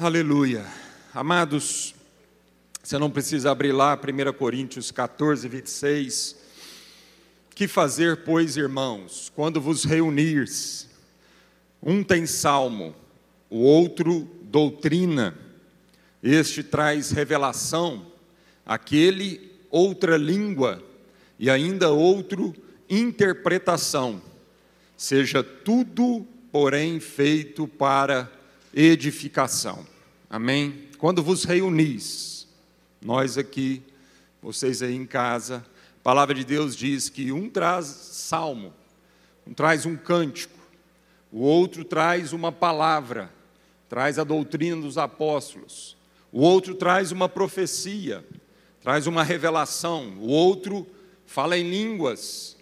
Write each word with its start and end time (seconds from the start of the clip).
Aleluia. 0.00 0.64
Amados, 1.12 1.92
você 2.80 2.96
não 2.98 3.10
precisa 3.10 3.50
abrir 3.50 3.72
lá 3.72 3.98
1 3.98 4.32
Coríntios 4.34 4.92
14, 4.92 5.48
26. 5.48 6.36
Que 7.52 7.66
fazer, 7.66 8.18
pois, 8.18 8.56
irmãos, 8.56 9.32
quando 9.34 9.60
vos 9.60 9.82
reunires? 9.82 10.88
Um 11.82 12.04
tem 12.04 12.26
salmo, 12.26 12.94
o 13.50 13.58
outro 13.58 14.30
doutrina, 14.42 15.36
este 16.22 16.62
traz 16.62 17.10
revelação, 17.10 18.06
aquele 18.64 19.50
outra 19.68 20.16
língua 20.16 20.80
e 21.40 21.50
ainda 21.50 21.90
outro 21.90 22.54
interpretação. 22.88 24.22
Seja 24.96 25.42
tudo, 25.42 26.24
porém, 26.52 27.00
feito 27.00 27.66
para 27.66 28.37
edificação. 28.80 29.84
Amém? 30.30 30.88
Quando 30.98 31.20
vos 31.20 31.42
reunis, 31.42 32.46
nós 33.02 33.36
aqui, 33.36 33.82
vocês 34.40 34.82
aí 34.82 34.94
em 34.94 35.04
casa, 35.04 35.66
a 35.96 36.02
palavra 36.04 36.32
de 36.32 36.44
Deus 36.44 36.76
diz 36.76 37.08
que 37.08 37.32
um 37.32 37.50
traz 37.50 37.86
salmo, 37.86 38.72
um 39.44 39.52
traz 39.52 39.84
um 39.84 39.96
cântico, 39.96 40.56
o 41.32 41.40
outro 41.40 41.84
traz 41.84 42.32
uma 42.32 42.52
palavra, 42.52 43.32
traz 43.88 44.16
a 44.16 44.22
doutrina 44.22 44.80
dos 44.80 44.96
apóstolos, 44.96 45.96
o 46.30 46.40
outro 46.40 46.72
traz 46.72 47.10
uma 47.10 47.28
profecia, 47.28 48.24
traz 48.80 49.08
uma 49.08 49.24
revelação, 49.24 50.16
o 50.18 50.28
outro 50.28 50.86
fala 51.26 51.58
em 51.58 51.68
línguas, 51.68 52.56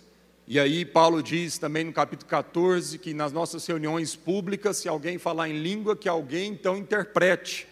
e 0.48 0.60
aí 0.60 0.84
Paulo 0.84 1.24
diz 1.24 1.58
também 1.58 1.82
no 1.82 1.92
capítulo 1.92 2.28
14 2.30 2.98
que 2.98 3.12
nas 3.12 3.32
nossas 3.32 3.66
reuniões 3.66 4.14
públicas, 4.14 4.76
se 4.76 4.88
alguém 4.88 5.18
falar 5.18 5.48
em 5.48 5.60
língua, 5.60 5.96
que 5.96 6.08
alguém 6.08 6.52
então 6.52 6.76
interprete, 6.76 7.66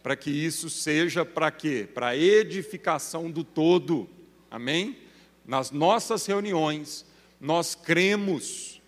para 0.00 0.14
que 0.14 0.30
isso 0.30 0.70
seja 0.70 1.24
para 1.24 1.50
quê? 1.50 1.88
Para 1.92 2.16
edificação 2.16 3.28
do 3.28 3.42
todo. 3.42 4.08
Amém? 4.48 4.96
Nas 5.44 5.72
nossas 5.72 6.24
reuniões, 6.24 7.04
nós 7.40 7.74
cremos 7.74 8.80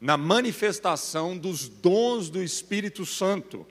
na 0.00 0.16
manifestação 0.16 1.38
dos 1.38 1.68
dons 1.68 2.28
do 2.28 2.42
Espírito 2.42 3.06
Santo 3.06 3.64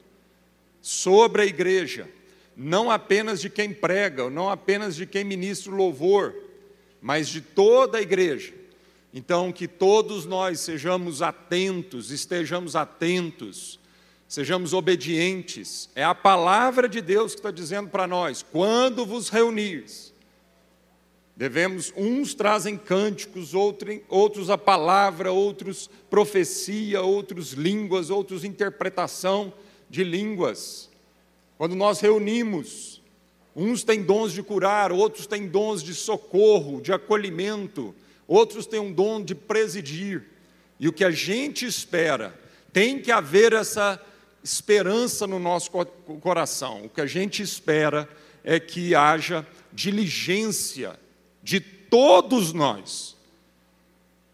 sobre 0.82 1.42
a 1.42 1.46
igreja, 1.46 2.10
não 2.56 2.90
apenas 2.90 3.42
de 3.42 3.50
quem 3.50 3.74
prega, 3.74 4.30
não 4.30 4.50
apenas 4.50 4.96
de 4.96 5.06
quem 5.06 5.26
ministra 5.26 5.74
o 5.74 5.76
louvor, 5.76 6.34
mas 7.02 7.28
de 7.28 7.42
toda 7.42 7.98
a 7.98 8.02
igreja. 8.02 8.54
Então, 9.18 9.50
que 9.50 9.66
todos 9.66 10.26
nós 10.26 10.60
sejamos 10.60 11.22
atentos, 11.22 12.12
estejamos 12.12 12.76
atentos, 12.76 13.80
sejamos 14.28 14.74
obedientes. 14.74 15.90
É 15.96 16.04
a 16.04 16.14
palavra 16.14 16.90
de 16.90 17.00
Deus 17.00 17.32
que 17.32 17.40
está 17.40 17.50
dizendo 17.50 17.90
para 17.90 18.06
nós: 18.06 18.44
quando 18.44 19.06
vos 19.06 19.30
reunires, 19.30 20.14
devemos, 21.34 21.94
uns 21.96 22.34
trazem 22.34 22.78
cânticos, 22.78 23.54
outros 23.54 24.50
a 24.50 24.58
palavra, 24.58 25.32
outros 25.32 25.90
profecia, 26.10 27.02
outros 27.02 27.54
línguas, 27.54 28.10
outros 28.10 28.44
interpretação 28.44 29.54
de 29.90 30.04
línguas. 30.04 30.90
Quando 31.58 31.74
nós 31.74 32.02
reunimos, 32.02 33.02
uns 33.56 33.82
têm 33.82 34.04
dons 34.04 34.34
de 34.34 34.44
curar, 34.44 34.92
outros 34.92 35.26
têm 35.26 35.48
dons 35.48 35.82
de 35.82 35.94
socorro, 35.94 36.82
de 36.82 36.92
acolhimento 36.92 37.96
outros 38.28 38.66
têm 38.66 38.80
um 38.80 38.92
dom 38.92 39.24
de 39.24 39.36
presidir. 39.36 40.24
E 40.80 40.88
o 40.88 40.94
que 40.94 41.04
a 41.04 41.12
gente 41.12 41.66
espera, 41.66 42.38
tem 42.74 43.00
que 43.00 43.12
haver 43.12 43.54
essa 43.54 44.02
esperança 44.44 45.26
no 45.26 45.40
nosso 45.40 45.72
coração. 46.22 46.86
O 46.86 46.90
que 46.90 47.02
a 47.02 47.06
gente 47.06 47.42
espera 47.42 48.08
é 48.44 48.60
que 48.60 48.94
haja 48.94 49.46
diligência 49.72 51.00
de 51.42 51.60
todos 51.60 52.54
nós. 52.54 53.16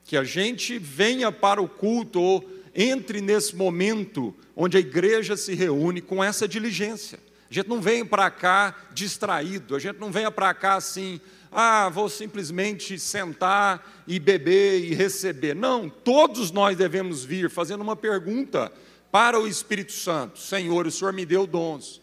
Que 0.05 0.17
a 0.17 0.23
gente 0.23 0.77
venha 0.77 1.31
para 1.31 1.61
o 1.61 1.67
culto 1.69 2.19
ou 2.19 2.61
entre 2.75 3.21
nesse 3.21 3.55
momento 3.55 4.35
onde 4.55 4.77
a 4.77 4.79
igreja 4.79 5.37
se 5.37 5.53
reúne 5.53 6.01
com 6.01 6.23
essa 6.23 6.47
diligência. 6.47 7.19
A 7.49 7.53
gente 7.53 7.67
não 7.67 7.81
vem 7.81 8.05
para 8.05 8.29
cá 8.31 8.75
distraído, 8.93 9.75
a 9.75 9.79
gente 9.79 9.99
não 9.99 10.11
vem 10.11 10.29
para 10.31 10.53
cá 10.53 10.75
assim, 10.75 11.19
ah, 11.51 11.89
vou 11.89 12.07
simplesmente 12.07 12.97
sentar 12.97 14.03
e 14.07 14.19
beber 14.19 14.85
e 14.85 14.93
receber. 14.93 15.53
Não, 15.53 15.89
todos 15.89 16.49
nós 16.49 16.77
devemos 16.77 17.25
vir 17.25 17.49
fazendo 17.49 17.81
uma 17.81 17.95
pergunta 17.95 18.71
para 19.11 19.37
o 19.37 19.47
Espírito 19.47 19.91
Santo: 19.91 20.39
Senhor, 20.39 20.87
o 20.87 20.91
Senhor 20.91 21.11
me 21.11 21.25
deu 21.25 21.45
dons. 21.45 22.01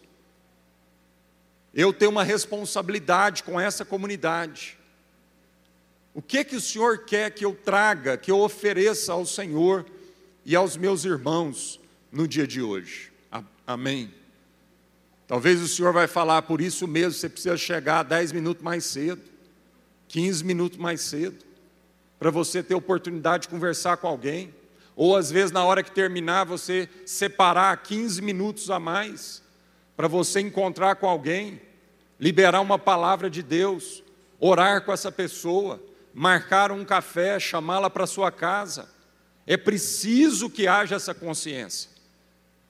Eu 1.73 1.91
tenho 1.91 2.11
uma 2.11 2.23
responsabilidade 2.23 3.43
com 3.43 3.59
essa 3.59 3.83
comunidade. 3.83 4.77
O 6.13 6.21
que 6.21 6.43
que 6.43 6.55
o 6.55 6.61
Senhor 6.61 7.05
quer 7.05 7.31
que 7.31 7.45
eu 7.45 7.53
traga, 7.53 8.17
que 8.17 8.31
eu 8.31 8.39
ofereça 8.39 9.13
ao 9.13 9.25
Senhor 9.25 9.85
e 10.45 10.55
aos 10.55 10.75
meus 10.75 11.05
irmãos 11.05 11.79
no 12.11 12.27
dia 12.27 12.45
de 12.45 12.61
hoje? 12.61 13.11
Amém. 13.65 14.11
Talvez 15.27 15.61
o 15.61 15.67
Senhor 15.67 15.93
vai 15.93 16.07
falar, 16.07 16.41
por 16.41 16.59
isso 16.59 16.87
mesmo 16.87 17.13
você 17.13 17.29
precisa 17.29 17.55
chegar 17.55 18.01
dez 18.01 18.31
minutos 18.31 18.63
mais 18.63 18.83
cedo. 18.83 19.28
15 20.09 20.43
minutos 20.43 20.77
mais 20.77 21.01
cedo, 21.01 21.45
para 22.19 22.29
você 22.29 22.61
ter 22.61 22.75
oportunidade 22.75 23.43
de 23.43 23.49
conversar 23.49 23.95
com 23.97 24.07
alguém, 24.07 24.53
ou 24.95 25.15
às 25.15 25.31
vezes 25.31 25.51
na 25.51 25.63
hora 25.63 25.81
que 25.81 25.91
terminar 25.91 26.43
você 26.43 26.89
separar 27.05 27.81
15 27.81 28.21
minutos 28.21 28.69
a 28.69 28.79
mais 28.79 29.41
para 29.95 30.07
você 30.07 30.41
encontrar 30.41 30.95
com 30.95 31.07
alguém, 31.07 31.61
liberar 32.19 32.59
uma 32.59 32.77
palavra 32.77 33.29
de 33.29 33.41
Deus, 33.41 34.03
orar 34.39 34.83
com 34.83 34.91
essa 34.91 35.11
pessoa, 35.11 35.81
marcar 36.13 36.71
um 36.71 36.83
café, 36.83 37.39
chamá-la 37.39 37.89
para 37.89 38.07
sua 38.07 38.31
casa. 38.31 38.89
É 39.45 39.55
preciso 39.55 40.49
que 40.49 40.67
haja 40.67 40.95
essa 40.95 41.13
consciência. 41.13 41.89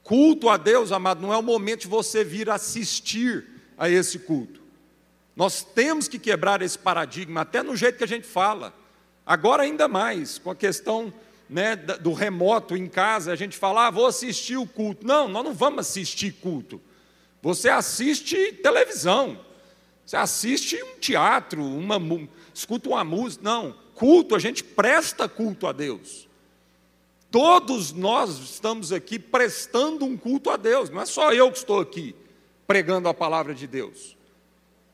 Culto 0.03 0.49
a 0.49 0.57
Deus, 0.57 0.91
amado, 0.91 1.21
não 1.21 1.33
é 1.33 1.37
o 1.37 1.43
momento 1.43 1.81
de 1.81 1.87
você 1.87 2.23
vir 2.23 2.49
assistir 2.49 3.47
a 3.77 3.89
esse 3.89 4.19
culto. 4.19 4.58
Nós 5.39 5.63
temos 5.63 6.09
que 6.09 6.19
quebrar 6.19 6.61
esse 6.61 6.77
paradigma, 6.77 7.39
até 7.39 7.63
no 7.63 7.73
jeito 7.73 7.97
que 7.97 8.03
a 8.03 8.07
gente 8.07 8.27
fala. 8.27 8.73
Agora, 9.25 9.63
ainda 9.63 9.87
mais, 9.87 10.37
com 10.37 10.51
a 10.51 10.55
questão 10.55 11.13
né, 11.49 11.77
do 11.77 12.11
remoto 12.11 12.75
em 12.75 12.89
casa, 12.89 13.31
a 13.31 13.37
gente 13.37 13.55
fala, 13.55 13.87
ah, 13.87 13.89
vou 13.89 14.05
assistir 14.05 14.57
o 14.57 14.67
culto. 14.67 15.07
Não, 15.07 15.29
nós 15.29 15.45
não 15.45 15.53
vamos 15.53 15.79
assistir 15.79 16.33
culto. 16.33 16.81
Você 17.41 17.69
assiste 17.69 18.51
televisão, 18.61 19.39
você 20.05 20.17
assiste 20.17 20.83
um 20.83 20.99
teatro, 20.99 21.63
uma, 21.63 21.95
escuta 22.53 22.89
uma 22.89 23.05
música. 23.05 23.41
Não, 23.41 23.73
culto, 23.95 24.35
a 24.35 24.39
gente 24.39 24.61
presta 24.61 25.29
culto 25.29 25.67
a 25.67 25.71
Deus. 25.71 26.27
Todos 27.31 27.93
nós 27.93 28.39
estamos 28.39 28.91
aqui 28.91 29.17
prestando 29.17 30.03
um 30.03 30.17
culto 30.17 30.49
a 30.49 30.57
Deus, 30.57 30.89
não 30.89 30.99
é 30.99 31.05
só 31.05 31.31
eu 31.31 31.49
que 31.49 31.59
estou 31.59 31.79
aqui 31.79 32.13
pregando 32.67 33.07
a 33.07 33.13
palavra 33.13 33.55
de 33.55 33.67
Deus. 33.67 34.18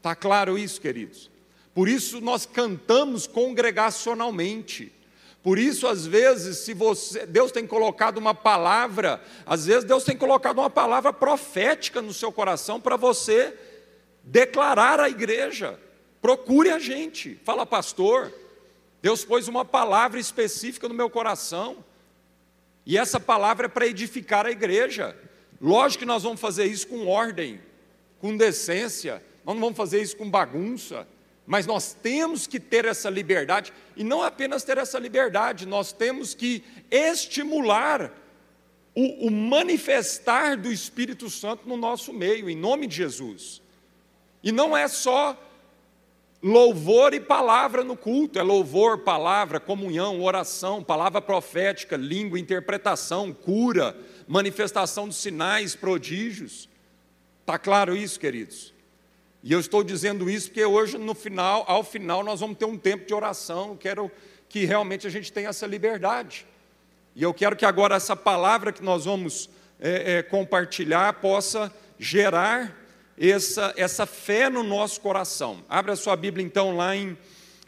Está 0.06 0.16
claro 0.16 0.56
isso, 0.56 0.80
queridos? 0.80 1.32
Por 1.74 1.90
isso 1.90 2.22
nós 2.22 2.46
cantamos 2.46 3.26
congregacionalmente. 3.26 4.94
Por 5.42 5.58
isso, 5.58 5.88
às 5.88 6.06
vezes, 6.06 6.60
se 6.60 6.76
você, 6.76 7.26
Deus 7.26 7.52
tem 7.52 7.66
colocado 7.66 8.20
uma 8.20 8.36
palavra, 8.36 9.20
às 9.48 9.66
vezes 9.66 9.84
Deus 9.84 10.04
tem 10.04 10.16
colocado 10.16 10.60
uma 10.60 10.70
palavra 10.70 11.12
profética 11.12 12.04
no 12.04 12.14
seu 12.14 12.32
coração 12.32 12.80
para 12.80 12.96
você 12.96 13.58
declarar 14.24 15.00
à 15.00 15.10
igreja. 15.10 15.80
Procure 16.22 16.70
a 16.70 16.78
gente. 16.78 17.40
Fala, 17.44 17.66
pastor, 17.66 18.32
Deus 19.02 19.26
pôs 19.26 19.48
uma 19.48 19.66
palavra 19.66 20.20
específica 20.20 20.88
no 20.88 20.94
meu 20.94 21.10
coração. 21.10 21.84
E 22.86 22.96
essa 22.96 23.19
palavra 23.19 23.66
é 23.66 23.69
para 23.69 23.88
edificar 23.88 24.46
a 24.46 24.51
igreja. 24.51 25.18
Lógico 25.60 26.01
que 26.01 26.06
nós 26.06 26.22
vamos 26.22 26.40
fazer 26.40 26.66
isso 26.66 26.90
com 26.90 27.08
ordem, 27.08 27.60
com 28.19 28.38
decência, 28.38 29.19
nós 29.45 29.53
não 29.56 29.62
vamos 29.62 29.77
fazer 29.77 30.01
isso 30.01 30.18
com 30.18 30.30
bagunça, 30.30 31.07
mas 31.45 31.68
nós 31.68 31.94
temos 31.94 32.47
que 32.47 32.59
ter 32.59 32.86
essa 32.86 33.09
liberdade, 33.09 33.71
e 33.95 34.03
não 34.03 34.24
apenas 34.24 34.63
ter 34.63 34.77
essa 34.77 34.97
liberdade, 34.97 35.68
nós 35.68 35.94
temos 35.94 36.33
que 36.33 36.63
estimular 36.89 38.12
o, 38.95 39.27
o, 39.27 39.31
manifestar 39.31 40.57
do 40.57 40.71
Espírito 40.71 41.30
Santo 41.30 41.68
no 41.68 41.77
nosso 41.77 42.12
meio, 42.12 42.50
em 42.50 42.56
nome 42.56 42.88
de 42.88 42.95
Jesus. 42.95 43.62
E 44.42 44.51
não 44.51 44.75
é 44.75 44.88
só 44.88 45.38
louvor 46.41 47.13
e 47.13 47.19
palavra 47.19 47.83
no 47.83 47.98
culto, 47.98 48.39
é 48.39 48.44
louvor, 48.44 49.00
palavra, 49.00 49.59
comunhão, 49.59 50.21
oração, 50.24 50.83
palavra 50.83 51.21
profética, 51.21 51.98
língua, 51.98 52.39
interpretação, 52.39 53.33
cura, 53.33 53.95
manifestação 54.27 55.09
de 55.09 55.15
sinais, 55.15 55.75
prodígios. 55.75 56.69
Está 57.41 57.59
claro 57.59 57.95
isso, 57.98 58.19
queridos? 58.19 58.75
E 59.45 59.53
eu 59.53 59.59
estou 59.59 59.83
dizendo 59.83 60.27
isso 60.27 60.47
porque 60.47 60.65
hoje, 60.65 60.97
no 60.97 61.13
final, 61.13 61.63
ao 61.68 61.83
final, 61.83 62.24
nós 62.24 62.39
vamos 62.39 62.57
ter 62.57 62.65
um 62.65 62.80
tempo 62.80 63.06
de 63.06 63.13
oração. 63.13 63.69
Eu 63.69 63.77
quero 63.77 64.12
que 64.50 64.65
realmente 64.65 65.06
a 65.06 65.09
gente 65.12 65.31
tenha 65.31 65.50
essa 65.50 65.68
liberdade. 65.68 66.47
E 67.15 67.21
eu 67.21 67.31
quero 67.31 67.56
que 67.56 67.63
agora 67.63 67.95
essa 67.95 68.15
palavra 68.15 68.71
que 68.71 68.83
nós 68.83 69.06
vamos 69.06 69.47
é, 69.80 70.15
é, 70.15 70.24
compartilhar 70.24 71.13
possa 71.21 71.71
gerar 72.00 72.75
essa, 73.15 73.71
essa 73.77 74.07
fé 74.07 74.50
no 74.50 74.63
nosso 74.63 75.00
coração. 75.00 75.63
Abra 75.69 75.94
a 75.94 75.95
sua 75.95 76.15
Bíblia 76.15 76.44
então 76.44 76.75
lá 76.75 76.95
em 76.95 77.15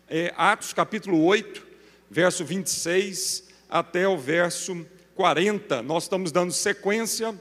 é, 0.10 0.34
Atos 0.36 0.74
capítulo 0.74 1.24
8, 1.26 1.64
verso 2.10 2.44
26 2.44 3.50
até 3.70 4.08
o 4.08 4.18
verso 4.18 4.84
40. 5.14 5.84
Nós 5.84 6.06
estamos 6.06 6.32
dando 6.32 6.52
sequência 6.52 7.40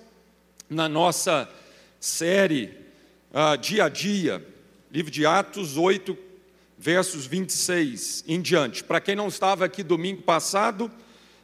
na 0.69 0.91
nossa 0.91 1.49
série 1.99 2.86
uh, 3.37 3.59
dia 3.59 3.85
a 3.85 3.89
dia, 3.91 4.43
livro 4.91 5.11
de 5.11 5.27
Atos 5.27 5.77
8, 5.77 6.17
versos 6.79 7.27
26 7.27 8.25
em 8.27 8.41
diante. 8.41 8.83
Para 8.83 8.99
quem 8.99 9.15
não 9.15 9.29
estava 9.29 9.67
aqui 9.67 9.83
domingo 9.83 10.23
passado, 10.23 10.91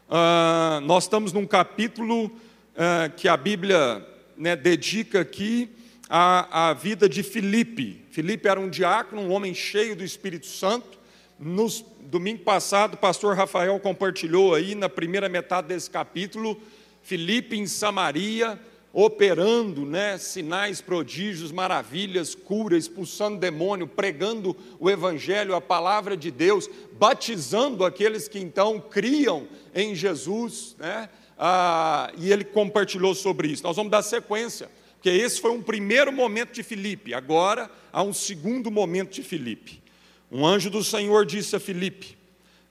uh, 0.08 0.80
nós 0.80 1.04
estamos 1.04 1.34
num 1.34 1.46
capítulo 1.46 2.26
uh, 2.26 3.12
que 3.14 3.28
a 3.28 3.36
Bíblia 3.36 4.06
né, 4.38 4.56
dedica 4.56 5.20
aqui 5.20 5.68
à, 6.08 6.70
à 6.70 6.72
vida 6.72 7.06
de 7.06 7.22
Filipe. 7.22 8.02
Filipe 8.10 8.48
era 8.48 8.58
um 8.58 8.70
diácono, 8.70 9.20
um 9.20 9.30
homem 9.30 9.52
cheio 9.52 9.94
do 9.94 10.02
Espírito 10.02 10.46
Santo. 10.46 10.98
No 11.38 11.68
domingo 12.00 12.42
passado, 12.42 12.94
o 12.94 12.98
pastor 12.98 13.36
Rafael 13.36 13.78
compartilhou 13.80 14.54
aí 14.54 14.74
na 14.74 14.88
primeira 14.88 15.28
metade 15.28 15.68
desse 15.68 15.90
capítulo, 15.90 16.58
Filipe 17.02 17.56
em 17.56 17.66
Samaria, 17.66 18.58
operando 18.92 19.86
né, 19.86 20.18
sinais, 20.18 20.80
prodígios, 20.80 21.50
maravilhas, 21.50 22.34
cura, 22.34 22.76
expulsando 22.76 23.38
demônio, 23.38 23.86
pregando 23.86 24.54
o 24.78 24.90
Evangelho, 24.90 25.54
a 25.54 25.60
palavra 25.60 26.16
de 26.16 26.30
Deus, 26.30 26.68
batizando 26.92 27.84
aqueles 27.84 28.28
que 28.28 28.38
então 28.38 28.78
criam 28.78 29.48
em 29.74 29.94
Jesus, 29.94 30.76
né, 30.78 31.08
ah, 31.38 32.12
e 32.18 32.30
ele 32.30 32.44
compartilhou 32.44 33.14
sobre 33.14 33.48
isso. 33.48 33.62
Nós 33.62 33.76
vamos 33.76 33.90
dar 33.90 34.02
sequência, 34.02 34.70
porque 34.94 35.08
esse 35.08 35.40
foi 35.40 35.50
um 35.50 35.62
primeiro 35.62 36.12
momento 36.12 36.52
de 36.52 36.62
Filipe, 36.62 37.14
agora 37.14 37.70
há 37.90 38.02
um 38.02 38.12
segundo 38.12 38.70
momento 38.70 39.12
de 39.12 39.22
Filipe. 39.22 39.82
Um 40.30 40.46
anjo 40.46 40.70
do 40.70 40.84
Senhor 40.84 41.26
disse 41.26 41.56
a 41.56 41.60
Filipe: 41.60 42.16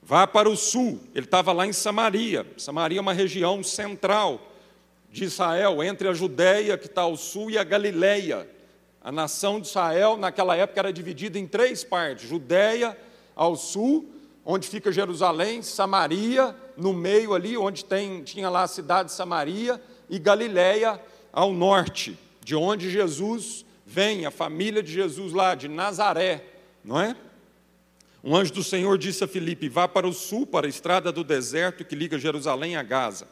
Vá 0.02 0.26
para 0.26 0.50
o 0.50 0.56
sul. 0.56 1.00
Ele 1.14 1.26
estava 1.26 1.52
lá 1.52 1.64
em 1.64 1.72
Samaria. 1.72 2.44
Samaria 2.56 2.98
é 2.98 3.00
uma 3.00 3.12
região 3.12 3.62
central 3.62 4.51
de 5.12 5.24
Israel, 5.24 5.82
entre 5.82 6.08
a 6.08 6.14
Judéia, 6.14 6.78
que 6.78 6.86
está 6.86 7.02
ao 7.02 7.16
sul, 7.18 7.50
e 7.50 7.58
a 7.58 7.62
Galileia. 7.62 8.48
A 9.04 9.12
nação 9.12 9.60
de 9.60 9.66
Israel, 9.68 10.16
naquela 10.16 10.56
época, 10.56 10.80
era 10.80 10.92
dividida 10.92 11.38
em 11.38 11.46
três 11.46 11.84
partes: 11.84 12.26
Judéia 12.26 12.96
ao 13.36 13.54
sul, 13.54 14.08
onde 14.42 14.66
fica 14.66 14.90
Jerusalém, 14.90 15.60
Samaria, 15.60 16.56
no 16.78 16.94
meio 16.94 17.34
ali, 17.34 17.58
onde 17.58 17.84
tem, 17.84 18.22
tinha 18.22 18.48
lá 18.48 18.62
a 18.62 18.68
cidade 18.68 19.10
de 19.10 19.14
Samaria, 19.14 19.80
e 20.08 20.18
Galileia 20.18 20.98
ao 21.30 21.52
norte, 21.52 22.18
de 22.42 22.56
onde 22.56 22.90
Jesus 22.90 23.66
vem, 23.84 24.24
a 24.24 24.30
família 24.30 24.82
de 24.82 24.92
Jesus 24.92 25.34
lá, 25.34 25.54
de 25.54 25.68
Nazaré, 25.68 26.42
não 26.82 26.98
é? 26.98 27.14
Um 28.24 28.34
anjo 28.34 28.52
do 28.52 28.64
Senhor 28.64 28.96
disse 28.96 29.22
a 29.22 29.28
Filipe: 29.28 29.68
Vá 29.68 29.86
para 29.86 30.08
o 30.08 30.12
sul, 30.12 30.46
para 30.46 30.66
a 30.66 30.70
estrada 30.70 31.12
do 31.12 31.22
deserto 31.22 31.84
que 31.84 31.94
liga 31.94 32.18
Jerusalém 32.18 32.76
a 32.76 32.82
Gaza. 32.82 33.26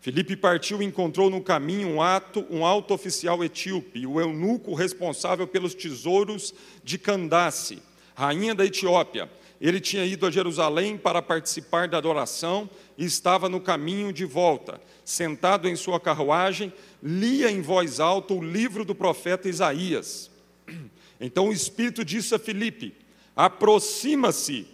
Filipe 0.00 0.34
partiu 0.34 0.80
e 0.80 0.86
encontrou 0.86 1.28
no 1.28 1.42
caminho 1.42 1.88
um, 1.88 2.02
ato, 2.02 2.46
um 2.50 2.64
alto 2.64 2.94
oficial 2.94 3.44
etíope, 3.44 4.06
o 4.06 4.18
eunuco 4.18 4.72
responsável 4.74 5.46
pelos 5.46 5.74
tesouros 5.74 6.54
de 6.82 6.96
Candace, 6.96 7.82
rainha 8.14 8.54
da 8.54 8.64
Etiópia. 8.64 9.30
Ele 9.60 9.78
tinha 9.78 10.06
ido 10.06 10.26
a 10.26 10.30
Jerusalém 10.30 10.96
para 10.96 11.20
participar 11.20 11.86
da 11.86 11.98
adoração 11.98 12.68
e 12.96 13.04
estava 13.04 13.46
no 13.46 13.60
caminho 13.60 14.10
de 14.10 14.24
volta. 14.24 14.80
Sentado 15.04 15.68
em 15.68 15.76
sua 15.76 16.00
carruagem, 16.00 16.72
lia 17.02 17.50
em 17.50 17.60
voz 17.60 18.00
alta 18.00 18.32
o 18.32 18.42
livro 18.42 18.86
do 18.86 18.94
profeta 18.94 19.48
Isaías. 19.48 20.30
Então 21.22 21.50
o 21.50 21.52
Espírito 21.52 22.02
disse 22.02 22.34
a 22.34 22.38
Filipe: 22.38 22.94
aproxima-se 23.36 24.66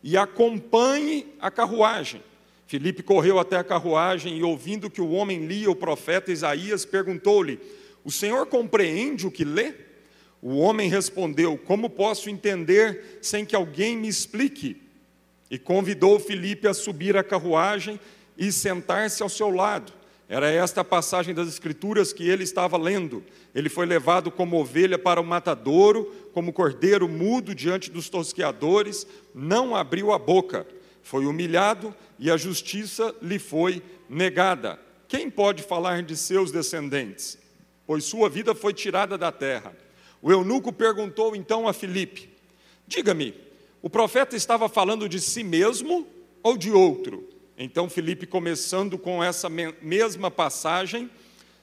e 0.00 0.16
acompanhe 0.16 1.26
a 1.40 1.50
carruagem. 1.50 2.22
Filipe 2.68 3.02
correu 3.02 3.38
até 3.38 3.56
a 3.56 3.64
carruagem 3.64 4.36
e, 4.36 4.42
ouvindo 4.42 4.90
que 4.90 5.00
o 5.00 5.12
homem 5.12 5.46
lia 5.46 5.70
o 5.70 5.74
profeta 5.74 6.30
Isaías, 6.30 6.84
perguntou-lhe: 6.84 7.58
O 8.04 8.10
senhor 8.10 8.44
compreende 8.44 9.26
o 9.26 9.30
que 9.30 9.42
lê? 9.42 9.72
O 10.42 10.58
homem 10.58 10.90
respondeu: 10.90 11.56
Como 11.56 11.88
posso 11.88 12.28
entender 12.28 13.20
sem 13.22 13.46
que 13.46 13.56
alguém 13.56 13.96
me 13.96 14.06
explique? 14.06 14.82
E 15.50 15.58
convidou 15.58 16.20
Filipe 16.20 16.68
a 16.68 16.74
subir 16.74 17.16
a 17.16 17.24
carruagem 17.24 17.98
e 18.36 18.52
sentar-se 18.52 19.22
ao 19.22 19.30
seu 19.30 19.48
lado. 19.48 19.90
Era 20.28 20.50
esta 20.50 20.82
a 20.82 20.84
passagem 20.84 21.34
das 21.34 21.48
Escrituras 21.48 22.12
que 22.12 22.28
ele 22.28 22.44
estava 22.44 22.76
lendo. 22.76 23.24
Ele 23.54 23.70
foi 23.70 23.86
levado 23.86 24.30
como 24.30 24.60
ovelha 24.60 24.98
para 24.98 25.18
o 25.18 25.24
matadouro, 25.24 26.04
como 26.34 26.52
cordeiro 26.52 27.08
mudo 27.08 27.54
diante 27.54 27.90
dos 27.90 28.10
tosqueadores, 28.10 29.06
não 29.34 29.74
abriu 29.74 30.12
a 30.12 30.18
boca. 30.18 30.66
Foi 31.08 31.24
humilhado 31.24 31.94
e 32.18 32.30
a 32.30 32.36
justiça 32.36 33.16
lhe 33.22 33.38
foi 33.38 33.82
negada. 34.10 34.78
Quem 35.08 35.30
pode 35.30 35.62
falar 35.62 36.02
de 36.02 36.14
seus 36.14 36.52
descendentes? 36.52 37.38
Pois 37.86 38.04
sua 38.04 38.28
vida 38.28 38.54
foi 38.54 38.74
tirada 38.74 39.16
da 39.16 39.32
terra. 39.32 39.74
O 40.20 40.30
eunuco 40.30 40.70
perguntou 40.70 41.34
então 41.34 41.66
a 41.66 41.72
Filipe: 41.72 42.28
Diga-me, 42.86 43.34
o 43.80 43.88
profeta 43.88 44.36
estava 44.36 44.68
falando 44.68 45.08
de 45.08 45.18
si 45.18 45.42
mesmo 45.42 46.06
ou 46.42 46.58
de 46.58 46.70
outro? 46.70 47.26
Então 47.56 47.88
Filipe, 47.88 48.26
começando 48.26 48.98
com 48.98 49.24
essa 49.24 49.48
mesma 49.48 50.30
passagem 50.30 51.10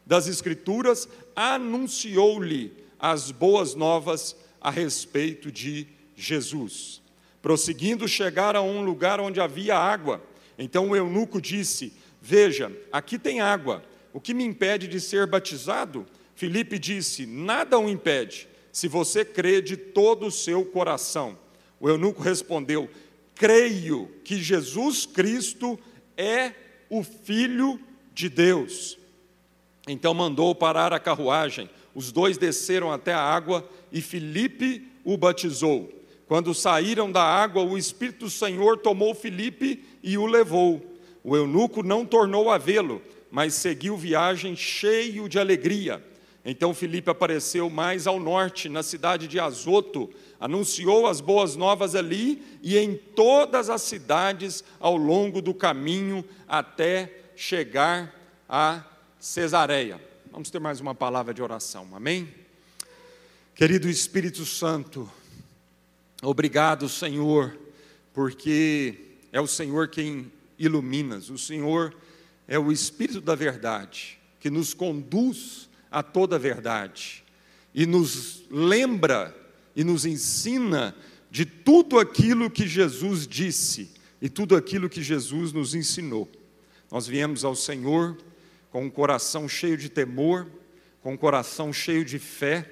das 0.03 0.27
Escrituras, 0.27 1.07
anunciou-lhe 1.35 2.73
as 2.97 3.29
boas 3.29 3.75
novas 3.75 4.35
a 4.59 4.71
respeito 4.71 5.51
de 5.51 5.85
Jesus. 6.15 7.04
Prosseguindo, 7.45 8.07
chegaram 8.07 8.59
a 8.59 8.63
um 8.63 8.83
lugar 8.83 9.19
onde 9.19 9.39
havia 9.39 9.77
água. 9.77 10.19
Então 10.57 10.89
o 10.89 10.95
eunuco 10.95 11.39
disse: 11.39 11.93
Veja, 12.19 12.75
aqui 12.91 13.19
tem 13.19 13.39
água. 13.39 13.83
O 14.11 14.19
que 14.19 14.33
me 14.33 14.43
impede 14.43 14.87
de 14.87 14.99
ser 14.99 15.27
batizado? 15.27 16.07
Filipe 16.33 16.79
disse: 16.79 17.27
Nada 17.27 17.77
o 17.77 17.87
impede, 17.87 18.47
se 18.71 18.87
você 18.87 19.23
crê 19.23 19.61
de 19.61 19.77
todo 19.77 20.25
o 20.25 20.31
seu 20.31 20.65
coração. 20.65 21.37
O 21.79 21.87
eunuco 21.87 22.19
respondeu: 22.19 22.89
Creio 23.35 24.09
que 24.23 24.41
Jesus 24.41 25.05
Cristo 25.05 25.77
é 26.17 26.51
o 26.89 27.03
Filho 27.03 27.79
de 28.11 28.27
Deus. 28.27 28.97
Então 29.87 30.15
mandou 30.15 30.55
parar 30.55 30.91
a 30.93 30.99
carruagem. 30.99 31.69
Os 31.93 32.11
dois 32.11 32.39
desceram 32.39 32.91
até 32.91 33.13
a 33.13 33.21
água 33.21 33.69
e 33.91 34.01
Filipe 34.01 34.91
o 35.03 35.15
batizou. 35.15 36.04
Quando 36.27 36.53
saíram 36.53 37.11
da 37.11 37.23
água, 37.23 37.61
o 37.61 37.77
Espírito 37.77 38.29
Senhor 38.29 38.77
tomou 38.77 39.13
Filipe 39.13 39.83
e 40.01 40.17
o 40.17 40.25
levou. 40.25 40.83
O 41.23 41.35
eunuco 41.35 41.83
não 41.83 42.05
tornou 42.05 42.49
a 42.49 42.57
vê-lo, 42.57 43.01
mas 43.29 43.53
seguiu 43.53 43.95
viagem 43.95 44.55
cheio 44.55 45.29
de 45.29 45.39
alegria. 45.39 46.03
Então 46.43 46.73
Filipe 46.73 47.09
apareceu 47.09 47.69
mais 47.69 48.05
ao 48.05 48.19
norte, 48.19 48.69
na 48.69 48.83
cidade 48.83 49.27
de 49.27 49.39
Azoto, 49.39 50.11
anunciou 50.39 51.07
as 51.07 51.19
boas 51.19 51.55
novas 51.55 51.95
ali 51.95 52.41
e 52.61 52.77
em 52.77 52.95
todas 52.95 53.69
as 53.69 53.81
cidades 53.81 54.63
ao 54.79 54.95
longo 54.95 55.41
do 55.41 55.53
caminho 55.53 56.23
até 56.47 57.11
chegar 57.35 58.13
a 58.47 58.83
Cesareia. 59.19 59.99
Vamos 60.31 60.51
ter 60.51 60.59
mais 60.59 60.79
uma 60.79 60.93
palavra 60.93 61.33
de 61.33 61.41
oração, 61.41 61.87
amém? 61.95 62.29
Querido 63.55 63.89
Espírito 63.89 64.45
Santo, 64.45 65.09
Obrigado, 66.21 66.87
Senhor, 66.87 67.57
porque 68.13 68.95
é 69.31 69.41
o 69.41 69.47
Senhor 69.47 69.89
quem 69.89 70.31
ilumina, 70.57 71.17
o 71.17 71.37
Senhor 71.37 71.93
é 72.47 72.57
o 72.57 72.71
Espírito 72.71 73.19
da 73.19 73.35
verdade, 73.35 74.17
que 74.39 74.49
nos 74.49 74.73
conduz 74.73 75.69
a 75.91 76.01
toda 76.01 76.37
a 76.37 76.39
verdade 76.39 77.23
e 77.73 77.85
nos 77.85 78.43
lembra 78.49 79.35
e 79.75 79.83
nos 79.83 80.05
ensina 80.05 80.95
de 81.29 81.45
tudo 81.45 81.99
aquilo 81.99 82.49
que 82.49 82.65
Jesus 82.65 83.27
disse 83.27 83.91
e 84.21 84.29
tudo 84.29 84.55
aquilo 84.55 84.89
que 84.89 85.03
Jesus 85.03 85.51
nos 85.51 85.75
ensinou. 85.75 86.29
Nós 86.89 87.05
viemos 87.05 87.43
ao 87.43 87.55
Senhor 87.55 88.17
com 88.71 88.85
um 88.85 88.89
coração 88.89 89.49
cheio 89.49 89.77
de 89.77 89.89
temor, 89.89 90.47
com 91.01 91.13
um 91.13 91.17
coração 91.17 91.73
cheio 91.73 92.05
de 92.05 92.19
fé, 92.19 92.71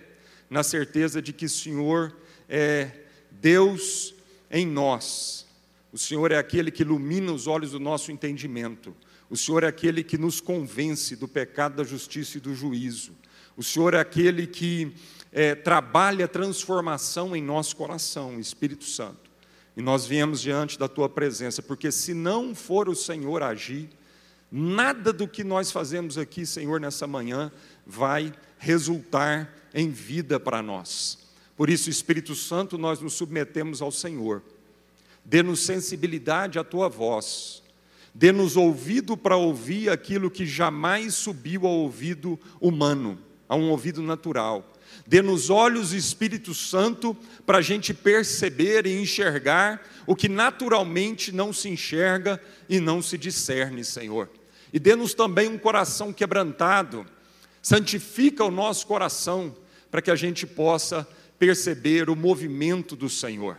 na 0.50 0.64
certeza 0.64 1.22
de 1.22 1.34
que 1.34 1.46
o 1.46 1.50
Senhor 1.50 2.16
é 2.48 3.03
Deus 3.44 4.16
em 4.50 4.66
nós. 4.66 5.46
O 5.92 5.98
Senhor 5.98 6.32
é 6.32 6.38
aquele 6.38 6.72
que 6.72 6.82
ilumina 6.82 7.34
os 7.34 7.46
olhos 7.46 7.72
do 7.72 7.80
nosso 7.80 8.10
entendimento. 8.10 8.96
O 9.30 9.36
Senhor 9.36 9.64
é 9.64 9.68
aquele 9.68 10.02
que 10.02 10.18
nos 10.18 10.40
convence 10.40 11.18
do 11.18 11.28
pecado, 11.28 11.76
da 11.76 11.84
justiça 11.84 12.38
e 12.38 12.42
do 12.42 12.56
juízo. 12.56 13.12
O 13.58 13.62
Senhor 13.62 13.94
é 13.94 14.00
aquele 14.00 14.48
que 14.48 14.94
é, 15.30 15.54
trabalha 15.56 16.26
transformação 16.26 17.36
em 17.36 17.44
nosso 17.44 17.76
coração, 17.76 18.40
Espírito 18.40 18.86
Santo. 18.86 19.30
E 19.76 19.82
nós 19.82 20.06
viemos 20.06 20.40
diante 20.40 20.80
da 20.80 20.88
tua 20.88 21.10
presença, 21.10 21.62
porque 21.62 21.92
se 21.92 22.14
não 22.14 22.56
for 22.56 22.88
o 22.88 22.96
Senhor 22.96 23.44
agir, 23.44 23.90
nada 24.50 25.12
do 25.12 25.28
que 25.28 25.44
nós 25.44 25.70
fazemos 25.70 26.18
aqui, 26.18 26.46
Senhor, 26.46 26.80
nessa 26.80 27.06
manhã, 27.06 27.52
vai 27.86 28.32
resultar 28.58 29.54
em 29.74 29.90
vida 29.90 30.40
para 30.40 30.62
nós. 30.62 31.23
Por 31.56 31.70
isso, 31.70 31.90
Espírito 31.90 32.36
Santo, 32.36 32.78
nós 32.78 33.00
nos 33.00 33.14
submetemos 33.14 33.82
ao 33.82 33.92
Senhor. 33.92 34.42
Dê-nos 35.24 35.62
sensibilidade 35.62 36.60
à 36.60 36.64
tua 36.64 36.90
voz. 36.90 37.62
Dê-nos 38.14 38.58
ouvido 38.58 39.16
para 39.16 39.38
ouvir 39.38 39.90
aquilo 39.90 40.30
que 40.30 40.46
jamais 40.46 41.16
subiu 41.16 41.66
ao 41.66 41.74
ouvido 41.74 42.40
humano, 42.60 43.18
a 43.48 43.56
um 43.56 43.70
ouvido 43.70 44.02
natural. 44.02 44.72
Dê-nos 45.08 45.50
olhos, 45.50 45.94
Espírito 45.94 46.54
Santo, 46.54 47.16
para 47.46 47.58
a 47.58 47.62
gente 47.62 47.94
perceber 47.94 48.86
e 48.86 49.02
enxergar 49.02 49.82
o 50.06 50.16
que 50.16 50.30
naturalmente 50.30 51.32
não 51.32 51.52
se 51.52 51.70
enxerga 51.70 52.42
e 52.70 52.80
não 52.80 53.02
se 53.02 53.18
discerne, 53.18 53.84
Senhor 53.84 54.30
e 54.74 54.80
dê-nos 54.80 55.14
também 55.14 55.48
um 55.48 55.58
coração 55.58 56.12
quebrantado. 56.12 57.06
Santifica 57.62 58.44
o 58.44 58.50
nosso 58.50 58.88
coração 58.88 59.56
para 59.92 60.02
que 60.02 60.10
a 60.10 60.16
gente 60.16 60.48
possa 60.48 61.08
perceber 61.38 62.10
o 62.10 62.16
movimento 62.16 62.96
do 62.96 63.10
Senhor. 63.10 63.58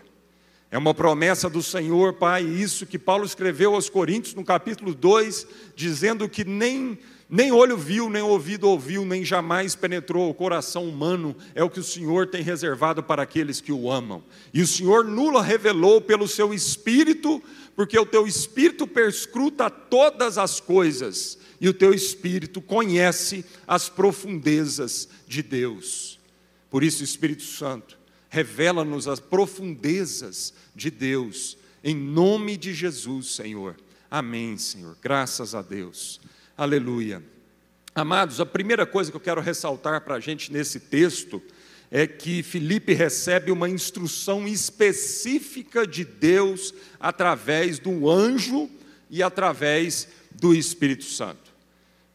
É 0.70 0.78
uma 0.78 0.92
promessa 0.92 1.48
do 1.48 1.62
Senhor, 1.62 2.14
Pai, 2.14 2.42
isso 2.42 2.86
que 2.86 2.98
Paulo 2.98 3.24
escreveu 3.24 3.74
aos 3.74 3.88
Coríntios 3.88 4.34
no 4.34 4.44
capítulo 4.44 4.94
2, 4.94 5.46
dizendo 5.76 6.28
que 6.28 6.44
nem 6.44 6.98
nem 7.26 7.50
olho 7.50 7.76
viu, 7.76 8.10
nem 8.10 8.22
ouvido 8.22 8.68
ouviu, 8.68 9.04
nem 9.04 9.24
jamais 9.24 9.74
penetrou 9.74 10.28
o 10.28 10.34
coração 10.34 10.86
humano, 10.86 11.34
é 11.54 11.64
o 11.64 11.70
que 11.70 11.80
o 11.80 11.84
Senhor 11.84 12.26
tem 12.28 12.42
reservado 12.42 13.02
para 13.02 13.22
aqueles 13.22 13.62
que 13.62 13.72
o 13.72 13.90
amam. 13.90 14.22
E 14.52 14.60
o 14.60 14.66
Senhor 14.66 15.04
nula 15.04 15.42
revelou 15.42 16.00
pelo 16.00 16.28
seu 16.28 16.52
Espírito 16.52 17.42
porque 17.74 17.98
o 17.98 18.06
teu 18.06 18.26
espírito 18.26 18.86
perscruta 18.86 19.68
todas 19.68 20.38
as 20.38 20.60
coisas 20.60 21.38
e 21.60 21.68
o 21.68 21.74
teu 21.74 21.92
espírito 21.92 22.60
conhece 22.60 23.44
as 23.66 23.88
profundezas 23.88 25.08
de 25.26 25.42
Deus. 25.42 26.20
Por 26.74 26.82
isso, 26.82 27.04
Espírito 27.04 27.44
Santo, 27.44 27.96
revela-nos 28.28 29.06
as 29.06 29.20
profundezas 29.20 30.52
de 30.74 30.90
Deus, 30.90 31.56
em 31.84 31.94
nome 31.94 32.56
de 32.56 32.74
Jesus, 32.74 33.28
Senhor. 33.28 33.76
Amém, 34.10 34.58
Senhor. 34.58 34.96
Graças 35.00 35.54
a 35.54 35.62
Deus. 35.62 36.20
Aleluia. 36.58 37.22
Amados, 37.94 38.40
a 38.40 38.44
primeira 38.44 38.84
coisa 38.84 39.12
que 39.12 39.16
eu 39.16 39.20
quero 39.20 39.40
ressaltar 39.40 40.00
para 40.00 40.16
a 40.16 40.20
gente 40.20 40.52
nesse 40.52 40.80
texto 40.80 41.40
é 41.92 42.08
que 42.08 42.42
Filipe 42.42 42.92
recebe 42.92 43.52
uma 43.52 43.68
instrução 43.68 44.44
específica 44.48 45.86
de 45.86 46.04
Deus 46.04 46.74
através 46.98 47.78
do 47.78 48.10
anjo 48.10 48.68
e 49.08 49.22
através 49.22 50.08
do 50.32 50.52
Espírito 50.52 51.04
Santo. 51.04 51.54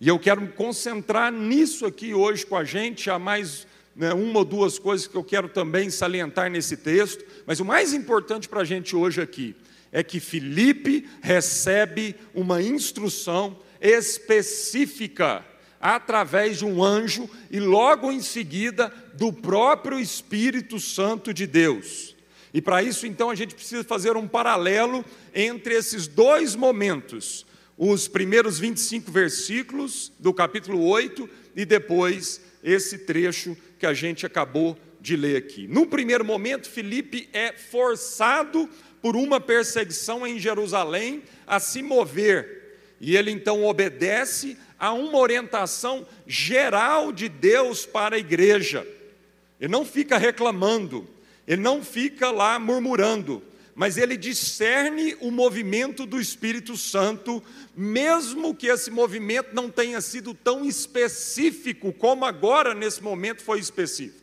E 0.01 0.09
eu 0.09 0.19
quero 0.19 0.41
me 0.41 0.49
concentrar 0.49 1.31
nisso 1.31 1.85
aqui 1.85 2.13
hoje 2.13 2.45
com 2.45 2.57
a 2.57 2.65
gente, 2.65 3.09
há 3.09 3.17
mais 3.17 3.68
né, 3.95 4.13
uma 4.13 4.39
ou 4.39 4.45
duas 4.45 4.79
coisas 4.79 5.07
que 5.07 5.15
eu 5.15 5.23
quero 5.23 5.49
também 5.49 5.89
salientar 5.89 6.49
nesse 6.49 6.77
texto, 6.77 7.23
mas 7.45 7.59
o 7.59 7.65
mais 7.65 7.93
importante 7.93 8.47
para 8.47 8.61
a 8.61 8.65
gente 8.65 8.95
hoje 8.95 9.21
aqui 9.21 9.55
é 9.91 10.03
que 10.03 10.19
Filipe 10.19 11.07
recebe 11.21 12.15
uma 12.33 12.61
instrução 12.61 13.57
específica 13.81 15.45
através 15.79 16.59
de 16.59 16.65
um 16.65 16.83
anjo 16.83 17.29
e 17.49 17.59
logo 17.59 18.11
em 18.11 18.21
seguida 18.21 18.93
do 19.13 19.31
próprio 19.31 19.99
Espírito 19.99 20.79
Santo 20.79 21.33
de 21.33 21.47
Deus. 21.47 22.15
E 22.53 22.61
para 22.61 22.81
isso, 22.81 23.05
então, 23.05 23.29
a 23.29 23.35
gente 23.35 23.55
precisa 23.55 23.83
fazer 23.83 24.17
um 24.17 24.27
paralelo 24.27 25.05
entre 25.33 25.75
esses 25.75 26.07
dois 26.07 26.55
momentos, 26.55 27.45
os 27.77 28.07
primeiros 28.07 28.59
25 28.59 29.11
versículos 29.11 30.11
do 30.19 30.33
capítulo 30.33 30.83
8 30.83 31.29
e 31.55 31.63
depois 31.63 32.41
esse 32.63 32.99
trecho 32.99 33.55
que 33.79 33.85
a 33.85 33.93
gente 33.93 34.25
acabou 34.25 34.77
de 34.99 35.15
ler 35.15 35.37
aqui. 35.37 35.67
No 35.67 35.87
primeiro 35.87 36.25
momento, 36.25 36.69
Filipe 36.69 37.29
é 37.31 37.53
forçado 37.53 38.69
por 39.01 39.15
uma 39.15 39.39
perseguição 39.39 40.27
em 40.27 40.37
Jerusalém 40.37 41.23
a 41.47 41.59
se 41.59 41.81
mover, 41.81 42.77
e 42.99 43.15
ele 43.15 43.31
então 43.31 43.63
obedece 43.63 44.57
a 44.77 44.91
uma 44.91 45.17
orientação 45.17 46.05
geral 46.27 47.13
de 47.13 47.29
Deus 47.29 47.85
para 47.85 48.17
a 48.17 48.19
igreja. 48.19 48.85
Ele 49.59 49.71
não 49.71 49.85
fica 49.85 50.17
reclamando, 50.17 51.07
ele 51.47 51.61
não 51.61 51.81
fica 51.81 52.29
lá 52.29 52.59
murmurando, 52.59 53.41
mas 53.79 53.97
ele 53.97 54.17
discerne 54.17 55.15
o 55.21 55.31
movimento 55.31 56.05
do 56.05 56.19
Espírito 56.19 56.75
Santo, 56.75 57.41
mesmo 57.73 58.53
que 58.53 58.67
esse 58.67 58.91
movimento 58.91 59.55
não 59.55 59.69
tenha 59.69 60.01
sido 60.01 60.33
tão 60.33 60.65
específico 60.65 61.93
como 61.93 62.25
agora 62.25 62.73
nesse 62.73 63.01
momento 63.01 63.41
foi 63.41 63.57
específico. 63.57 64.19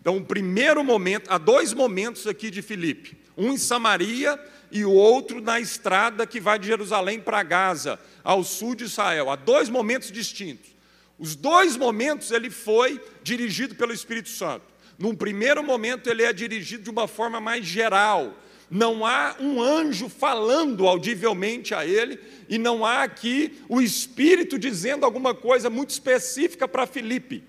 Então, 0.00 0.16
o 0.16 0.24
primeiro 0.24 0.82
momento, 0.82 1.30
há 1.30 1.36
dois 1.36 1.74
momentos 1.74 2.26
aqui 2.26 2.50
de 2.50 2.62
Filipe, 2.62 3.14
um 3.36 3.52
em 3.52 3.58
Samaria 3.58 4.42
e 4.72 4.86
o 4.86 4.92
outro 4.92 5.38
na 5.38 5.60
estrada 5.60 6.26
que 6.26 6.40
vai 6.40 6.58
de 6.58 6.68
Jerusalém 6.68 7.20
para 7.20 7.42
Gaza, 7.42 8.00
ao 8.24 8.42
sul 8.42 8.74
de 8.74 8.84
Israel. 8.84 9.28
Há 9.28 9.36
dois 9.36 9.68
momentos 9.68 10.10
distintos. 10.10 10.70
Os 11.18 11.36
dois 11.36 11.76
momentos 11.76 12.30
ele 12.30 12.48
foi 12.48 12.98
dirigido 13.22 13.74
pelo 13.74 13.92
Espírito 13.92 14.30
Santo. 14.30 14.64
Num 14.98 15.14
primeiro 15.14 15.62
momento 15.62 16.08
ele 16.08 16.22
é 16.22 16.32
dirigido 16.32 16.84
de 16.84 16.90
uma 16.90 17.06
forma 17.06 17.38
mais 17.38 17.66
geral. 17.66 18.34
Não 18.70 19.04
há 19.04 19.36
um 19.38 19.62
anjo 19.62 20.08
falando 20.08 20.86
audivelmente 20.86 21.74
a 21.74 21.86
ele, 21.86 22.18
e 22.48 22.58
não 22.58 22.84
há 22.84 23.02
aqui 23.02 23.60
o 23.68 23.80
Espírito 23.80 24.58
dizendo 24.58 25.04
alguma 25.04 25.34
coisa 25.34 25.68
muito 25.70 25.90
específica 25.90 26.66
para 26.66 26.86
Filipe. 26.86 27.44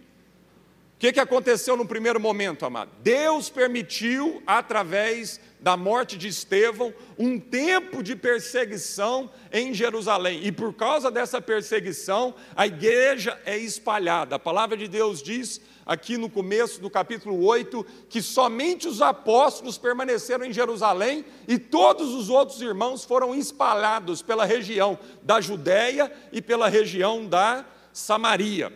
O 0.96 0.98
que, 0.98 1.12
que 1.12 1.20
aconteceu 1.20 1.76
no 1.76 1.86
primeiro 1.86 2.22
momento, 2.22 2.66
amado? 2.66 2.90
Deus 3.04 3.50
permitiu, 3.50 4.42
através 4.48 5.42
da 5.60 5.76
morte 5.76 6.18
de 6.18 6.30
Estevão, 6.30 6.94
um 7.18 7.38
tempo 7.38 8.02
de 8.02 8.16
perseguição 8.16 9.30
em 9.52 9.74
Jerusalém. 9.74 10.40
E 10.44 10.52
por 10.54 10.74
causa 10.74 11.12
dessa 11.12 11.42
perseguição, 11.42 12.34
a 12.56 12.66
igreja 12.66 13.38
é 13.46 13.58
espalhada. 13.58 14.38
A 14.38 14.40
palavra 14.40 14.78
de 14.78 14.88
Deus 14.88 15.22
diz, 15.22 15.60
aqui 15.86 16.18
no 16.18 16.30
começo 16.30 16.82
do 16.82 16.90
capítulo 16.90 17.46
8, 17.46 17.86
que 18.10 18.22
somente 18.22 18.88
os 18.88 19.02
apóstolos 19.02 19.78
permaneceram 19.78 20.46
em 20.46 20.52
Jerusalém 20.52 21.24
e 21.48 21.60
todos 21.60 22.14
os 22.14 22.30
outros 22.30 22.62
irmãos 22.62 23.04
foram 23.04 23.36
espalhados 23.36 24.22
pela 24.22 24.46
região 24.46 24.98
da 25.22 25.40
Judéia 25.40 26.12
e 26.32 26.42
pela 26.42 26.68
região 26.68 27.26
da 27.26 27.66
Samaria. 27.94 28.74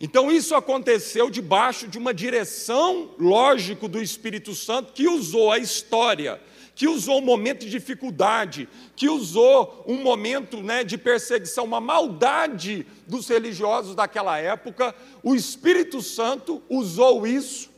Então 0.00 0.30
isso 0.30 0.54
aconteceu 0.54 1.28
debaixo 1.28 1.88
de 1.88 1.98
uma 1.98 2.14
direção 2.14 3.10
lógico 3.18 3.88
do 3.88 4.00
Espírito 4.00 4.54
Santo 4.54 4.92
que 4.92 5.08
usou 5.08 5.50
a 5.50 5.58
história, 5.58 6.40
que 6.78 6.86
usou 6.86 7.18
um 7.18 7.24
momento 7.24 7.64
de 7.64 7.70
dificuldade, 7.70 8.68
que 8.94 9.08
usou 9.08 9.84
um 9.84 9.96
momento 10.00 10.62
né, 10.62 10.84
de 10.84 10.96
perseguição, 10.96 11.64
uma 11.64 11.80
maldade 11.80 12.86
dos 13.04 13.26
religiosos 13.26 13.96
daquela 13.96 14.38
época. 14.38 14.94
O 15.20 15.34
Espírito 15.34 16.00
Santo 16.00 16.62
usou 16.70 17.26
isso 17.26 17.68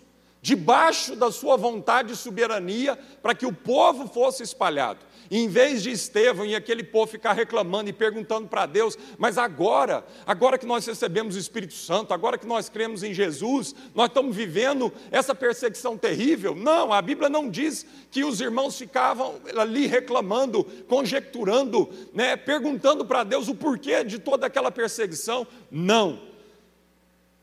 debaixo 0.43 1.17
da 1.17 1.33
sua 1.33 1.57
vontade 1.57 2.13
e 2.13 2.17
soberania 2.17 2.95
para 3.23 3.35
que 3.35 3.47
o 3.47 3.55
povo 3.55 4.07
fosse 4.07 4.43
espalhado. 4.43 5.01
Em 5.31 5.47
vez 5.47 5.81
de 5.81 5.93
Estevão 5.93 6.45
e 6.45 6.57
aquele 6.57 6.83
povo 6.83 7.13
ficar 7.13 7.35
reclamando 7.35 7.89
e 7.89 7.93
perguntando 7.93 8.49
para 8.49 8.67
Deus, 8.67 8.99
mas 9.17 9.39
agora, 9.39 10.05
agora 10.27 10.59
que 10.59 10.67
nós 10.67 10.85
recebemos 10.85 11.37
o 11.37 11.39
Espírito 11.39 11.75
Santo, 11.75 12.13
agora 12.13 12.37
que 12.37 12.47
nós 12.47 12.69
cremos 12.69 13.05
em 13.05 13.15
Jesus, 13.15 13.73
nós 13.95 14.09
estamos 14.09 14.35
vivendo 14.35 14.93
essa 15.09 15.33
perseguição 15.33 15.97
terrível? 15.97 16.57
Não, 16.57 16.93
a 16.93 17.01
Bíblia 17.01 17.29
não 17.29 17.49
diz 17.49 17.87
que 18.11 18.25
os 18.25 18.41
irmãos 18.41 18.77
ficavam 18.77 19.41
ali 19.57 19.87
reclamando, 19.87 20.65
conjecturando, 20.89 21.89
né, 22.13 22.35
perguntando 22.35 23.05
para 23.05 23.23
Deus 23.23 23.47
o 23.47 23.55
porquê 23.55 24.03
de 24.03 24.19
toda 24.19 24.49
aquela 24.49 24.73
perseguição. 24.73 25.47
Não. 25.71 26.23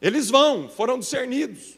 Eles 0.02 0.30
vão, 0.30 0.68
foram 0.68 1.00
discernidos, 1.00 1.78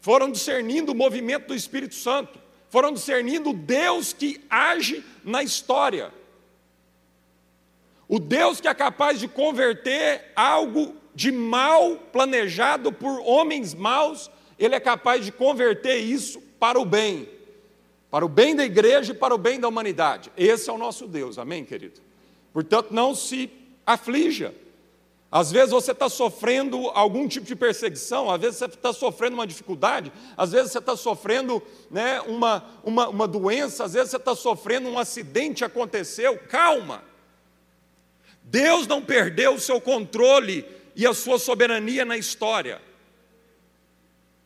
foram 0.00 0.30
discernindo 0.30 0.92
o 0.92 0.94
movimento 0.94 1.48
do 1.48 1.56
Espírito 1.56 1.96
Santo 1.96 2.38
foram 2.70 2.92
discernindo 2.92 3.50
o 3.50 3.54
Deus 3.54 4.12
que 4.12 4.40
age 4.48 5.04
na 5.24 5.42
história. 5.42 6.12
O 8.08 8.18
Deus 8.18 8.60
que 8.60 8.68
é 8.68 8.74
capaz 8.74 9.20
de 9.20 9.28
converter 9.28 10.32
algo 10.34 10.96
de 11.14 11.30
mal 11.30 11.96
planejado 12.12 12.92
por 12.92 13.20
homens 13.20 13.74
maus, 13.74 14.30
ele 14.58 14.74
é 14.74 14.80
capaz 14.80 15.24
de 15.24 15.32
converter 15.32 15.98
isso 15.98 16.40
para 16.58 16.78
o 16.80 16.84
bem, 16.84 17.28
para 18.10 18.24
o 18.24 18.28
bem 18.28 18.54
da 18.54 18.64
igreja 18.64 19.12
e 19.12 19.16
para 19.16 19.34
o 19.34 19.38
bem 19.38 19.58
da 19.60 19.68
humanidade. 19.68 20.30
Esse 20.36 20.70
é 20.70 20.72
o 20.72 20.78
nosso 20.78 21.06
Deus, 21.06 21.38
amém, 21.38 21.64
querido? 21.64 22.00
Portanto, 22.52 22.92
não 22.92 23.14
se 23.14 23.50
aflija. 23.84 24.54
Às 25.32 25.52
vezes 25.52 25.70
você 25.70 25.92
está 25.92 26.08
sofrendo 26.08 26.88
algum 26.88 27.28
tipo 27.28 27.46
de 27.46 27.54
perseguição, 27.54 28.28
às 28.28 28.40
vezes 28.40 28.58
você 28.58 28.64
está 28.64 28.92
sofrendo 28.92 29.34
uma 29.34 29.46
dificuldade, 29.46 30.12
às 30.36 30.50
vezes 30.50 30.72
você 30.72 30.78
está 30.78 30.96
sofrendo 30.96 31.62
né, 31.88 32.20
uma, 32.22 32.64
uma, 32.82 33.08
uma 33.08 33.28
doença, 33.28 33.84
às 33.84 33.92
vezes 33.92 34.10
você 34.10 34.16
está 34.16 34.34
sofrendo 34.34 34.88
um 34.88 34.98
acidente 34.98 35.64
aconteceu. 35.64 36.36
Calma. 36.48 37.04
Deus 38.42 38.88
não 38.88 39.00
perdeu 39.00 39.54
o 39.54 39.60
seu 39.60 39.80
controle 39.80 40.66
e 40.96 41.06
a 41.06 41.14
sua 41.14 41.38
soberania 41.38 42.04
na 42.04 42.16
história. 42.16 42.82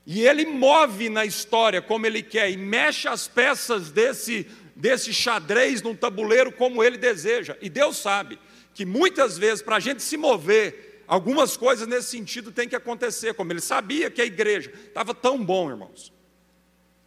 E 0.07 0.21
ele 0.21 0.45
move 0.45 1.09
na 1.09 1.25
história 1.25 1.81
como 1.81 2.07
ele 2.07 2.23
quer 2.23 2.50
e 2.50 2.59
mexe 2.59 3.09
as 3.09 3.26
peças 3.26 3.91
desse, 3.91 4.47
desse 4.76 5.14
xadrez 5.14 5.81
num 5.81 5.97
tabuleiro 5.97 6.53
como 6.53 6.85
ele 6.85 6.99
deseja. 6.99 7.57
E 7.62 7.71
Deus 7.71 7.97
sabe 7.97 8.38
que 8.75 8.85
muitas 8.85 9.38
vezes, 9.38 9.62
para 9.62 9.76
a 9.76 9.81
gente 9.81 10.02
se 10.02 10.16
mover, 10.16 11.04
algumas 11.07 11.57
coisas 11.57 11.87
nesse 11.87 12.09
sentido 12.09 12.50
têm 12.50 12.69
que 12.69 12.76
acontecer, 12.76 13.35
como 13.35 13.52
ele 13.52 13.61
sabia 13.61 14.11
que 14.11 14.21
a 14.21 14.26
igreja 14.26 14.73
estava 14.88 15.14
tão 15.14 15.43
bom, 15.43 15.71
irmãos. 15.71 16.12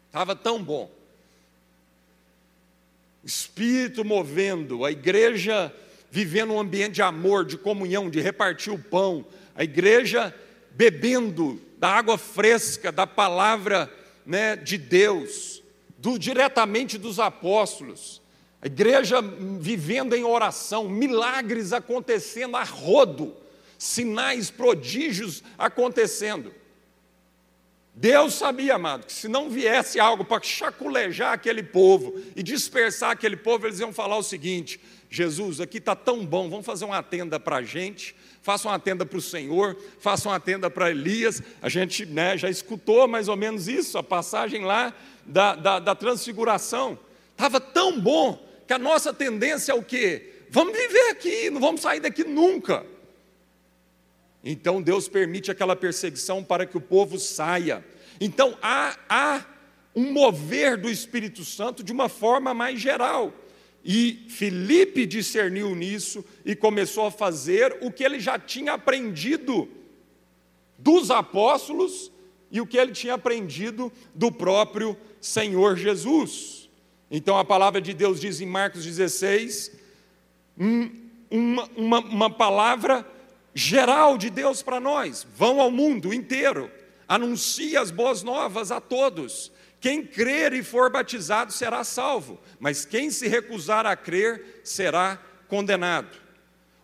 Estava 0.08 0.36
tão 0.36 0.64
bom. 0.64 0.90
Espírito 3.24 4.06
movendo, 4.06 4.86
a 4.86 4.92
igreja 4.92 5.74
vivendo 6.10 6.54
um 6.54 6.60
ambiente 6.60 6.96
de 6.96 7.02
amor, 7.02 7.46
de 7.46 7.58
comunhão, 7.58 8.10
de 8.10 8.22
repartir 8.22 8.72
o 8.72 8.80
pão, 8.80 9.26
a 9.54 9.64
igreja 9.64 10.34
bebendo 10.72 11.62
da 11.78 11.90
água 11.90 12.18
fresca, 12.18 12.92
da 12.92 13.06
palavra 13.06 13.92
né, 14.26 14.56
de 14.56 14.78
Deus, 14.78 15.62
do, 15.98 16.18
diretamente 16.18 16.98
dos 16.98 17.20
apóstolos, 17.20 18.22
igreja 18.68 19.22
vivendo 19.60 20.16
em 20.16 20.24
oração, 20.24 20.88
milagres 20.88 21.74
acontecendo 21.74 22.56
a 22.56 22.64
rodo, 22.64 23.36
sinais, 23.78 24.50
prodígios 24.50 25.44
acontecendo. 25.58 26.54
Deus 27.94 28.36
sabia, 28.36 28.76
amado, 28.76 29.08
que 29.08 29.12
se 29.12 29.28
não 29.28 29.50
viesse 29.50 30.00
algo 30.00 30.24
para 30.24 30.44
chaculejar 30.44 31.34
aquele 31.34 31.64
povo 31.64 32.22
e 32.36 32.44
dispersar 32.44 33.10
aquele 33.10 33.36
povo, 33.36 33.66
eles 33.66 33.80
iam 33.80 33.92
falar 33.92 34.18
o 34.18 34.24
seguinte: 34.24 34.80
Jesus, 35.10 35.60
aqui 35.60 35.80
está 35.80 35.96
tão 35.96 36.24
bom, 36.24 36.48
vamos 36.48 36.66
fazer 36.66 36.86
uma 36.86 37.02
tenda 37.02 37.40
para 37.40 37.56
a 37.56 37.64
gente, 37.64 38.16
faça 38.44 38.68
uma 38.68 38.78
tenda 38.78 39.04
para 39.04 39.18
o 39.18 39.22
Senhor, 39.22 39.76
faça 40.00 40.30
uma 40.30 40.40
tenda 40.40 40.70
para 40.70 40.92
Elias. 40.92 41.42
A 41.60 41.70
gente 41.70 42.06
né, 42.06 42.38
já 42.38 42.50
escutou 42.50 43.08
mais 43.08 43.28
ou 43.28 43.36
menos 43.36 43.68
isso, 43.68 43.98
a 43.98 44.04
passagem 44.04 44.64
lá 44.64 44.94
da, 45.26 45.56
da, 45.56 45.80
da 45.80 45.96
transfiguração. 45.96 47.00
Estava 47.32 47.60
tão 47.60 48.00
bom 48.00 48.47
que 48.68 48.74
a 48.74 48.78
nossa 48.78 49.14
tendência 49.14 49.72
é 49.72 49.76
o 49.76 49.82
quê? 49.82 50.34
Vamos 50.50 50.78
viver 50.78 51.10
aqui, 51.10 51.50
não 51.50 51.62
vamos 51.62 51.82
sair 51.82 52.00
daqui 52.00 52.24
nunca. 52.24 52.86
Então 54.44 54.82
Deus 54.82 55.08
permite 55.08 55.50
aquela 55.50 55.76
perseguição 55.76 56.44
para 56.44 56.66
que 56.66 56.78
o 56.78 56.82
povo 56.82 57.18
saia. 57.18 57.84
Então 58.20 58.58
há, 58.62 58.98
há 59.10 59.46
um 59.96 60.12
mover 60.12 60.78
do 60.78 60.90
Espírito 60.90 61.44
Santo 61.44 61.84
de 61.84 61.92
uma 61.92 62.10
forma 62.10 62.54
mais 62.54 62.80
geral. 62.80 63.34
E 63.84 64.26
Felipe 64.30 65.06
discerniu 65.06 65.74
nisso 65.74 66.24
e 66.46 66.56
começou 66.56 67.06
a 67.06 67.12
fazer 67.12 67.78
o 67.82 67.92
que 67.92 68.04
ele 68.04 68.20
já 68.20 68.38
tinha 68.38 68.74
aprendido 68.74 69.68
dos 70.78 71.10
apóstolos 71.10 72.12
e 72.52 72.62
o 72.62 72.68
que 72.68 72.78
ele 72.78 72.92
tinha 72.92 73.14
aprendido 73.14 73.92
do 74.14 74.32
próprio 74.32 74.96
Senhor 75.20 75.76
Jesus. 75.78 76.57
Então 77.10 77.38
a 77.38 77.46
palavra 77.46 77.80
de 77.80 77.94
Deus 77.94 78.20
diz 78.20 78.42
em 78.42 78.46
Marcos 78.46 78.84
16, 78.84 79.72
uma, 81.32 81.70
uma, 81.76 82.00
uma 82.00 82.30
palavra 82.30 83.06
geral 83.54 84.18
de 84.18 84.30
Deus 84.30 84.62
para 84.62 84.80
nós. 84.80 85.26
Vão 85.36 85.62
ao 85.62 85.72
mundo 85.72 86.14
inteiro, 86.14 86.70
anuncie 87.08 87.78
as 87.78 87.92
boas 87.92 88.24
novas 88.24 88.72
a 88.72 88.82
todos. 88.82 89.52
Quem 89.80 90.04
crer 90.04 90.54
e 90.54 90.64
for 90.64 90.92
batizado 90.92 91.54
será 91.54 91.84
salvo, 91.84 92.40
mas 92.60 92.86
quem 92.86 93.10
se 93.10 93.28
recusar 93.28 93.86
a 93.86 93.96
crer 93.96 94.62
será 94.64 95.22
condenado. 95.48 96.18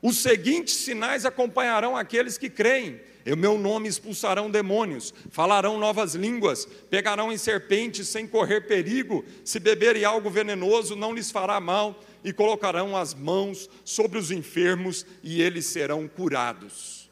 Os 0.02 0.18
seguintes 0.18 0.76
sinais 0.76 1.26
acompanharão 1.26 1.98
aqueles 1.98 2.38
que 2.38 2.50
creem. 2.50 3.02
Em 3.26 3.36
meu 3.36 3.58
nome 3.58 3.88
expulsarão 3.88 4.52
demônios, 4.52 5.14
falarão 5.30 5.80
novas 5.80 6.14
línguas, 6.14 6.66
pegarão 6.90 7.32
em 7.32 7.38
serpentes 7.38 8.10
sem 8.10 8.28
correr 8.28 8.62
perigo, 8.62 9.24
se 9.46 9.60
beberem 9.60 10.04
algo 10.04 10.30
venenoso 10.30 10.96
não 10.96 11.14
lhes 11.14 11.32
fará 11.32 11.60
mal, 11.60 11.98
e 12.24 12.34
colocarão 12.34 12.96
as 12.96 13.14
mãos 13.14 13.70
sobre 13.84 14.18
os 14.18 14.32
enfermos 14.32 15.06
e 15.22 15.42
eles 15.42 15.66
serão 15.66 16.08
curados. 16.08 17.10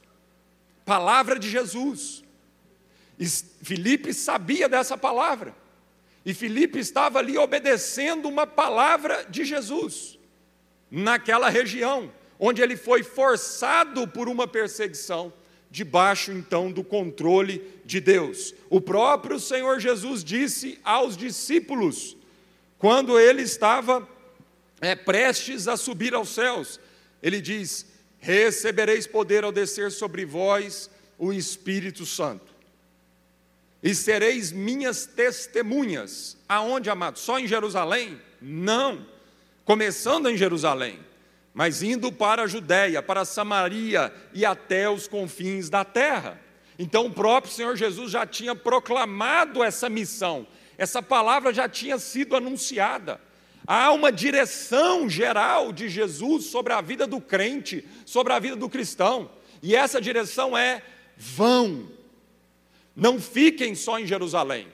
Palavra 0.85 1.37
de 1.37 1.49
Jesus. 1.49 2.23
Filipe 3.61 4.13
sabia 4.13 4.67
dessa 4.67 4.97
palavra. 4.97 5.55
E 6.25 6.33
Filipe 6.33 6.79
estava 6.79 7.19
ali 7.19 7.37
obedecendo 7.37 8.27
uma 8.27 8.45
palavra 8.45 9.25
de 9.29 9.43
Jesus, 9.43 10.19
naquela 10.89 11.49
região, 11.49 12.11
onde 12.39 12.61
ele 12.61 12.77
foi 12.77 13.03
forçado 13.03 14.07
por 14.07 14.29
uma 14.29 14.47
perseguição, 14.47 15.33
debaixo 15.71 16.31
então 16.31 16.71
do 16.71 16.83
controle 16.83 17.63
de 17.85 17.99
Deus. 17.99 18.53
O 18.69 18.79
próprio 18.79 19.39
Senhor 19.39 19.79
Jesus 19.79 20.23
disse 20.23 20.77
aos 20.83 21.17
discípulos, 21.17 22.15
quando 22.77 23.17
ele 23.17 23.41
estava 23.41 24.07
é, 24.81 24.95
prestes 24.95 25.67
a 25.67 25.77
subir 25.77 26.13
aos 26.13 26.29
céus. 26.29 26.79
Ele 27.21 27.39
diz: 27.39 27.85
Recebereis 28.19 29.05
poder 29.05 29.43
ao 29.43 29.51
descer 29.51 29.91
sobre 29.91 30.25
vós 30.25 30.89
o 31.17 31.31
Espírito 31.31 32.05
Santo. 32.05 32.51
E 33.81 33.95
sereis 33.95 34.51
minhas 34.51 35.05
testemunhas. 35.05 36.37
Aonde, 36.49 36.89
amado? 36.89 37.19
Só 37.19 37.39
em 37.39 37.47
Jerusalém? 37.47 38.19
Não. 38.41 39.05
Começando 39.63 40.27
em 40.27 40.35
Jerusalém, 40.35 40.99
mas 41.53 41.83
indo 41.83 42.11
para 42.11 42.43
a 42.43 42.47
Judéia, 42.47 43.01
para 43.01 43.25
Samaria 43.25 44.13
e 44.33 44.45
até 44.45 44.89
os 44.89 45.07
confins 45.07 45.69
da 45.69 45.83
terra. 45.83 46.39
Então 46.79 47.07
o 47.07 47.13
próprio 47.13 47.53
Senhor 47.53 47.75
Jesus 47.75 48.11
já 48.11 48.25
tinha 48.25 48.55
proclamado 48.55 49.63
essa 49.63 49.89
missão, 49.89 50.47
essa 50.77 51.01
palavra 51.01 51.53
já 51.53 51.67
tinha 51.67 51.99
sido 51.99 52.35
anunciada. 52.35 53.19
Há 53.67 53.91
uma 53.91 54.11
direção 54.11 55.07
geral 55.07 55.71
de 55.71 55.87
Jesus 55.87 56.45
sobre 56.45 56.73
a 56.73 56.81
vida 56.81 57.05
do 57.05 57.21
crente, 57.21 57.87
sobre 58.05 58.33
a 58.33 58.39
vida 58.39 58.55
do 58.55 58.67
cristão, 58.67 59.29
e 59.61 59.75
essa 59.75 60.01
direção 60.01 60.57
é: 60.57 60.81
vão, 61.15 61.87
não 62.95 63.21
fiquem 63.21 63.75
só 63.75 63.99
em 63.99 64.07
Jerusalém, 64.07 64.67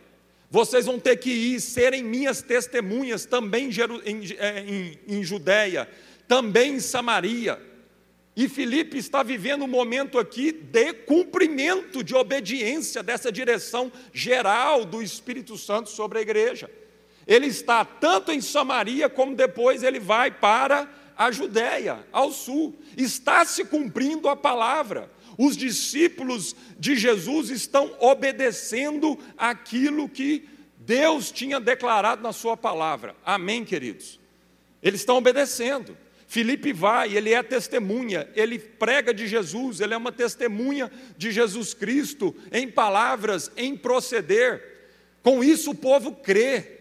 vocês 0.49 0.85
vão 0.85 0.97
ter 0.97 1.17
que 1.17 1.29
ir, 1.29 1.59
serem 1.59 2.01
minhas 2.01 2.41
testemunhas 2.41 3.25
também 3.25 3.69
em, 4.05 4.35
é, 4.37 4.59
em, 4.61 4.99
em 5.05 5.23
Judéia, 5.23 5.89
também 6.27 6.75
em 6.75 6.79
Samaria. 6.79 7.61
E 8.35 8.47
Filipe 8.47 8.97
está 8.97 9.23
vivendo 9.23 9.63
um 9.63 9.67
momento 9.67 10.19
aqui 10.19 10.51
de 10.51 10.93
cumprimento, 10.93 12.03
de 12.03 12.13
obediência 12.13 13.01
dessa 13.01 13.31
direção 13.31 13.91
geral 14.13 14.85
do 14.85 15.01
Espírito 15.01 15.57
Santo 15.57 15.89
sobre 15.89 16.19
a 16.19 16.21
igreja. 16.21 16.69
Ele 17.25 17.47
está 17.47 17.83
tanto 17.83 18.31
em 18.31 18.39
Samaria, 18.39 19.09
como 19.09 19.35
depois 19.35 19.81
ele 19.81 19.99
vai 19.99 20.29
para 20.29 20.87
a 21.17 21.31
Judéia, 21.31 22.05
ao 22.11 22.31
sul. 22.31 22.77
Está 22.95 23.43
se 23.43 23.65
cumprindo 23.65 24.29
a 24.29 24.35
palavra. 24.35 25.09
Os 25.35 25.57
discípulos 25.57 26.55
de 26.77 26.95
Jesus 26.95 27.49
estão 27.49 27.95
obedecendo 27.99 29.17
aquilo 29.35 30.07
que 30.07 30.47
Deus 30.77 31.31
tinha 31.31 31.59
declarado 31.59 32.21
na 32.21 32.31
Sua 32.31 32.55
palavra. 32.55 33.15
Amém, 33.25 33.65
queridos? 33.65 34.19
Eles 34.81 35.01
estão 35.01 35.17
obedecendo. 35.17 35.97
Felipe 36.27 36.73
vai, 36.73 37.15
ele 37.15 37.33
é 37.33 37.41
testemunha, 37.41 38.29
ele 38.35 38.59
prega 38.59 39.13
de 39.13 39.27
Jesus, 39.27 39.79
ele 39.79 39.93
é 39.93 39.97
uma 39.97 40.11
testemunha 40.11 40.91
de 41.17 41.31
Jesus 41.31 41.73
Cristo 41.73 42.35
em 42.51 42.69
palavras, 42.69 43.49
em 43.55 43.77
proceder. 43.77 44.61
Com 45.23 45.41
isso 45.41 45.71
o 45.71 45.75
povo 45.75 46.11
crê. 46.11 46.75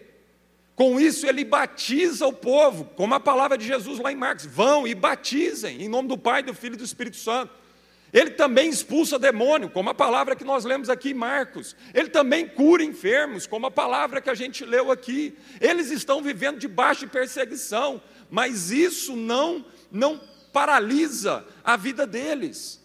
Com 0.75 0.99
isso, 0.99 1.25
ele 1.25 1.43
batiza 1.43 2.27
o 2.27 2.33
povo, 2.33 2.85
como 2.95 3.15
a 3.15 3.19
palavra 3.19 3.57
de 3.57 3.65
Jesus 3.65 3.99
lá 3.99 4.11
em 4.11 4.15
Marcos: 4.15 4.45
vão 4.45 4.87
e 4.87 4.93
batizem, 4.93 5.81
em 5.81 5.89
nome 5.89 6.07
do 6.07 6.17
Pai, 6.17 6.43
do 6.43 6.53
Filho 6.53 6.75
e 6.75 6.77
do 6.77 6.83
Espírito 6.83 7.17
Santo. 7.17 7.51
Ele 8.13 8.31
também 8.31 8.69
expulsa 8.69 9.19
demônio, 9.19 9.69
como 9.69 9.89
a 9.89 9.93
palavra 9.93 10.35
que 10.35 10.43
nós 10.43 10.63
lemos 10.63 10.89
aqui 10.89 11.11
em 11.11 11.13
Marcos. 11.13 11.75
Ele 11.93 12.09
também 12.09 12.47
cura 12.47 12.83
enfermos, 12.83 13.45
como 13.45 13.65
a 13.65 13.71
palavra 13.71 14.21
que 14.21 14.29
a 14.29 14.35
gente 14.35 14.63
leu 14.63 14.91
aqui. 14.91 15.37
Eles 15.59 15.91
estão 15.91 16.21
vivendo 16.21 16.57
debaixo 16.57 17.01
de 17.01 17.07
perseguição, 17.07 18.01
mas 18.29 18.71
isso 18.71 19.15
não, 19.15 19.65
não 19.91 20.19
paralisa 20.51 21.45
a 21.63 21.77
vida 21.77 22.05
deles. 22.05 22.81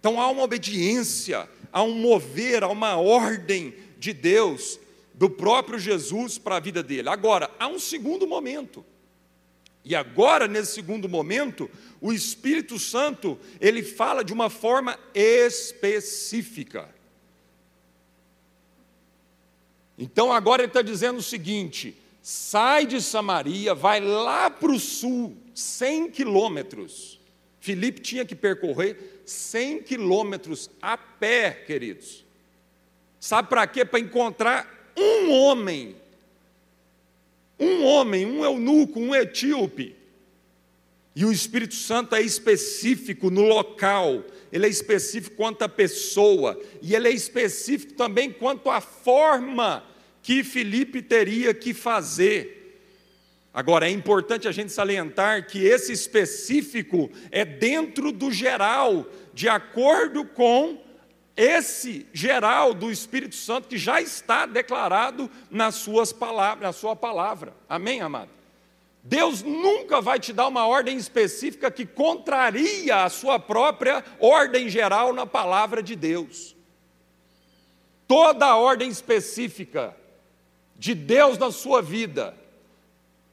Então 0.00 0.20
há 0.20 0.30
uma 0.30 0.42
obediência, 0.42 1.48
há 1.72 1.82
um 1.82 1.94
mover, 1.94 2.62
há 2.62 2.68
uma 2.68 2.96
ordem 2.96 3.74
de 3.98 4.12
Deus 4.12 4.78
do 5.14 5.30
próprio 5.30 5.78
Jesus 5.78 6.36
para 6.36 6.56
a 6.56 6.60
vida 6.60 6.82
dele. 6.82 7.08
Agora, 7.08 7.50
há 7.58 7.68
um 7.68 7.78
segundo 7.78 8.26
momento. 8.26 8.84
E 9.84 9.94
agora, 9.94 10.48
nesse 10.48 10.72
segundo 10.72 11.08
momento, 11.08 11.70
o 12.00 12.12
Espírito 12.12 12.78
Santo, 12.78 13.38
ele 13.60 13.82
fala 13.82 14.24
de 14.24 14.32
uma 14.32 14.50
forma 14.50 14.98
específica. 15.14 16.88
Então, 19.98 20.32
agora 20.32 20.62
ele 20.62 20.70
está 20.70 20.82
dizendo 20.82 21.18
o 21.18 21.22
seguinte: 21.22 21.96
sai 22.26 22.86
de 22.86 23.02
Samaria, 23.02 23.74
vai 23.74 24.00
lá 24.00 24.48
para 24.48 24.72
o 24.72 24.80
sul, 24.80 25.36
100 25.54 26.10
quilômetros. 26.10 27.20
Filipe 27.60 28.00
tinha 28.00 28.24
que 28.24 28.34
percorrer 28.34 29.20
100 29.26 29.82
quilômetros 29.82 30.70
a 30.80 30.96
pé, 30.96 31.50
queridos. 31.50 32.24
Sabe 33.20 33.50
para 33.50 33.66
quê? 33.66 33.84
Para 33.84 34.00
encontrar 34.00 34.94
um 34.96 35.32
homem. 35.32 35.96
Um 37.60 37.84
homem, 37.84 38.24
um 38.24 38.42
eunuco, 38.42 38.98
um 38.98 39.14
etíope. 39.14 39.94
E 41.14 41.26
o 41.26 41.32
Espírito 41.32 41.74
Santo 41.74 42.14
é 42.14 42.22
específico 42.22 43.30
no 43.30 43.42
local, 43.42 44.24
ele 44.50 44.64
é 44.64 44.68
específico 44.70 45.36
quanto 45.36 45.62
à 45.62 45.68
pessoa, 45.68 46.58
e 46.80 46.94
ele 46.94 47.06
é 47.06 47.12
específico 47.12 47.92
também 47.92 48.32
quanto 48.32 48.70
à 48.70 48.80
forma 48.80 49.84
que 50.24 50.42
Felipe 50.42 51.02
teria 51.02 51.52
que 51.52 51.74
fazer. 51.74 52.80
Agora, 53.52 53.86
é 53.86 53.90
importante 53.90 54.48
a 54.48 54.52
gente 54.52 54.72
salientar 54.72 55.46
que 55.46 55.62
esse 55.62 55.92
específico 55.92 57.10
é 57.30 57.44
dentro 57.44 58.10
do 58.10 58.32
geral, 58.32 59.06
de 59.34 59.50
acordo 59.50 60.24
com 60.24 60.82
esse 61.36 62.06
geral 62.10 62.72
do 62.72 62.90
Espírito 62.90 63.34
Santo 63.34 63.68
que 63.68 63.76
já 63.76 64.00
está 64.00 64.46
declarado 64.46 65.30
nas 65.50 65.74
suas 65.74 66.10
palavras, 66.10 66.62
na 66.62 66.72
sua 66.72 66.96
palavra. 66.96 67.52
Amém, 67.68 68.00
amado? 68.00 68.30
Deus 69.02 69.42
nunca 69.42 70.00
vai 70.00 70.18
te 70.18 70.32
dar 70.32 70.48
uma 70.48 70.66
ordem 70.66 70.96
específica 70.96 71.70
que 71.70 71.84
contraria 71.84 73.04
a 73.04 73.10
sua 73.10 73.38
própria 73.38 74.02
ordem 74.18 74.70
geral 74.70 75.12
na 75.12 75.26
palavra 75.26 75.82
de 75.82 75.94
Deus. 75.94 76.56
Toda 78.08 78.56
ordem 78.56 78.88
específica 78.88 79.94
de 80.76 80.94
Deus 80.94 81.38
na 81.38 81.50
sua 81.50 81.80
vida, 81.80 82.34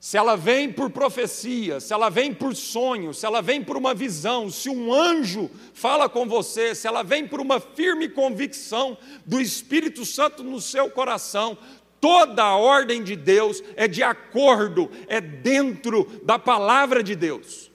se 0.02 0.18
ela 0.18 0.36
vem 0.36 0.72
por 0.72 0.90
profecia, 0.90 1.80
se 1.80 1.94
ela 1.94 2.10
vem 2.10 2.34
por 2.34 2.56
sonho, 2.56 3.14
se 3.14 3.24
ela 3.24 3.40
vem 3.40 3.64
por 3.64 3.78
uma 3.78 3.94
visão, 3.94 4.50
se 4.50 4.68
um 4.68 4.92
anjo 4.92 5.48
fala 5.76 6.10
com 6.10 6.26
você, 6.26 6.74
se 6.74 6.88
ela 6.88 7.04
vem 7.04 7.28
por 7.28 7.40
uma 7.40 7.60
firme 7.60 8.10
convicção 8.10 8.98
do 9.28 9.40
Espírito 9.40 10.04
Santo 10.04 10.44
no 10.44 10.60
seu 10.60 10.90
coração, 10.90 11.56
toda 12.00 12.44
a 12.44 12.58
ordem 12.58 13.04
de 13.04 13.16
Deus 13.16 13.62
é 13.76 13.88
de 13.88 14.02
acordo, 14.02 14.90
é 15.08 15.22
dentro 15.22 16.06
da 16.24 16.40
palavra 16.40 17.04
de 17.04 17.16
Deus. 17.16 17.70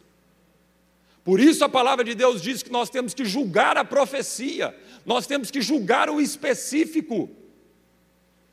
Por 1.23 1.39
isso 1.39 1.65
a 1.65 1.69
palavra 1.69 2.05
de 2.05 2.15
Deus 2.17 2.43
diz 2.43 2.61
que 2.61 2.73
nós 2.73 2.91
temos 2.91 3.15
que 3.15 3.25
julgar 3.25 3.77
a 3.77 3.85
profecia, 3.85 4.77
nós 5.05 5.29
temos 5.29 5.49
que 5.49 5.61
julgar 5.61 6.11
o 6.11 6.21
específico. 6.21 7.31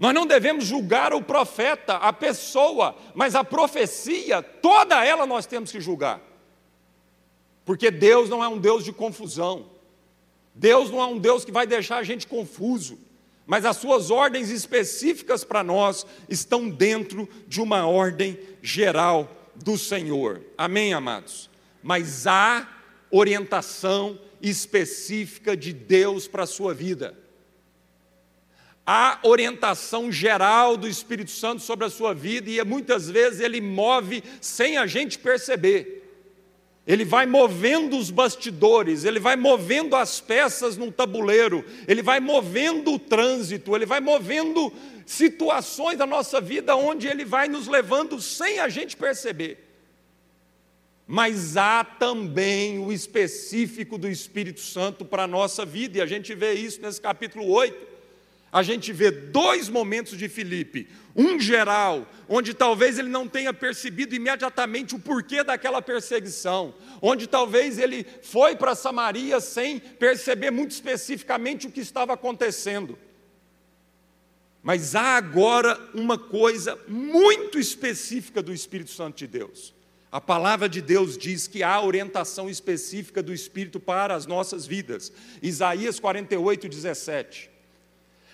Nós 0.04 0.14
não 0.14 0.28
devemos 0.28 0.66
julgar 0.66 1.14
o 1.14 1.22
profeta, 1.22 1.94
a 1.94 2.12
pessoa, 2.12 2.94
mas 3.16 3.36
a 3.36 3.42
profecia, 3.42 4.44
toda 4.44 5.02
ela 5.06 5.26
nós 5.26 5.46
temos 5.46 5.72
que 5.72 5.80
julgar. 5.80 6.20
Porque 7.64 7.90
Deus 7.90 8.28
não 8.30 8.44
é 8.44 8.48
um 8.50 8.58
Deus 8.58 8.84
de 8.84 8.92
confusão. 8.92 9.66
Deus 10.54 10.92
não 10.92 11.00
é 11.00 11.06
um 11.06 11.18
Deus 11.18 11.46
que 11.46 11.54
vai 11.54 11.66
deixar 11.66 12.00
a 12.00 12.04
gente 12.04 12.28
confuso. 12.28 13.00
Mas 13.46 13.64
as 13.64 13.78
suas 13.78 14.12
ordens 14.12 14.50
específicas 14.50 15.46
para 15.46 15.64
nós 15.64 16.06
estão 16.28 16.70
dentro 16.70 17.26
de 17.48 17.62
uma 17.62 17.88
ordem 17.88 18.38
geral 18.62 19.30
do 19.56 19.78
Senhor. 19.78 20.42
Amém, 20.58 20.94
amados? 20.94 21.50
Mas 21.82 22.28
há 22.28 22.68
orientação 23.10 24.20
específica 24.42 25.56
de 25.56 25.72
Deus 25.72 26.28
para 26.28 26.44
a 26.44 26.46
sua 26.46 26.74
vida 26.74 27.23
há 28.86 29.20
orientação 29.24 30.12
geral 30.12 30.76
do 30.76 30.88
Espírito 30.88 31.32
Santo 31.32 31.62
sobre 31.62 31.86
a 31.86 31.90
sua 31.90 32.14
vida 32.14 32.50
e 32.50 32.64
muitas 32.64 33.10
vezes 33.10 33.40
ele 33.40 33.62
move 33.62 34.24
sem 34.42 34.78
a 34.78 34.86
gente 34.86 35.18
perceber. 35.18 36.02
Ele 36.86 37.06
vai 37.06 37.26
movendo 37.26 37.98
os 37.98 38.12
bastidores, 38.12 39.06
ele 39.06 39.20
vai 39.20 39.38
movendo 39.38 39.96
as 39.96 40.20
peças 40.20 40.76
num 40.76 40.92
tabuleiro, 40.92 41.64
ele 41.88 42.02
vai 42.02 42.20
movendo 42.20 42.94
o 42.94 43.00
trânsito, 43.00 43.74
ele 43.74 43.86
vai 43.86 44.02
movendo 44.02 44.72
situações 45.06 45.98
da 45.98 46.06
nossa 46.06 46.42
vida 46.42 46.76
onde 46.76 47.08
ele 47.08 47.24
vai 47.24 47.48
nos 47.48 47.68
levando 47.68 48.20
sem 48.20 48.60
a 48.60 48.68
gente 48.68 48.98
perceber. 48.98 49.60
Mas 51.08 51.56
há 51.56 51.86
também 51.86 52.80
o 52.80 52.92
específico 52.92 53.98
do 53.98 54.10
Espírito 54.10 54.60
Santo 54.60 55.06
para 55.06 55.24
a 55.24 55.28
nossa 55.28 55.66
vida, 55.66 55.98
e 56.00 56.02
a 56.02 56.06
gente 56.06 56.36
vê 56.36 56.54
isso 56.54 56.82
nesse 56.82 57.00
capítulo 57.00 57.48
8 57.50 57.93
a 58.54 58.62
gente 58.62 58.94
vê 58.94 59.10
dois 59.10 59.68
momentos 59.68 60.16
de 60.16 60.30
Filipe. 60.30 60.88
Um 61.16 61.40
geral, 61.40 62.08
onde 62.30 62.54
talvez 62.54 63.00
ele 63.00 63.10
não 63.10 63.28
tenha 63.28 63.52
percebido 63.52 64.14
imediatamente 64.14 64.94
o 64.94 65.00
porquê 65.00 65.44
daquela 65.44 65.82
perseguição, 65.82 66.76
onde 67.02 67.26
talvez 67.26 67.80
ele 67.80 68.06
foi 68.22 68.56
para 68.56 68.76
Samaria 68.76 69.40
sem 69.40 69.80
perceber 69.80 70.52
muito 70.52 70.70
especificamente 70.70 71.66
o 71.66 71.72
que 71.72 71.80
estava 71.82 72.14
acontecendo. 72.14 72.96
Mas 74.62 74.94
há 74.94 75.18
agora 75.18 75.80
uma 75.92 76.18
coisa 76.18 76.80
muito 76.88 77.58
específica 77.58 78.40
do 78.40 78.54
Espírito 78.54 78.92
Santo 78.92 79.18
de 79.18 79.26
Deus. 79.28 79.74
A 80.12 80.22
palavra 80.22 80.70
de 80.70 80.80
Deus 80.80 81.18
diz 81.18 81.48
que 81.48 81.64
há 81.64 81.82
orientação 81.82 82.48
específica 82.48 83.24
do 83.24 83.34
Espírito 83.34 83.80
para 83.80 84.14
as 84.14 84.28
nossas 84.28 84.68
vidas. 84.68 85.12
Isaías 85.42 86.00
48, 86.00 86.70
17. 86.70 87.53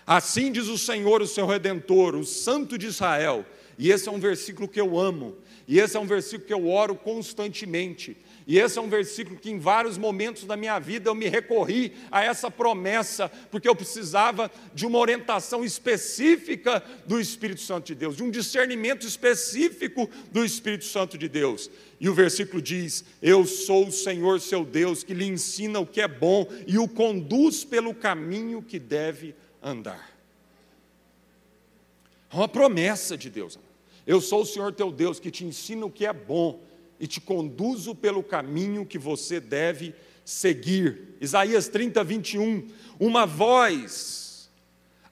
Assim 0.09 0.51
diz 0.51 0.67
o 0.67 0.75
Senhor, 0.75 1.21
o 1.21 1.27
seu 1.27 1.45
redentor, 1.45 2.15
o 2.15 2.25
Santo 2.25 2.79
de 2.79 2.87
Israel. 2.87 3.45
E 3.77 3.91
esse 3.91 4.09
é 4.09 4.11
um 4.11 4.19
versículo 4.19 4.67
que 4.67 4.81
eu 4.81 4.97
amo, 4.97 5.37
e 5.67 5.79
esse 5.79 5.95
é 5.95 5.99
um 5.99 6.07
versículo 6.07 6.47
que 6.47 6.53
eu 6.53 6.67
oro 6.67 6.95
constantemente. 6.95 8.17
E 8.47 8.57
esse 8.57 8.79
é 8.79 8.81
um 8.81 8.89
versículo 8.89 9.37
que 9.37 9.51
em 9.51 9.59
vários 9.59 9.99
momentos 9.99 10.45
da 10.45 10.57
minha 10.57 10.79
vida 10.79 11.11
eu 11.11 11.13
me 11.13 11.27
recorri 11.27 11.93
a 12.09 12.23
essa 12.23 12.49
promessa, 12.49 13.29
porque 13.51 13.69
eu 13.69 13.75
precisava 13.75 14.49
de 14.73 14.87
uma 14.87 14.97
orientação 14.97 15.63
específica 15.63 16.83
do 17.05 17.19
Espírito 17.19 17.61
Santo 17.61 17.85
de 17.85 17.93
Deus, 17.93 18.17
de 18.17 18.23
um 18.23 18.31
discernimento 18.31 19.05
específico 19.05 20.09
do 20.31 20.43
Espírito 20.43 20.85
Santo 20.85 21.19
de 21.19 21.29
Deus. 21.29 21.69
E 21.99 22.09
o 22.09 22.15
versículo 22.15 22.59
diz: 22.59 23.05
Eu 23.21 23.45
sou 23.45 23.89
o 23.89 23.91
Senhor 23.91 24.41
seu 24.41 24.65
Deus, 24.65 25.03
que 25.03 25.13
lhe 25.13 25.25
ensina 25.25 25.79
o 25.79 25.85
que 25.85 26.01
é 26.01 26.07
bom 26.07 26.47
e 26.65 26.79
o 26.79 26.87
conduz 26.87 27.63
pelo 27.63 27.93
caminho 27.93 28.63
que 28.63 28.79
deve 28.79 29.35
andar. 29.61 30.09
É 32.31 32.35
uma 32.35 32.47
promessa 32.47 33.17
de 33.17 33.29
Deus. 33.29 33.57
Eu 34.05 34.21
sou 34.21 34.43
o 34.43 34.45
Senhor 34.45 34.73
teu 34.73 34.91
Deus 34.91 35.19
que 35.19 35.31
te 35.31 35.45
ensina 35.45 35.85
o 35.85 35.91
que 35.91 36.05
é 36.05 36.13
bom 36.13 36.61
e 36.99 37.07
te 37.07 37.21
conduzo 37.21 37.95
pelo 37.95 38.23
caminho 38.23 38.85
que 38.85 38.97
você 38.97 39.39
deve 39.39 39.95
seguir. 40.25 41.15
Isaías 41.19 41.67
30, 41.67 42.03
21. 42.03 42.67
Uma 42.99 43.25
voz 43.25 44.49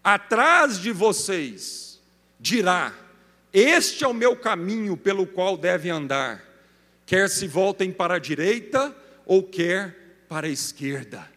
atrás 0.04 0.80
de 0.80 0.92
vocês 0.92 2.00
dirá: 2.40 2.94
Este 3.52 4.04
é 4.04 4.08
o 4.08 4.14
meu 4.14 4.36
caminho 4.36 4.96
pelo 4.96 5.26
qual 5.26 5.58
deve 5.58 5.90
andar, 5.90 6.44
quer 7.06 7.30
se 7.30 7.48
voltem 7.48 7.92
para 7.92 8.16
a 8.16 8.20
direita 8.20 8.96
ou 9.26 9.44
quer 9.44 10.24
para 10.30 10.48
a 10.48 10.50
esquerda. 10.50 11.37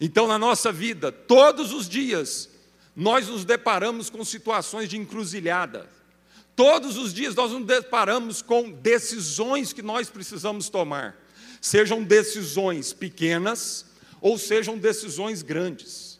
Então, 0.00 0.26
na 0.26 0.38
nossa 0.38 0.72
vida, 0.72 1.12
todos 1.12 1.72
os 1.72 1.88
dias, 1.88 2.48
nós 2.96 3.28
nos 3.28 3.44
deparamos 3.44 4.08
com 4.08 4.24
situações 4.24 4.88
de 4.88 4.96
encruzilhada. 4.96 5.88
Todos 6.56 6.96
os 6.96 7.14
dias 7.14 7.34
nós 7.34 7.52
nos 7.52 7.64
deparamos 7.64 8.42
com 8.42 8.70
decisões 8.70 9.72
que 9.72 9.82
nós 9.82 10.10
precisamos 10.10 10.68
tomar, 10.68 11.16
sejam 11.60 12.02
decisões 12.02 12.92
pequenas 12.92 13.86
ou 14.20 14.36
sejam 14.36 14.76
decisões 14.76 15.42
grandes. 15.42 16.18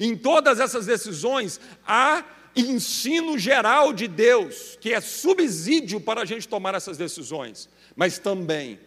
Em 0.00 0.16
todas 0.16 0.60
essas 0.60 0.86
decisões 0.86 1.60
há 1.86 2.24
ensino 2.56 3.38
geral 3.38 3.92
de 3.92 4.08
Deus, 4.08 4.78
que 4.80 4.92
é 4.92 5.00
subsídio 5.00 6.00
para 6.00 6.22
a 6.22 6.24
gente 6.24 6.48
tomar 6.48 6.74
essas 6.74 6.96
decisões, 6.96 7.68
mas 7.96 8.18
também 8.18 8.78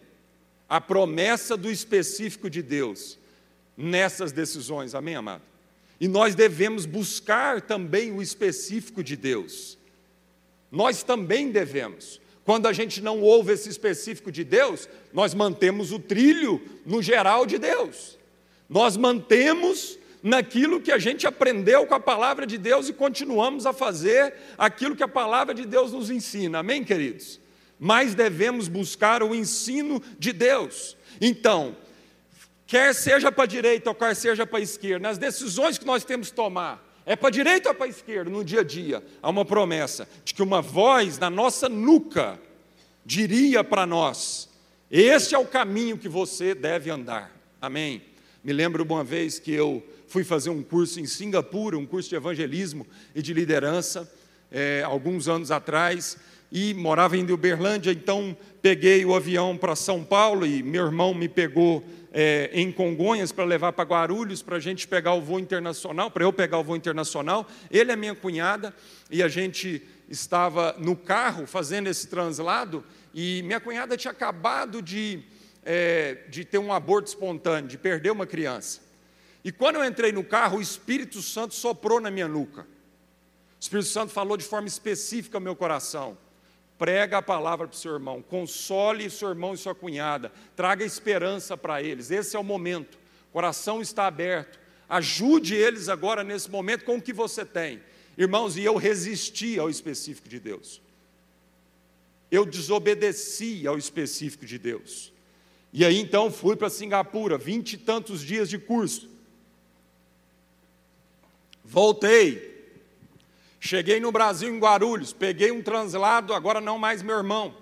a 0.68 0.80
promessa 0.80 1.56
do 1.56 1.70
específico 1.70 2.50
de 2.50 2.62
Deus, 2.62 3.18
nessas 3.78 4.32
decisões, 4.32 4.92
amém, 4.92 5.14
amado? 5.14 5.42
E 6.00 6.08
nós 6.08 6.34
devemos 6.34 6.84
buscar 6.84 7.62
também 7.62 8.10
o 8.10 8.20
específico 8.20 9.04
de 9.04 9.16
Deus. 9.16 9.78
Nós 10.70 11.04
também 11.04 11.50
devemos. 11.50 12.20
Quando 12.44 12.66
a 12.66 12.72
gente 12.72 13.00
não 13.00 13.20
ouve 13.20 13.52
esse 13.52 13.68
específico 13.68 14.32
de 14.32 14.42
Deus, 14.42 14.88
nós 15.12 15.32
mantemos 15.32 15.92
o 15.92 15.98
trilho 15.98 16.60
no 16.84 17.00
geral 17.00 17.46
de 17.46 17.58
Deus. 17.58 18.18
Nós 18.68 18.96
mantemos 18.96 19.98
naquilo 20.22 20.80
que 20.80 20.90
a 20.90 20.98
gente 20.98 21.26
aprendeu 21.26 21.86
com 21.86 21.94
a 21.94 22.00
palavra 22.00 22.46
de 22.46 22.58
Deus 22.58 22.88
e 22.88 22.92
continuamos 22.92 23.64
a 23.64 23.72
fazer 23.72 24.34
aquilo 24.56 24.96
que 24.96 25.02
a 25.02 25.08
palavra 25.08 25.54
de 25.54 25.64
Deus 25.64 25.92
nos 25.92 26.10
ensina. 26.10 26.58
Amém, 26.58 26.82
queridos? 26.82 27.40
Mas 27.78 28.14
devemos 28.14 28.66
buscar 28.66 29.22
o 29.22 29.34
ensino 29.34 30.02
de 30.18 30.32
Deus. 30.32 30.96
Então, 31.20 31.76
quer 32.68 32.94
seja 32.94 33.32
para 33.32 33.44
a 33.44 33.46
direita 33.46 33.88
ou 33.88 33.94
quer 33.94 34.14
seja 34.14 34.46
para 34.46 34.58
a 34.58 34.62
esquerda, 34.62 35.08
nas 35.08 35.16
decisões 35.18 35.78
que 35.78 35.86
nós 35.86 36.04
temos 36.04 36.28
que 36.28 36.36
tomar, 36.36 36.86
é 37.06 37.16
para 37.16 37.28
a 37.28 37.32
direita 37.32 37.70
ou 37.70 37.74
para 37.74 37.86
a 37.86 37.88
esquerda? 37.88 38.30
No 38.30 38.44
dia 38.44 38.60
a 38.60 38.64
dia, 38.64 39.02
há 39.22 39.30
uma 39.30 39.44
promessa 39.44 40.06
de 40.22 40.34
que 40.34 40.42
uma 40.42 40.60
voz 40.60 41.18
na 41.18 41.30
nossa 41.30 41.66
nuca 41.66 42.38
diria 43.04 43.64
para 43.64 43.86
nós: 43.86 44.50
Este 44.90 45.34
é 45.34 45.38
o 45.38 45.46
caminho 45.46 45.96
que 45.96 46.08
você 46.08 46.54
deve 46.54 46.90
andar. 46.90 47.34
Amém. 47.60 48.02
Me 48.44 48.52
lembro 48.52 48.84
uma 48.84 49.02
vez 49.02 49.38
que 49.38 49.52
eu 49.52 49.82
fui 50.06 50.22
fazer 50.22 50.50
um 50.50 50.62
curso 50.62 51.00
em 51.00 51.06
Singapura, 51.06 51.78
um 51.78 51.86
curso 51.86 52.10
de 52.10 52.16
evangelismo 52.16 52.86
e 53.14 53.22
de 53.22 53.32
liderança, 53.32 54.10
é, 54.52 54.82
alguns 54.82 55.28
anos 55.28 55.50
atrás, 55.50 56.18
e 56.52 56.72
morava 56.74 57.16
em 57.16 57.30
Uberlândia, 57.30 57.90
então 57.90 58.36
peguei 58.60 59.04
o 59.04 59.14
avião 59.14 59.56
para 59.56 59.76
São 59.76 60.04
Paulo 60.04 60.46
e 60.46 60.62
meu 60.62 60.86
irmão 60.86 61.14
me 61.14 61.28
pegou 61.28 61.84
é, 62.12 62.50
em 62.52 62.72
Congonhas 62.72 63.32
para 63.32 63.44
levar 63.44 63.72
para 63.72 63.84
Guarulhos, 63.84 64.42
para 64.42 64.56
a 64.56 64.60
gente 64.60 64.86
pegar 64.88 65.14
o 65.14 65.20
voo 65.20 65.38
internacional, 65.38 66.10
para 66.10 66.24
eu 66.24 66.32
pegar 66.32 66.58
o 66.58 66.64
voo 66.64 66.76
internacional. 66.76 67.46
Ele 67.70 67.92
é 67.92 67.96
minha 67.96 68.14
cunhada 68.14 68.74
e 69.10 69.22
a 69.22 69.28
gente 69.28 69.82
estava 70.08 70.74
no 70.78 70.96
carro 70.96 71.46
fazendo 71.46 71.88
esse 71.88 72.06
translado 72.06 72.84
e 73.12 73.42
minha 73.42 73.60
cunhada 73.60 73.96
tinha 73.96 74.12
acabado 74.12 74.80
de, 74.80 75.22
é, 75.64 76.18
de 76.28 76.44
ter 76.44 76.58
um 76.58 76.72
aborto 76.72 77.08
espontâneo, 77.08 77.68
de 77.68 77.78
perder 77.78 78.10
uma 78.10 78.26
criança. 78.26 78.80
E 79.44 79.52
quando 79.52 79.76
eu 79.76 79.84
entrei 79.84 80.12
no 80.12 80.24
carro, 80.24 80.58
o 80.58 80.62
Espírito 80.62 81.22
Santo 81.22 81.54
soprou 81.54 82.00
na 82.00 82.10
minha 82.10 82.28
nuca. 82.28 82.62
O 82.62 83.60
Espírito 83.60 83.88
Santo 83.88 84.12
falou 84.12 84.36
de 84.36 84.44
forma 84.44 84.68
específica 84.68 85.36
ao 85.36 85.40
meu 85.40 85.56
coração. 85.56 86.16
Prega 86.78 87.18
a 87.18 87.22
palavra 87.22 87.66
para 87.66 87.74
o 87.74 87.78
seu 87.78 87.92
irmão, 87.92 88.22
console 88.22 89.10
seu 89.10 89.28
irmão 89.30 89.52
e 89.52 89.58
sua 89.58 89.74
cunhada, 89.74 90.30
traga 90.54 90.84
esperança 90.84 91.56
para 91.56 91.82
eles. 91.82 92.10
Esse 92.12 92.36
é 92.36 92.38
o 92.38 92.44
momento. 92.44 92.96
O 93.30 93.32
coração 93.32 93.82
está 93.82 94.06
aberto. 94.06 94.60
Ajude 94.88 95.54
eles 95.54 95.88
agora 95.88 96.22
nesse 96.22 96.48
momento 96.48 96.84
com 96.84 96.96
o 96.96 97.02
que 97.02 97.12
você 97.12 97.44
tem. 97.44 97.82
Irmãos, 98.16 98.56
e 98.56 98.64
eu 98.64 98.76
resisti 98.76 99.58
ao 99.58 99.68
específico 99.68 100.28
de 100.28 100.38
Deus. 100.38 100.80
Eu 102.30 102.46
desobedeci 102.46 103.66
ao 103.66 103.76
específico 103.76 104.46
de 104.46 104.58
Deus. 104.58 105.12
E 105.72 105.84
aí 105.84 105.98
então 105.98 106.30
fui 106.30 106.56
para 106.56 106.70
Singapura, 106.70 107.36
vinte 107.36 107.74
e 107.74 107.78
tantos 107.78 108.22
dias 108.22 108.48
de 108.48 108.58
curso. 108.58 109.08
Voltei, 111.64 112.57
Cheguei 113.60 113.98
no 113.98 114.12
Brasil, 114.12 114.54
em 114.54 114.58
Guarulhos, 114.58 115.12
peguei 115.12 115.50
um 115.50 115.62
translado, 115.62 116.32
agora 116.32 116.60
não 116.60 116.78
mais 116.78 117.02
meu 117.02 117.16
irmão, 117.16 117.54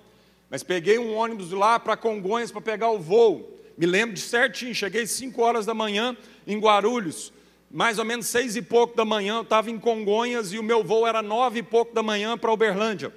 mas 0.50 0.62
peguei 0.62 0.98
um 0.98 1.14
ônibus 1.14 1.50
lá 1.50 1.78
para 1.78 1.96
Congonhas 1.96 2.50
para 2.50 2.61
pegar 2.61 2.90
o 2.90 2.98
voo. 2.98 3.59
Me 3.78 3.87
lembro 3.87 4.14
de 4.14 4.20
certinho, 4.20 4.74
cheguei 4.74 5.06
5 5.06 5.40
horas 5.42 5.66
da 5.66 5.74
manhã 5.74 6.16
em 6.46 6.59
Guarulhos, 6.59 7.32
mais 7.70 7.98
ou 7.98 8.04
menos 8.04 8.26
seis 8.26 8.56
e 8.56 8.62
pouco 8.62 8.96
da 8.96 9.04
manhã, 9.04 9.37
eu 9.37 9.42
estava 9.42 9.70
em 9.70 9.78
Congonhas 9.78 10.52
e 10.52 10.59
o 10.59 10.62
meu 10.62 10.85
voo 10.85 11.06
era 11.06 11.20
nove 11.20 11.59
e 11.59 11.62
pouco 11.62 11.94
da 11.94 12.02
manhã 12.02 12.38
para 12.38 12.52
Uberlândia. 12.52 13.12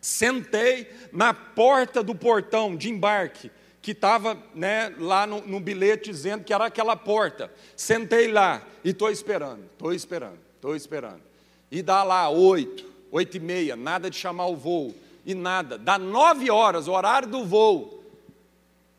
Sentei 0.00 0.90
na 1.12 1.32
porta 1.32 2.02
do 2.02 2.14
portão 2.14 2.74
de 2.74 2.90
embarque, 2.90 3.50
que 3.80 3.92
estava 3.92 4.36
né, 4.54 4.92
lá 4.98 5.26
no, 5.26 5.40
no 5.42 5.60
bilhete 5.60 6.10
dizendo 6.10 6.42
que 6.42 6.52
era 6.52 6.66
aquela 6.66 6.96
porta. 6.96 7.52
Sentei 7.76 8.28
lá 8.28 8.66
e 8.82 8.90
estou 8.90 9.10
esperando, 9.10 9.62
estou 9.72 9.92
esperando, 9.92 10.38
estou 10.56 10.74
esperando. 10.74 11.31
E 11.72 11.80
dá 11.80 12.04
lá 12.04 12.28
oito, 12.28 12.84
oito 13.10 13.38
e 13.38 13.40
meia, 13.40 13.74
nada 13.74 14.10
de 14.10 14.16
chamar 14.16 14.46
o 14.46 14.54
voo, 14.54 14.94
e 15.24 15.34
nada. 15.34 15.78
Dá 15.78 15.98
nove 15.98 16.50
horas, 16.50 16.86
o 16.86 16.92
horário 16.92 17.26
do 17.26 17.46
voo, 17.46 18.04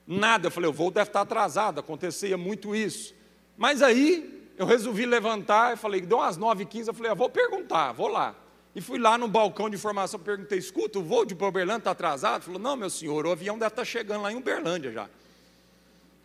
nada. 0.07 0.47
Eu 0.47 0.51
falei, 0.51 0.71
o 0.71 0.73
voo 0.73 0.89
deve 0.89 1.07
estar 1.07 1.21
atrasado, 1.21 1.79
acontecia 1.79 2.35
muito 2.35 2.75
isso. 2.75 3.13
Mas 3.55 3.83
aí, 3.83 4.51
eu 4.57 4.65
resolvi 4.65 5.05
levantar, 5.05 5.75
e 5.75 5.77
falei, 5.77 6.01
deu 6.01 6.17
umas 6.17 6.35
nove 6.35 6.63
e 6.63 6.65
quinze, 6.65 6.89
eu 6.89 6.95
falei, 6.95 7.11
ah, 7.11 7.13
vou 7.13 7.29
perguntar, 7.29 7.91
vou 7.91 8.07
lá. 8.07 8.35
E 8.75 8.81
fui 8.81 8.97
lá 8.97 9.19
no 9.19 9.27
balcão 9.27 9.69
de 9.69 9.75
informação, 9.75 10.19
perguntei, 10.19 10.57
escuta, 10.57 10.97
o 10.97 11.03
voo 11.03 11.25
de 11.25 11.35
Uberlândia 11.35 11.77
está 11.77 11.91
atrasado? 11.91 12.37
Ele 12.37 12.45
falou, 12.45 12.59
não, 12.59 12.75
meu 12.75 12.89
senhor, 12.89 13.27
o 13.27 13.31
avião 13.31 13.55
deve 13.55 13.71
estar 13.71 13.85
chegando 13.85 14.23
lá 14.23 14.31
em 14.31 14.35
Uberlândia 14.35 14.91
já. 14.91 15.07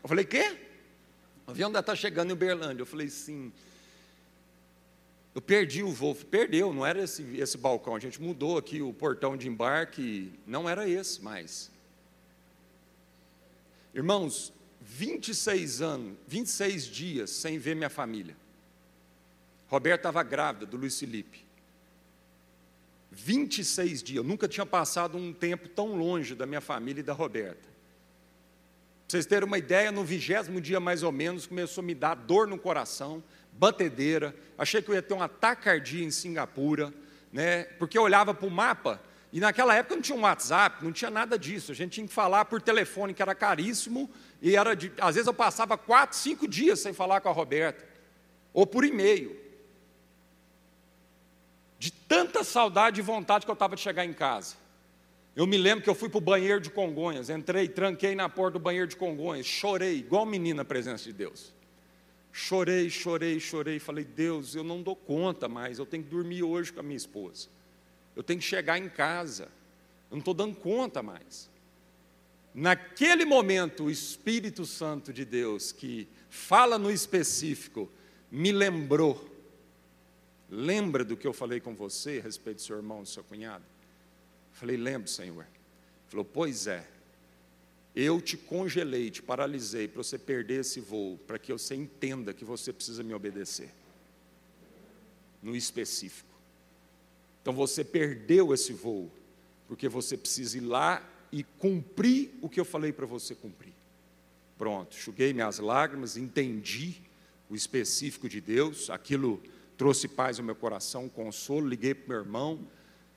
Eu 0.03 0.09
falei, 0.09 0.25
quê? 0.25 0.57
O 1.47 1.51
avião 1.51 1.71
deve 1.71 1.81
estar 1.81 1.95
chegando 1.95 2.31
em 2.31 2.33
Uberlândia. 2.33 2.81
Eu 2.81 2.87
falei, 2.87 3.11
sim. 3.11 3.53
Eu 5.39 5.43
perdi 5.43 5.85
o 5.85 5.93
voo, 5.93 6.17
perdeu, 6.17 6.75
não 6.75 6.85
era 6.85 7.05
esse, 7.05 7.23
esse 7.37 7.57
balcão, 7.57 7.95
a 7.95 8.01
gente 8.01 8.21
mudou 8.21 8.59
aqui 8.59 8.83
o 8.83 8.93
portão 8.93 9.37
de 9.37 9.47
embarque, 9.47 10.33
não 10.45 10.69
era 10.69 10.89
esse 10.89 11.23
mais. 11.23 11.71
Irmãos, 13.95 14.53
26 14.81 15.81
anos, 15.81 16.19
26 16.27 16.87
dias 16.87 17.31
sem 17.31 17.57
ver 17.57 17.77
minha 17.77 17.89
família. 17.89 18.37
Roberta 19.69 20.01
estava 20.09 20.25
grávida 20.25 20.67
do 20.67 20.77
Luiz 20.77 20.99
Felipe. 20.99 21.45
26 23.13 24.03
dias, 24.03 24.17
eu 24.17 24.25
nunca 24.25 24.49
tinha 24.49 24.67
passado 24.67 25.17
um 25.17 25.33
tempo 25.33 25.69
tão 25.69 25.95
longe 25.95 26.35
da 26.35 26.47
minha 26.47 26.61
família 26.61 26.99
e 26.99 27.05
da 27.05 27.13
Roberta. 27.13 27.69
Para 29.07 29.13
vocês 29.13 29.25
terem 29.25 29.47
uma 29.47 29.57
ideia, 29.57 29.93
no 29.93 30.03
vigésimo 30.03 30.61
dia 30.61 30.81
mais 30.81 31.05
ou 31.05 31.13
menos, 31.13 31.47
começou 31.47 31.81
a 31.81 31.87
me 31.87 31.95
dar 31.95 32.17
dor 32.17 32.49
no 32.49 32.59
coração, 32.59 33.23
batedeira, 33.59 34.35
achei 34.57 34.81
que 34.81 34.89
eu 34.91 34.95
ia 34.95 35.03
ter 35.03 35.15
um 35.15 35.23
ataque 35.23 35.65
cardíaco 35.65 36.07
em 36.07 36.11
Singapura, 36.11 36.95
né? 37.33 37.65
porque 37.79 37.99
eu 37.99 38.03
olhava 38.03 38.33
para 38.33 38.47
o 38.47 38.51
mapa, 38.51 39.03
e 39.33 39.41
naquela 39.41 39.75
época 39.75 39.97
não 39.97 40.03
tinha 40.03 40.17
um 40.17 40.23
WhatsApp, 40.23 40.83
não 40.83 40.93
tinha 40.93 41.11
nada 41.11 41.39
disso, 41.39 41.73
a 41.73 41.75
gente 41.75 41.93
tinha 41.93 42.07
que 42.07 42.13
falar 42.13 42.45
por 42.47 42.63
telefone, 42.63 43.13
que 43.13 43.21
era 43.21 43.35
caríssimo, 43.35 44.09
e 44.41 44.57
era 44.57 44.75
de, 44.75 44.93
às 45.01 45.17
vezes 45.17 45.27
eu 45.27 45.35
passava 45.35 45.77
quatro, 45.77 46.17
cinco 46.17 46.47
dias 46.47 46.79
sem 46.79 46.93
falar 46.93 47.21
com 47.21 47.29
a 47.29 47.33
Roberta, 47.33 47.85
ou 48.55 48.67
por 48.67 48.85
e-mail. 48.85 49.37
De 51.79 51.91
tanta 51.93 52.43
saudade 52.43 53.01
e 53.01 53.03
vontade 53.03 53.45
que 53.45 53.51
eu 53.51 53.55
estava 53.55 53.77
de 53.77 53.83
chegar 53.83 54.05
em 54.05 54.13
casa. 54.13 54.57
Eu 55.37 55.47
me 55.47 55.57
lembro 55.57 55.85
que 55.85 55.91
eu 55.91 55.95
fui 55.95 56.09
para 56.09 56.19
o 56.19 56.21
banheiro 56.21 56.61
de 56.61 56.71
Congonhas, 56.71 57.29
entrei, 57.29 57.69
tranquei 57.69 58.15
na 58.15 58.29
porta 58.29 58.59
do 58.59 58.63
banheiro 58.63 58.89
de 58.89 58.97
Congonhas, 58.97 59.47
chorei, 59.47 59.99
igual 59.99 60.27
menino 60.27 60.57
na 60.57 60.65
presença 60.65 61.05
de 61.05 61.13
Deus. 61.13 61.53
Chorei, 62.33 62.89
chorei, 62.91 63.41
chorei. 63.41 63.79
Falei, 63.79 64.05
Deus, 64.05 64.55
eu 64.55 64.65
não 64.65 64.83
dou 64.83 64.95
conta 64.95 65.49
mais. 65.49 65.79
Eu 65.79 65.87
tenho 65.87 66.05
que 66.05 66.11
dormir 66.11 66.43
hoje 66.43 66.73
com 66.73 66.81
a 66.81 66.83
minha 66.83 66.97
esposa. 66.97 67.49
Eu 68.15 68.23
tenho 68.23 68.41
que 68.41 68.47
chegar 68.47 68.79
em 68.79 68.89
casa. 68.89 69.45
Eu 70.11 70.13
não 70.13 70.19
estou 70.19 70.35
dando 70.35 70.57
conta 70.57 71.03
mais. 71.03 71.51
Naquele 72.55 73.25
momento, 73.25 73.85
o 73.85 73.91
Espírito 73.91 74.65
Santo 74.65 75.13
de 75.13 75.25
Deus, 75.25 75.71
que 75.71 76.09
fala 76.29 76.79
no 76.79 76.91
específico, 76.91 77.91
me 78.31 78.51
lembrou. 78.51 79.29
Lembra 80.51 81.05
do 81.05 81.17
que 81.17 81.27
eu 81.27 81.33
falei 81.33 81.61
com 81.61 81.75
você 81.75 82.19
a 82.19 82.23
respeito 82.23 82.57
do 82.57 82.63
seu 82.63 82.77
irmão, 82.77 83.03
do 83.03 83.09
seu 83.09 83.23
cunhado? 83.23 83.65
Falei, 84.53 84.77
lembro, 84.77 85.09
Senhor. 85.09 85.47
Falou, 86.09 86.25
pois 86.25 86.67
é. 86.67 86.85
Eu 88.01 88.21
te 88.21 88.37
congelei, 88.37 89.11
te 89.11 89.21
paralisei 89.21 89.89
para 89.89 90.05
você 90.05 90.17
perder 90.17 90.61
esse 90.61 90.79
voo, 90.79 91.19
para 91.27 91.37
que 91.37 91.53
você 91.53 91.75
entenda 91.75 92.33
que 92.33 92.45
você 92.45 92.73
precisa 92.73 93.03
me 93.03 93.13
obedecer. 93.13 93.75
No 95.43 95.57
específico. 95.57 96.33
Então 97.43 97.53
você 97.53 97.83
perdeu 97.83 98.55
esse 98.55 98.73
voo, 98.73 99.11
porque 99.67 99.89
você 99.89 100.17
precisa 100.17 100.59
ir 100.59 100.61
lá 100.61 101.05
e 101.33 101.43
cumprir 101.43 102.31
o 102.41 102.49
que 102.49 102.61
eu 102.61 102.65
falei 102.65 102.93
para 102.93 103.05
você 103.05 103.35
cumprir. 103.35 103.75
Pronto, 104.57 104.97
enxuguei 104.97 105.33
minhas 105.33 105.59
lágrimas, 105.59 106.17
entendi 106.17 107.03
o 107.51 107.57
específico 107.57 108.29
de 108.29 108.41
Deus, 108.41 108.91
aquilo 108.91 109.43
trouxe 109.77 110.07
paz 110.07 110.39
ao 110.39 110.45
meu 110.45 110.55
coração, 110.55 111.09
consolo, 111.09 111.67
liguei 111.67 111.95
para 111.95 112.15
meu 112.15 112.19
irmão, 112.19 112.61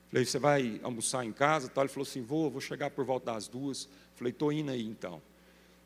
falei, 0.08 0.24
você 0.24 0.40
vai 0.40 0.80
almoçar 0.82 1.24
em 1.24 1.32
casa? 1.32 1.70
Ele 1.76 1.88
falou 1.88 2.02
assim, 2.02 2.22
vou, 2.22 2.50
vou 2.50 2.60
chegar 2.60 2.90
por 2.90 3.04
volta 3.04 3.32
das 3.32 3.46
duas. 3.46 3.88
Falei, 4.22 4.30
estou 4.30 4.52
indo 4.52 4.70
aí 4.70 4.86
então. 4.86 5.20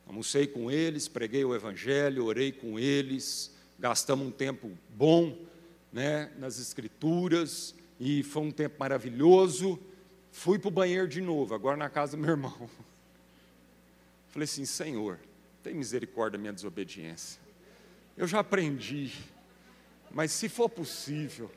Almocei 0.07 0.47
com 0.47 0.71
eles, 0.71 1.09
preguei 1.09 1.43
o 1.43 1.55
Evangelho, 1.55 2.27
orei 2.27 2.53
com 2.53 2.79
eles, 2.79 3.51
gastamos 3.79 4.27
um 4.27 4.31
tempo 4.31 4.71
bom 4.91 5.39
né, 5.91 6.31
nas 6.39 6.61
Escrituras, 6.61 7.75
e 7.99 8.23
foi 8.23 8.43
um 8.43 8.51
tempo 8.51 8.77
maravilhoso. 8.79 9.79
Fui 10.31 10.59
para 10.59 10.69
o 10.69 10.71
banheiro 10.71 11.09
de 11.09 11.23
novo, 11.23 11.55
agora 11.55 11.79
na 11.79 11.89
casa 11.89 12.15
do 12.15 12.21
meu 12.21 12.33
irmão. 12.33 12.69
Falei 14.29 14.45
assim: 14.45 14.67
Senhor, 14.67 15.19
tem 15.63 15.75
misericórdia 15.75 16.33
da 16.33 16.39
minha 16.39 16.53
desobediência. 16.53 17.41
Eu 18.19 18.27
já 18.27 18.41
aprendi, 18.41 19.15
mas 20.11 20.31
se 20.31 20.51
for 20.51 20.69
possível, 20.69 21.51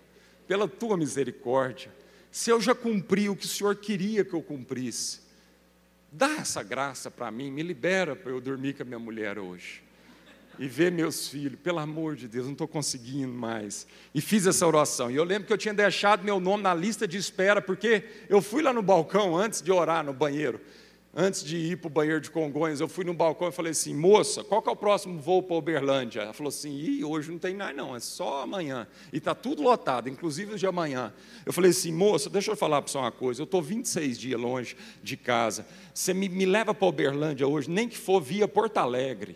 pela 0.48 0.66
tua 0.66 0.96
misericórdia, 0.96 1.92
se 2.32 2.50
eu 2.50 2.62
já 2.62 2.74
cumpri 2.74 3.28
o 3.28 3.36
que 3.36 3.46
o 3.46 3.50
Senhor 3.50 3.76
queria 3.76 4.24
que 4.24 4.34
eu 4.34 4.42
cumprisse, 4.42 5.28
Dá 6.12 6.38
essa 6.38 6.64
graça 6.64 7.12
para 7.12 7.30
mim, 7.30 7.52
me 7.52 7.62
libera 7.62 8.16
para 8.16 8.32
eu 8.32 8.42
dormir 8.42 8.74
com 8.74 8.84
a 8.84 8.86
minha 8.86 9.00
mulher 9.00 9.38
hoje. 9.38 9.84
E 10.58 10.68
ver 10.68 10.92
meus 10.92 11.28
filhos, 11.28 11.58
pelo 11.62 11.80
amor 11.80 12.16
de 12.16 12.28
Deus, 12.28 12.46
não 12.46 12.52
estou 12.52 12.68
conseguindo 12.68 13.32
mais. 13.32 13.88
E 14.14 14.20
fiz 14.20 14.46
essa 14.46 14.68
oração. 14.68 15.10
E 15.10 15.16
eu 15.16 15.24
lembro 15.24 15.48
que 15.48 15.54
eu 15.54 15.58
tinha 15.58 15.74
deixado 15.74 16.24
meu 16.24 16.40
nome 16.40 16.64
na 16.64 16.74
lista 16.74 17.08
de 17.08 17.18
espera, 17.18 17.62
porque 17.62 18.04
eu 18.28 18.42
fui 18.42 18.62
lá 18.62 18.74
no 18.74 18.82
balcão 18.82 19.38
antes 19.38 19.62
de 19.62 19.72
orar 19.72 20.04
no 20.04 20.12
banheiro. 20.12 20.60
Antes 21.14 21.44
de 21.44 21.58
ir 21.58 21.78
para 21.78 21.88
o 21.88 21.90
banheiro 21.90 22.22
de 22.22 22.30
Congonhas, 22.30 22.80
eu 22.80 22.88
fui 22.88 23.04
no 23.04 23.14
balcão 23.14 23.50
e 23.50 23.52
falei 23.52 23.72
assim, 23.72 23.94
moça, 23.94 24.44
qual 24.44 24.62
que 24.62 24.70
é 24.70 24.72
o 24.72 24.76
próximo 24.76 25.20
voo 25.20 25.42
para 25.42 25.56
Uberlândia? 25.56 26.22
Ela 26.22 26.34
falou 26.34 26.50
assim, 26.50 26.72
Ih, 26.72 27.04
hoje 27.04 27.32
não 27.32 27.40
tem 27.40 27.56
nada 27.56 27.74
não, 27.74 27.96
é 27.96 28.00
só 28.00 28.44
amanhã. 28.44 28.88
E 29.12 29.18
está 29.18 29.34
tudo 29.34 29.62
lotado, 29.62 30.08
inclusive 30.08 30.56
de 30.56 30.68
amanhã. 30.68 31.14
Eu 31.46 31.54
falei 31.54 31.72
assim, 31.72 31.92
moça, 31.92 32.30
deixa 32.30 32.52
eu 32.52 32.56
falar 32.56 32.82
para 32.82 32.92
você 32.92 32.98
uma 32.98 33.12
coisa, 33.12 33.42
eu 33.42 33.46
estou 33.46 33.62
26 33.62 34.18
dias 34.18 34.40
longe 34.40 34.78
de 35.02 35.18
casa, 35.18 35.66
você 35.94 36.14
me, 36.14 36.30
me 36.30 36.46
leva 36.46 36.74
para 36.74 36.88
Uberlândia 36.88 37.48
hoje, 37.48 37.70
nem 37.70 37.88
que 37.88 37.98
for 37.98 38.22
via 38.22 38.48
Porto 38.48 38.78
Alegre. 38.78 39.36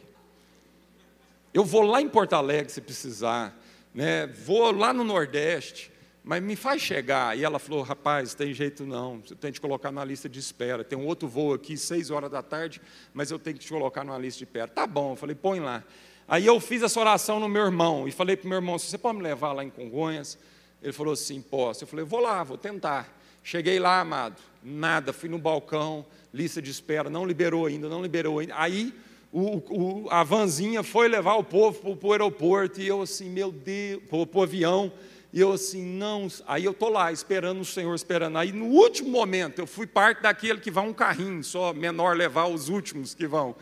Eu 1.54 1.64
vou 1.64 1.84
lá 1.84 2.02
em 2.02 2.10
Porto 2.10 2.34
Alegre 2.34 2.72
se 2.72 2.82
precisar, 2.82 3.60
né? 3.94 4.26
vou 4.26 4.72
lá 4.72 4.92
no 4.92 5.04
Nordeste, 5.04 5.93
mas 6.24 6.42
me 6.42 6.56
faz 6.56 6.82
chegar. 6.82 7.38
E 7.38 7.44
ela 7.44 7.60
falou: 7.60 7.84
rapaz, 7.84 8.34
tem 8.34 8.54
jeito 8.54 8.86
não, 8.86 9.20
você 9.20 9.36
tem 9.36 9.52
que 9.52 9.60
colocar 9.60 9.92
na 9.92 10.06
lista 10.06 10.30
de 10.30 10.40
espera. 10.40 10.84
Tem 10.84 10.98
um 10.98 11.06
outro 11.06 11.28
voo 11.28 11.54
aqui, 11.54 11.78
seis 11.78 12.10
horas 12.10 12.32
da 12.32 12.42
tarde, 12.42 12.82
mas 13.14 13.30
eu 13.30 13.38
tenho 13.38 13.58
que 13.58 13.64
te 13.64 13.70
colocar 13.70 14.04
numa 14.04 14.18
lista 14.18 14.40
de 14.40 14.46
espera. 14.46 14.68
Tá 14.68 14.88
bom, 14.88 15.12
eu 15.12 15.16
falei: 15.16 15.36
põe 15.36 15.60
lá. 15.60 15.84
Aí 16.28 16.46
eu 16.46 16.60
fiz 16.60 16.82
essa 16.82 17.00
oração 17.00 17.40
no 17.40 17.50
meu 17.50 17.66
irmão 17.66 18.08
e 18.08 18.12
falei 18.12 18.38
para 18.38 18.46
o 18.46 18.50
meu 18.50 18.58
irmão: 18.58 18.80
você 18.80 18.98
pode 18.98 19.18
me 19.18 19.24
levar 19.24 19.52
lá 19.52 19.64
em 19.64 19.70
Congonhas? 19.70 20.38
Ele 20.82 20.94
falou 20.94 21.14
assim: 21.14 21.42
posso. 21.42 21.84
Eu 21.84 21.88
falei: 21.88 22.06
vou 22.06 22.22
lá, 22.22 22.44
vou 22.44 22.58
tentar. 22.58 23.20
Cheguei 23.44 23.78
lá, 23.78 24.00
amado, 24.00 24.42
nada, 24.64 25.12
fui 25.12 25.28
no 25.28 25.38
balcão, 25.38 26.06
lista 26.34 26.62
de 26.62 26.72
espera, 26.72 27.10
não 27.10 27.26
liberou 27.26 27.66
ainda, 27.66 27.90
não 27.90 28.02
liberou 28.02 28.40
ainda. 28.40 28.54
Aí 28.58 28.94
o, 29.34 29.58
o, 29.58 30.08
a 30.10 30.24
vanzinha 30.24 30.82
foi 30.82 31.10
levar 31.10 31.34
o 31.36 31.44
povo 31.44 31.98
para 31.98 32.08
o 32.08 32.12
aeroporto 32.14 32.80
e 32.80 32.88
eu 32.88 33.02
assim, 33.02 33.30
meu 33.30 33.52
Deus, 33.52 34.02
para 34.04 34.40
o 34.40 34.42
avião. 34.42 34.94
E 35.34 35.42
eu 35.42 35.52
assim, 35.52 35.84
não, 35.84 36.28
aí 36.46 36.64
eu 36.64 36.74
estou 36.74 36.90
lá 36.90 37.12
esperando 37.12 37.60
o 37.62 37.66
Senhor, 37.66 37.96
esperando. 37.96 38.38
Aí 38.38 38.52
no 38.52 38.66
último 38.66 39.10
momento, 39.10 39.58
eu 39.58 39.66
fui 39.66 39.88
parte 39.88 40.22
daquele 40.22 40.60
que 40.60 40.70
vai 40.70 40.86
um 40.86 40.94
carrinho, 40.94 41.44
só 41.44 41.74
menor 41.74 42.16
levar 42.16 42.46
os 42.46 42.70
últimos 42.70 43.16
que 43.16 43.26
vão. 43.26 43.56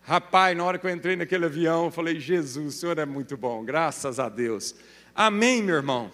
Rapaz, 0.00 0.56
na 0.56 0.64
hora 0.64 0.78
que 0.78 0.86
eu 0.86 0.90
entrei 0.90 1.14
naquele 1.14 1.44
avião, 1.44 1.84
eu 1.84 1.90
falei, 1.90 2.18
Jesus, 2.18 2.74
o 2.74 2.78
Senhor 2.78 2.98
é 2.98 3.04
muito 3.04 3.36
bom, 3.36 3.62
graças 3.62 4.18
a 4.18 4.30
Deus. 4.30 4.74
Amém, 5.14 5.62
meu 5.62 5.76
irmão. 5.76 6.10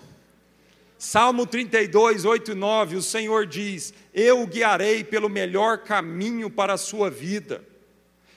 Salmo 0.98 1.46
32, 1.46 2.24
8 2.24 2.50
e 2.50 2.54
9, 2.56 2.96
o 2.96 3.02
Senhor 3.02 3.46
diz: 3.46 3.94
Eu 4.12 4.42
o 4.42 4.48
guiarei 4.48 5.04
pelo 5.04 5.28
melhor 5.28 5.78
caminho 5.78 6.50
para 6.50 6.72
a 6.72 6.76
sua 6.76 7.08
vida, 7.08 7.64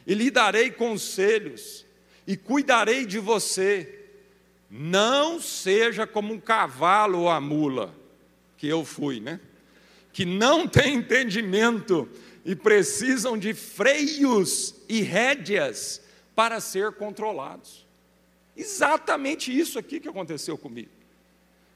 e 0.06 0.13
lhe 0.13 0.30
darei 0.30 0.69
conselhos, 0.69 1.88
e 2.28 2.38
cuidarei 2.38 3.04
de 3.04 3.17
você 3.17 4.01
não 4.74 5.42
seja 5.42 6.08
como 6.08 6.34
um 6.34 6.40
cavalo 6.40 7.24
ou 7.24 7.30
a 7.30 7.42
mula, 7.42 7.94
que 8.56 8.70
eu 8.70 8.86
fui, 8.86 9.20
né? 9.20 9.42
Que 10.14 10.24
não 10.24 10.66
tem 10.70 10.96
entendimento 10.96 12.08
e 12.46 12.56
precisam 12.56 13.38
de 13.38 13.54
freios 13.54 14.74
e 14.88 15.02
rédeas 15.02 16.02
para 16.34 16.62
ser 16.62 16.94
controlados. 16.94 17.86
Exatamente 18.56 19.58
isso 19.58 19.78
aqui 19.78 20.00
que 20.00 20.08
aconteceu 20.08 20.58
comigo. 20.58 20.90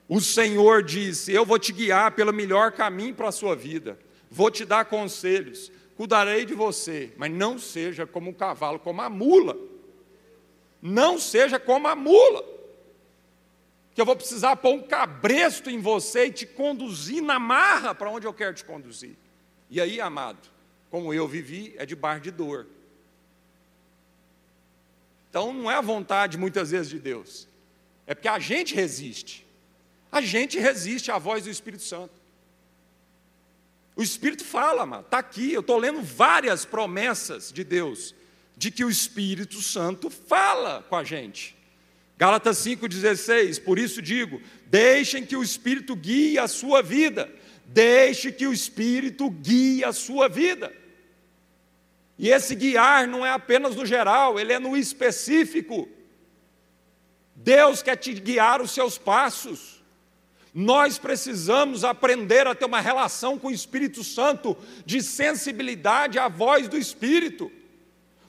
O 0.07 0.21
Senhor 0.21 0.81
disse: 0.81 1.33
Eu 1.33 1.45
vou 1.45 1.59
te 1.59 1.73
guiar 1.73 2.13
pelo 2.13 2.31
melhor 2.31 2.71
caminho 2.71 3.13
para 3.13 3.27
a 3.27 3.33
sua 3.33 3.55
vida, 3.55 3.99
vou 4.31 4.49
te 4.49 4.63
dar 4.63 4.85
conselhos, 4.85 5.69
cuidarei 5.97 6.45
de 6.45 6.53
você, 6.53 7.11
mas 7.17 7.29
não 7.31 7.59
seja 7.59 8.07
como 8.07 8.29
um 8.29 8.33
cavalo, 8.33 8.79
como 8.79 9.01
a 9.01 9.09
mula. 9.09 9.57
Não 10.81 11.19
seja 11.19 11.59
como 11.59 11.87
a 11.87 11.95
mula 11.95 12.54
que 13.95 14.01
eu 14.01 14.05
vou 14.05 14.15
precisar 14.17 14.57
pôr 14.57 14.73
um 14.73 14.81
cabresto 14.81 15.69
em 15.69 15.79
você 15.79 16.25
e 16.25 16.31
te 16.31 16.45
conduzir 16.45 17.23
na 17.23 17.39
marra 17.39 17.95
para 17.95 18.09
onde 18.09 18.27
eu 18.27 18.33
quero 18.33 18.53
te 18.53 18.65
conduzir. 18.65 19.15
E 19.69 19.79
aí, 19.79 20.01
amado, 20.01 20.49
como 20.91 21.13
eu 21.13 21.25
vivi, 21.25 21.73
é 21.77 21.85
de 21.85 21.95
bar 21.95 22.19
de 22.19 22.29
dor. 22.29 22.67
Então 25.29 25.53
não 25.53 25.71
é 25.71 25.75
a 25.75 25.81
vontade 25.81 26.37
muitas 26.37 26.71
vezes 26.71 26.89
de 26.89 26.99
Deus, 26.99 27.47
é 28.05 28.13
porque 28.13 28.27
a 28.27 28.37
gente 28.37 28.75
resiste. 28.75 29.47
A 30.11 30.19
gente 30.19 30.59
resiste 30.59 31.09
à 31.09 31.17
voz 31.17 31.45
do 31.45 31.49
Espírito 31.49 31.83
Santo. 31.83 32.13
O 33.95 34.03
Espírito 34.03 34.43
fala, 34.43 34.83
amado, 34.83 35.05
está 35.05 35.19
aqui, 35.19 35.53
eu 35.53 35.61
estou 35.61 35.77
lendo 35.77 36.01
várias 36.01 36.65
promessas 36.65 37.49
de 37.49 37.63
Deus, 37.63 38.13
de 38.57 38.71
que 38.71 38.83
o 38.83 38.89
Espírito 38.89 39.61
Santo 39.61 40.09
fala 40.09 40.85
com 40.89 40.97
a 40.97 41.03
gente. 41.03 41.55
Gálatas 42.17 42.57
5,16, 42.59 43.61
por 43.63 43.77
isso 43.77 44.01
digo: 44.01 44.41
deixem 44.67 45.25
que 45.25 45.35
o 45.35 45.43
Espírito 45.43 45.95
guie 45.95 46.39
a 46.39 46.47
sua 46.47 46.81
vida, 46.81 47.29
deixe 47.65 48.31
que 48.31 48.47
o 48.47 48.53
Espírito 48.53 49.29
guie 49.29 49.83
a 49.83 49.91
sua 49.91 50.29
vida. 50.29 50.73
E 52.17 52.29
esse 52.29 52.55
guiar 52.55 53.07
não 53.07 53.25
é 53.25 53.31
apenas 53.31 53.75
no 53.75 53.85
geral, 53.85 54.39
ele 54.39 54.53
é 54.53 54.59
no 54.59 54.77
específico. 54.77 55.89
Deus 57.35 57.81
quer 57.81 57.97
te 57.97 58.13
guiar 58.13 58.61
os 58.61 58.71
seus 58.71 58.97
passos. 58.97 59.83
Nós 60.53 60.97
precisamos 60.97 61.83
aprender 61.83 62.47
a 62.47 62.55
ter 62.55 62.63
uma 62.63 62.79
relação 62.79 63.37
com 63.37 63.49
o 63.49 63.51
Espírito 63.51 64.05
Santo 64.05 64.57
de 64.85 65.01
sensibilidade 65.01 66.17
à 66.17 66.29
voz 66.29 66.69
do 66.69 66.77
Espírito. 66.77 67.51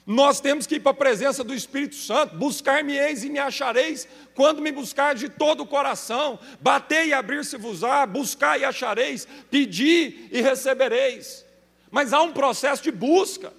Nós 0.07 0.39
temos 0.39 0.65
que 0.65 0.75
ir 0.75 0.79
para 0.79 0.93
a 0.93 0.95
presença 0.95 1.43
do 1.43 1.53
Espírito 1.53 1.95
Santo, 1.95 2.37
buscar-me-eis 2.37 3.25
e 3.25 3.29
me 3.29 3.39
achareis, 3.39 4.07
quando 4.33 4.61
me 4.61 4.71
buscar 4.71 5.13
de 5.13 5.27
todo 5.27 5.63
o 5.63 5.67
coração, 5.67 6.39
bater 6.61 7.07
e 7.07 7.13
abrir-se-vos-á, 7.13 8.05
buscar 8.05 8.57
e 8.57 8.63
achareis, 8.63 9.27
pedir 9.51 10.29
e 10.31 10.39
recebereis. 10.39 11.45
Mas 11.91 12.13
há 12.13 12.21
um 12.21 12.31
processo 12.31 12.83
de 12.83 12.89
busca, 12.89 13.51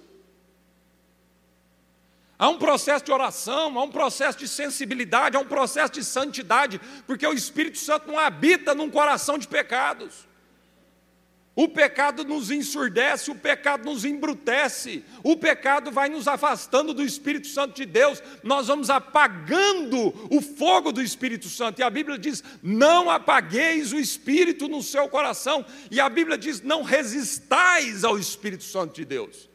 há 2.39 2.49
um 2.49 2.57
processo 2.57 3.05
de 3.05 3.11
oração, 3.11 3.77
há 3.77 3.83
um 3.83 3.91
processo 3.91 4.39
de 4.39 4.47
sensibilidade, 4.47 5.37
há 5.37 5.39
um 5.39 5.45
processo 5.45 5.93
de 5.93 6.03
santidade, 6.03 6.81
porque 7.05 7.27
o 7.27 7.33
Espírito 7.33 7.77
Santo 7.77 8.07
não 8.07 8.17
habita 8.17 8.73
num 8.73 8.89
coração 8.89 9.37
de 9.37 9.47
pecados. 9.47 10.27
O 11.59 11.67
pecado 11.67 12.23
nos 12.23 12.49
ensurdece, 12.49 13.29
o 13.29 13.35
pecado 13.35 13.83
nos 13.83 14.05
embrutece, 14.05 15.03
o 15.21 15.35
pecado 15.35 15.91
vai 15.91 16.07
nos 16.07 16.25
afastando 16.25 16.93
do 16.93 17.03
Espírito 17.03 17.47
Santo 17.47 17.75
de 17.75 17.85
Deus, 17.85 18.23
nós 18.41 18.67
vamos 18.67 18.89
apagando 18.89 20.07
o 20.33 20.39
fogo 20.39 20.93
do 20.93 21.01
Espírito 21.01 21.49
Santo, 21.49 21.81
e 21.81 21.83
a 21.83 21.89
Bíblia 21.89 22.17
diz: 22.17 22.41
não 22.63 23.09
apagueis 23.09 23.91
o 23.91 23.99
Espírito 23.99 24.69
no 24.69 24.81
seu 24.81 25.09
coração, 25.09 25.65
e 25.91 25.99
a 25.99 26.07
Bíblia 26.07 26.37
diz: 26.37 26.61
não 26.61 26.81
resistais 26.81 28.05
ao 28.05 28.17
Espírito 28.17 28.63
Santo 28.63 28.95
de 28.95 29.03
Deus. 29.03 29.49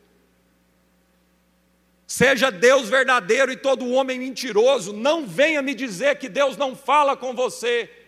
Seja 2.06 2.50
Deus 2.50 2.90
verdadeiro 2.90 3.50
e 3.50 3.56
todo 3.56 3.88
homem 3.88 4.18
mentiroso, 4.18 4.92
não 4.92 5.26
venha 5.26 5.62
me 5.62 5.74
dizer 5.74 6.18
que 6.18 6.28
Deus 6.28 6.54
não 6.58 6.76
fala 6.76 7.16
com 7.16 7.32
você. 7.32 8.03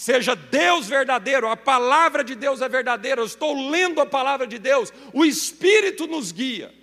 Seja 0.00 0.34
Deus 0.34 0.88
verdadeiro, 0.88 1.46
a 1.46 1.54
palavra 1.54 2.24
de 2.24 2.34
Deus 2.34 2.62
é 2.62 2.68
verdadeira, 2.70 3.20
eu 3.20 3.26
estou 3.26 3.52
lendo 3.68 4.00
a 4.00 4.06
palavra 4.06 4.46
de 4.46 4.58
Deus, 4.58 4.90
o 5.12 5.26
Espírito 5.26 6.06
nos 6.06 6.32
guia. 6.32 6.74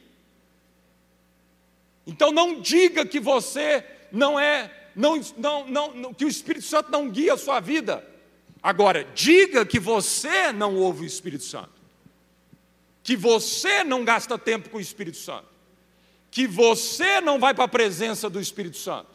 Então 2.06 2.32
não 2.32 2.62
diga 2.62 3.08
que 3.08 3.20
você 3.20 3.84
não 4.12 4.40
é, 4.40 4.72
não, 4.96 5.20
não, 5.36 5.68
não, 5.96 6.14
que 6.14 6.26
o 6.26 6.28
Espírito 6.28 6.66
Santo 6.66 6.92
não 6.92 7.10
guia 7.10 7.34
a 7.34 7.38
sua 7.40 7.60
vida. 7.60 8.08
Agora, 8.62 9.04
diga 9.16 9.66
que 9.66 9.80
você 9.80 10.52
não 10.52 10.76
ouve 10.76 11.02
o 11.02 11.08
Espírito 11.08 11.44
Santo, 11.44 11.74
que 13.02 13.16
você 13.16 13.84
não 13.84 14.06
gasta 14.06 14.38
tempo 14.38 14.70
com 14.70 14.78
o 14.78 14.82
Espírito 14.82 15.18
Santo, 15.18 15.48
que 16.30 16.46
você 16.46 17.20
não 17.20 17.40
vai 17.40 17.56
para 17.56 17.64
a 17.64 17.68
presença 17.68 18.30
do 18.30 18.40
Espírito 18.40 18.78
Santo, 18.78 19.10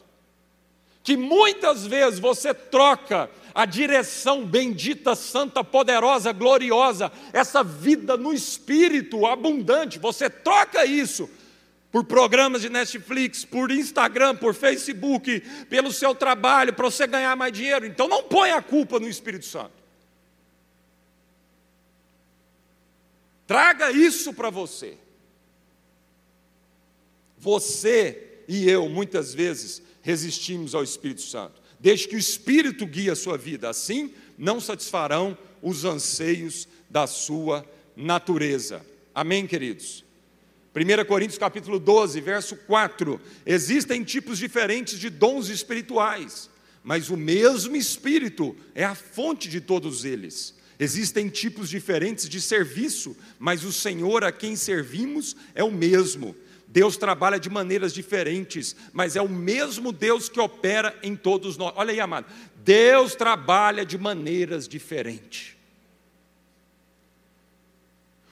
que 1.01 1.15
muitas 1.15 1.87
vezes 1.87 2.19
você 2.19 2.53
troca 2.53 3.31
a 3.53 3.65
direção 3.65 4.45
bendita, 4.45 5.15
santa, 5.15 5.63
poderosa, 5.63 6.31
gloriosa, 6.31 7.11
essa 7.31 7.63
vida 7.63 8.17
no 8.17 8.33
espírito 8.33 9.25
abundante, 9.25 9.99
você 9.99 10.29
troca 10.29 10.85
isso 10.85 11.29
por 11.91 12.03
programas 12.05 12.63
de 12.63 12.69
Netflix, 12.69 13.45
por 13.45 13.69
Instagram, 13.69 14.35
por 14.35 14.55
Facebook, 14.55 15.41
pelo 15.69 15.91
seu 15.91 16.15
trabalho, 16.15 16.73
para 16.73 16.89
você 16.89 17.05
ganhar 17.05 17.35
mais 17.35 17.53
dinheiro. 17.53 17.85
Então 17.85 18.07
não 18.07 18.23
põe 18.23 18.49
a 18.49 18.63
culpa 18.63 18.99
no 18.99 19.07
Espírito 19.07 19.45
Santo. 19.45 19.83
Traga 23.45 23.91
isso 23.91 24.33
para 24.33 24.49
você. 24.49 24.97
Você 27.37 28.41
e 28.47 28.67
eu, 28.67 28.89
muitas 28.89 29.31
vezes, 29.31 29.81
resistimos 30.01 30.73
ao 30.73 30.83
Espírito 30.83 31.21
Santo. 31.21 31.61
Deixe 31.83 32.07
que 32.07 32.15
o 32.15 32.19
Espírito 32.19 32.85
guie 32.87 33.09
a 33.09 33.15
sua 33.15 33.37
vida, 33.37 33.69
assim 33.69 34.13
não 34.37 34.61
satisfarão 34.61 35.37
os 35.61 35.83
anseios 35.83 36.65
da 36.89 37.05
sua 37.05 37.69
natureza. 37.93 38.85
Amém, 39.13 39.45
queridos? 39.45 40.01
1 40.73 41.03
Coríntios 41.05 41.37
capítulo 41.37 41.79
12, 41.79 42.21
verso 42.21 42.55
4. 42.55 43.19
Existem 43.45 44.01
tipos 44.01 44.37
diferentes 44.37 44.97
de 44.97 45.09
dons 45.09 45.49
espirituais, 45.49 46.49
mas 46.81 47.09
o 47.09 47.17
mesmo 47.17 47.75
Espírito 47.75 48.55
é 48.73 48.85
a 48.85 48.95
fonte 48.95 49.49
de 49.49 49.59
todos 49.59 50.05
eles. 50.05 50.55
Existem 50.79 51.27
tipos 51.27 51.69
diferentes 51.69 52.29
de 52.29 52.39
serviço, 52.39 53.13
mas 53.37 53.65
o 53.65 53.73
Senhor 53.73 54.23
a 54.23 54.31
quem 54.31 54.55
servimos 54.55 55.35
é 55.53 55.65
o 55.65 55.71
mesmo. 55.71 56.33
Deus 56.73 56.97
trabalha 56.97 57.39
de 57.39 57.51
maneiras 57.51 57.93
diferentes, 57.93 58.75
mas 58.91 59.15
é 59.15 59.21
o 59.21 59.29
mesmo 59.29 59.91
Deus 59.91 60.27
que 60.27 60.39
opera 60.39 60.97
em 61.03 61.15
todos 61.15 61.55
nós. 61.55 61.71
Olha 61.75 61.91
aí, 61.91 61.99
amado. 61.99 62.25
Deus 62.65 63.13
trabalha 63.13 63.85
de 63.85 63.95
maneiras 63.95 64.67
diferentes. 64.67 65.55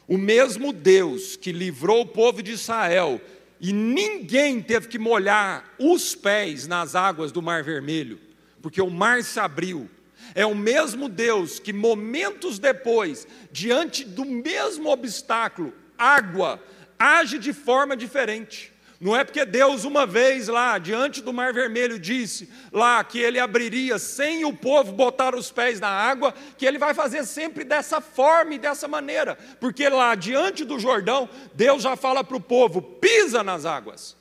O 0.08 0.18
mesmo 0.18 0.74
Deus 0.74 1.36
que 1.36 1.52
livrou 1.52 2.02
o 2.02 2.08
povo 2.08 2.42
de 2.42 2.54
Israel 2.54 3.22
e 3.60 3.72
ninguém 3.72 4.60
teve 4.60 4.88
que 4.88 4.98
molhar 4.98 5.76
os 5.78 6.16
pés 6.16 6.68
nas 6.68 6.96
águas 6.96 7.32
do 7.32 7.44
Mar 7.44 7.64
Vermelho, 7.64 8.20
porque 8.60 8.82
o 8.82 8.90
mar 8.90 9.24
se 9.24 9.40
abriu. 9.40 9.88
É 10.34 10.48
o 10.48 10.56
mesmo 10.56 11.08
Deus 11.08 11.60
que 11.60 11.72
momentos 11.72 12.58
depois, 12.58 13.28
diante 13.52 14.04
do 14.04 14.26
mesmo 14.26 14.90
obstáculo, 14.90 15.72
água, 15.96 16.60
age 17.02 17.40
de 17.40 17.52
forma 17.52 17.98
diferente. 17.98 18.72
Não 19.00 19.18
é 19.18 19.24
porque 19.24 19.44
Deus, 19.44 19.84
uma 19.84 20.06
vez 20.06 20.48
lá, 20.48 20.78
diante 20.78 21.24
do 21.24 21.34
Mar 21.34 21.52
Vermelho, 21.52 21.98
disse 21.98 22.48
lá 22.72 23.04
que 23.04 23.18
ele 23.18 23.40
abriria 23.40 23.98
sem 23.98 24.46
o 24.46 24.56
povo 24.56 24.92
botar 24.92 25.34
os 25.34 25.52
pés 25.52 25.80
na 25.80 25.90
água, 25.90 26.32
que 26.56 26.68
ele 26.68 26.78
vai 26.78 26.94
fazer 26.94 27.26
sempre 27.26 27.64
dessa 27.64 28.00
forma 28.00 28.54
e 28.54 28.60
dessa 28.60 28.88
maneira. 28.88 29.36
Porque 29.60 29.90
lá, 29.90 30.14
diante 30.14 30.64
do 30.64 30.78
Jordão, 30.78 31.28
Deus 31.56 31.82
já 31.82 31.96
fala 31.96 32.24
para 32.24 32.38
o 32.38 32.42
povo: 32.42 32.80
pisa 32.80 33.44
nas 33.44 33.66
águas, 33.66 34.16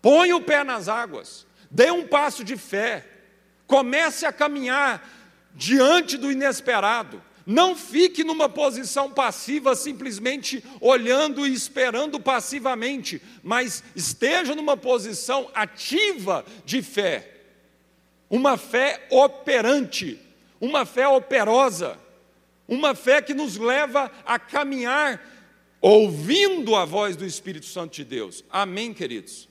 põe 0.00 0.32
o 0.32 0.40
pé 0.40 0.62
nas 0.62 0.88
águas, 0.88 1.44
dê 1.68 1.90
um 1.90 2.06
passo 2.06 2.44
de 2.44 2.56
fé, 2.56 3.04
comece 3.66 4.24
a 4.24 4.32
caminhar 4.32 5.04
diante 5.56 6.16
do 6.16 6.30
inesperado. 6.30 7.20
Não 7.46 7.76
fique 7.76 8.24
numa 8.24 8.48
posição 8.48 9.08
passiva, 9.08 9.76
simplesmente 9.76 10.64
olhando 10.80 11.46
e 11.46 11.52
esperando 11.52 12.18
passivamente, 12.18 13.22
mas 13.40 13.84
esteja 13.94 14.52
numa 14.56 14.76
posição 14.76 15.48
ativa 15.54 16.44
de 16.64 16.82
fé. 16.82 17.34
Uma 18.28 18.56
fé 18.56 19.06
operante, 19.10 20.18
uma 20.60 20.84
fé 20.84 21.06
operosa, 21.06 21.96
uma 22.66 22.96
fé 22.96 23.22
que 23.22 23.32
nos 23.32 23.56
leva 23.56 24.10
a 24.24 24.40
caminhar 24.40 25.24
ouvindo 25.80 26.74
a 26.74 26.84
voz 26.84 27.14
do 27.14 27.24
Espírito 27.24 27.66
Santo 27.66 27.94
de 27.94 28.04
Deus. 28.04 28.42
Amém, 28.50 28.92
queridos? 28.92 29.48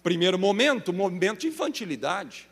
Primeiro 0.00 0.38
momento, 0.38 0.92
momento 0.92 1.40
de 1.40 1.48
infantilidade. 1.48 2.48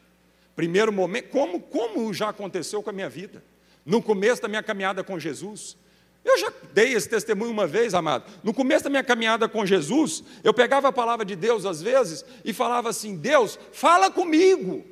Primeiro 0.57 0.93
momento, 0.93 1.29
como, 1.29 1.61
como 1.61 2.13
já 2.13 2.31
aconteceu 2.31 2.83
com 2.83 2.91
a 2.91 2.93
minha 2.93 3.09
vida 3.09 3.41
no 3.85 4.03
começo 4.03 4.43
da 4.43 4.49
minha 4.49 4.63
caminhada 4.63 5.05
com 5.05 5.19
Jesus. 5.19 5.77
Eu 6.25 6.39
já 6.39 6.53
dei 6.73 6.95
esse 6.95 7.09
testemunho 7.09 7.51
uma 7.51 7.67
vez, 7.67 7.93
amado. 7.93 8.25
No 8.43 8.55
começo 8.55 8.85
da 8.85 8.91
minha 8.91 9.05
caminhada 9.05 9.47
com 9.47 9.67
Jesus, 9.67 10.25
eu 10.43 10.55
pegava 10.55 10.89
a 10.89 10.93
palavra 10.93 11.25
de 11.25 11.37
Deus 11.37 11.67
às 11.67 11.83
vezes 11.83 12.25
e 12.45 12.53
falava 12.53 12.89
assim: 12.89 13.17
Deus, 13.17 13.59
fala 13.73 14.11
comigo. 14.11 14.85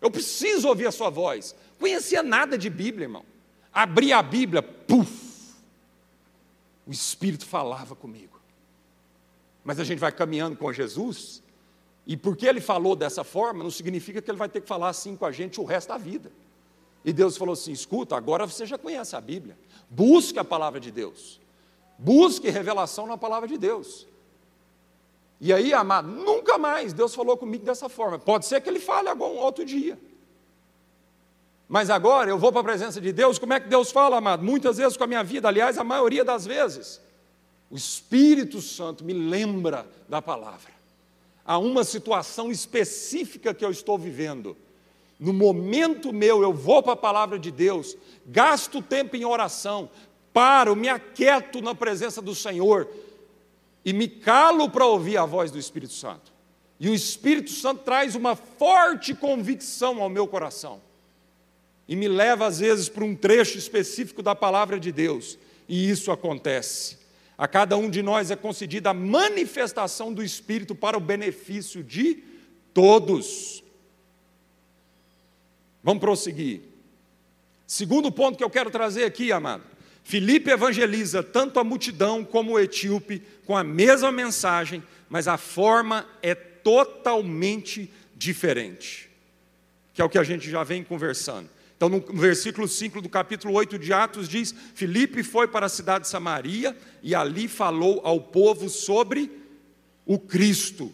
Eu 0.00 0.10
preciso 0.10 0.68
ouvir 0.68 0.86
a 0.86 0.92
sua 0.92 1.10
voz. 1.10 1.54
Conhecia 1.78 2.22
nada 2.22 2.58
de 2.58 2.68
Bíblia, 2.68 3.04
irmão. 3.04 3.24
Abria 3.72 4.18
a 4.18 4.22
Bíblia, 4.22 4.62
puf. 4.62 5.54
O 6.86 6.90
Espírito 6.90 7.46
falava 7.46 7.94
comigo. 7.94 8.40
Mas 9.62 9.78
a 9.78 9.84
gente 9.84 9.98
vai 9.98 10.10
caminhando 10.10 10.56
com 10.56 10.72
Jesus, 10.72 11.42
e 12.06 12.16
porque 12.16 12.46
ele 12.46 12.60
falou 12.60 12.96
dessa 12.96 13.22
forma, 13.22 13.62
não 13.62 13.70
significa 13.70 14.22
que 14.22 14.30
ele 14.30 14.38
vai 14.38 14.48
ter 14.48 14.62
que 14.62 14.66
falar 14.66 14.88
assim 14.88 15.14
com 15.14 15.26
a 15.26 15.30
gente 15.30 15.60
o 15.60 15.64
resto 15.64 15.88
da 15.88 15.98
vida. 15.98 16.32
E 17.04 17.12
Deus 17.12 17.36
falou 17.36 17.52
assim: 17.52 17.72
escuta, 17.72 18.16
agora 18.16 18.46
você 18.46 18.66
já 18.66 18.76
conhece 18.76 19.16
a 19.16 19.20
Bíblia, 19.20 19.58
busque 19.88 20.38
a 20.38 20.44
palavra 20.44 20.80
de 20.80 20.90
Deus, 20.90 21.40
busque 21.98 22.50
revelação 22.50 23.06
na 23.06 23.16
palavra 23.16 23.48
de 23.48 23.56
Deus. 23.56 24.06
E 25.40 25.52
aí, 25.52 25.72
amado, 25.72 26.08
nunca 26.08 26.58
mais 26.58 26.92
Deus 26.92 27.14
falou 27.14 27.36
comigo 27.36 27.64
dessa 27.64 27.88
forma. 27.88 28.18
Pode 28.18 28.46
ser 28.46 28.60
que 28.60 28.68
ele 28.68 28.80
fale 28.80 29.08
algum 29.08 29.36
outro 29.36 29.64
dia. 29.64 29.98
Mas 31.68 31.90
agora 31.90 32.30
eu 32.30 32.38
vou 32.38 32.50
para 32.50 32.62
a 32.62 32.64
presença 32.64 33.00
de 33.00 33.12
Deus, 33.12 33.38
como 33.38 33.52
é 33.52 33.60
que 33.60 33.68
Deus 33.68 33.92
fala, 33.92 34.16
amado? 34.16 34.42
Muitas 34.42 34.78
vezes 34.78 34.96
com 34.96 35.04
a 35.04 35.06
minha 35.06 35.22
vida, 35.22 35.46
aliás, 35.46 35.78
a 35.78 35.84
maioria 35.84 36.24
das 36.24 36.46
vezes. 36.46 37.00
O 37.70 37.76
Espírito 37.76 38.60
Santo 38.62 39.04
me 39.04 39.12
lembra 39.12 39.86
da 40.08 40.22
palavra. 40.22 40.72
Há 41.44 41.58
uma 41.58 41.84
situação 41.84 42.50
específica 42.50 43.52
que 43.52 43.64
eu 43.64 43.70
estou 43.70 43.98
vivendo 43.98 44.56
no 45.18 45.32
momento 45.32 46.12
meu, 46.12 46.42
eu 46.42 46.52
vou 46.52 46.82
para 46.82 46.92
a 46.92 46.96
palavra 46.96 47.38
de 47.38 47.50
Deus, 47.50 47.96
gasto 48.24 48.80
tempo 48.80 49.16
em 49.16 49.24
oração, 49.24 49.90
paro, 50.32 50.76
me 50.76 50.88
aquieto 50.88 51.60
na 51.60 51.74
presença 51.74 52.22
do 52.22 52.34
Senhor 52.34 52.88
e 53.84 53.92
me 53.92 54.06
calo 54.06 54.70
para 54.70 54.86
ouvir 54.86 55.16
a 55.16 55.24
voz 55.24 55.50
do 55.50 55.58
Espírito 55.58 55.92
Santo. 55.92 56.32
E 56.78 56.88
o 56.88 56.94
Espírito 56.94 57.50
Santo 57.50 57.82
traz 57.82 58.14
uma 58.14 58.36
forte 58.36 59.12
convicção 59.12 60.00
ao 60.00 60.08
meu 60.08 60.28
coração 60.28 60.80
e 61.88 61.96
me 61.96 62.06
leva, 62.06 62.46
às 62.46 62.60
vezes, 62.60 62.88
para 62.88 63.02
um 63.02 63.16
trecho 63.16 63.56
específico 63.58 64.22
da 64.22 64.34
palavra 64.34 64.78
de 64.78 64.92
Deus, 64.92 65.38
e 65.66 65.90
isso 65.90 66.12
acontece. 66.12 66.98
A 67.36 67.48
cada 67.48 67.76
um 67.76 67.88
de 67.88 68.02
nós 68.02 68.30
é 68.30 68.36
concedida 68.36 68.90
a 68.90 68.94
manifestação 68.94 70.12
do 70.12 70.22
Espírito 70.22 70.74
para 70.74 70.98
o 70.98 71.00
benefício 71.00 71.82
de 71.82 72.22
todos. 72.74 73.64
Vamos 75.88 76.02
prosseguir. 76.02 76.60
Segundo 77.66 78.12
ponto 78.12 78.36
que 78.36 78.44
eu 78.44 78.50
quero 78.50 78.70
trazer 78.70 79.04
aqui, 79.04 79.32
amado. 79.32 79.62
Filipe 80.04 80.50
evangeliza 80.50 81.22
tanto 81.22 81.58
a 81.58 81.64
multidão 81.64 82.22
como 82.22 82.52
o 82.52 82.60
etíope 82.60 83.22
com 83.46 83.56
a 83.56 83.64
mesma 83.64 84.12
mensagem, 84.12 84.82
mas 85.08 85.26
a 85.26 85.38
forma 85.38 86.06
é 86.20 86.34
totalmente 86.34 87.90
diferente. 88.14 89.08
Que 89.94 90.02
é 90.02 90.04
o 90.04 90.10
que 90.10 90.18
a 90.18 90.22
gente 90.22 90.50
já 90.50 90.62
vem 90.62 90.84
conversando. 90.84 91.48
Então, 91.74 91.88
no 91.88 92.00
versículo 92.00 92.68
5 92.68 93.00
do 93.00 93.08
capítulo 93.08 93.54
8 93.54 93.78
de 93.78 93.90
Atos, 93.90 94.28
diz: 94.28 94.54
Filipe 94.74 95.22
foi 95.22 95.48
para 95.48 95.64
a 95.64 95.70
cidade 95.70 96.04
de 96.04 96.10
Samaria 96.10 96.76
e 97.02 97.14
ali 97.14 97.48
falou 97.48 98.02
ao 98.04 98.20
povo 98.20 98.68
sobre 98.68 99.30
o 100.04 100.18
Cristo. 100.18 100.92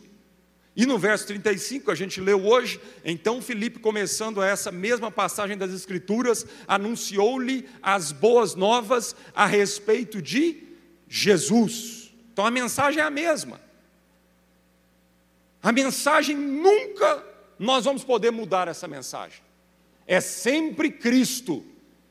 E 0.76 0.86
no 0.86 0.98
verso 0.98 1.26
35, 1.28 1.90
a 1.90 1.94
gente 1.94 2.20
leu 2.20 2.44
hoje, 2.44 2.80
então 3.04 3.40
Filipe, 3.40 3.78
começando 3.78 4.42
essa 4.42 4.72
mesma 4.72 5.08
passagem 5.10 5.56
das 5.56 5.72
Escrituras, 5.72 6.44
anunciou-lhe 6.66 7.68
as 7.80 8.10
boas 8.10 8.56
novas 8.56 9.14
a 9.34 9.46
respeito 9.46 10.20
de 10.20 10.64
Jesus. 11.08 12.12
Então 12.32 12.44
a 12.44 12.50
mensagem 12.50 13.00
é 13.00 13.04
a 13.04 13.10
mesma. 13.10 13.60
A 15.62 15.70
mensagem 15.70 16.36
nunca 16.36 17.24
nós 17.58 17.84
vamos 17.84 18.02
poder 18.02 18.32
mudar 18.32 18.66
essa 18.66 18.88
mensagem. 18.88 19.40
É 20.06 20.20
sempre 20.20 20.90
Cristo 20.90 21.64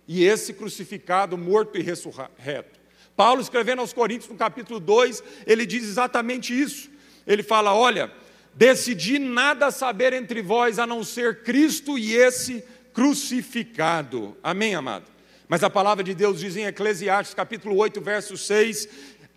e 0.08 0.24
esse 0.24 0.54
crucificado, 0.54 1.38
morto 1.38 1.78
e 1.78 1.82
ressurreto. 1.82 2.80
Paulo, 3.16 3.42
escrevendo 3.42 3.80
aos 3.80 3.94
Coríntios, 3.94 4.30
no 4.30 4.38
capítulo 4.38 4.80
2, 4.80 5.24
ele 5.46 5.66
diz 5.66 5.84
exatamente 5.84 6.60
isso. 6.60 6.90
Ele 7.28 7.44
fala: 7.44 7.74
Olha, 7.74 8.12
Decidi 8.56 9.18
nada 9.18 9.72
saber 9.72 10.14
entre 10.14 10.42
vós 10.42 10.78
a 10.78 10.86
não 10.86 11.04
ser 11.04 11.44
Cristo 11.44 11.98
e 11.98 12.14
esse 12.14 12.64
crucificado. 12.94 14.38
Amém, 14.44 14.76
amado? 14.76 15.06
Mas 15.48 15.64
a 15.64 15.70
palavra 15.70 16.04
de 16.04 16.14
Deus 16.14 16.40
diz 16.40 16.56
em 16.56 16.66
Eclesiastes 16.66 17.34
capítulo 17.34 17.76
8, 17.78 18.00
verso 18.00 18.38
6: 18.38 18.88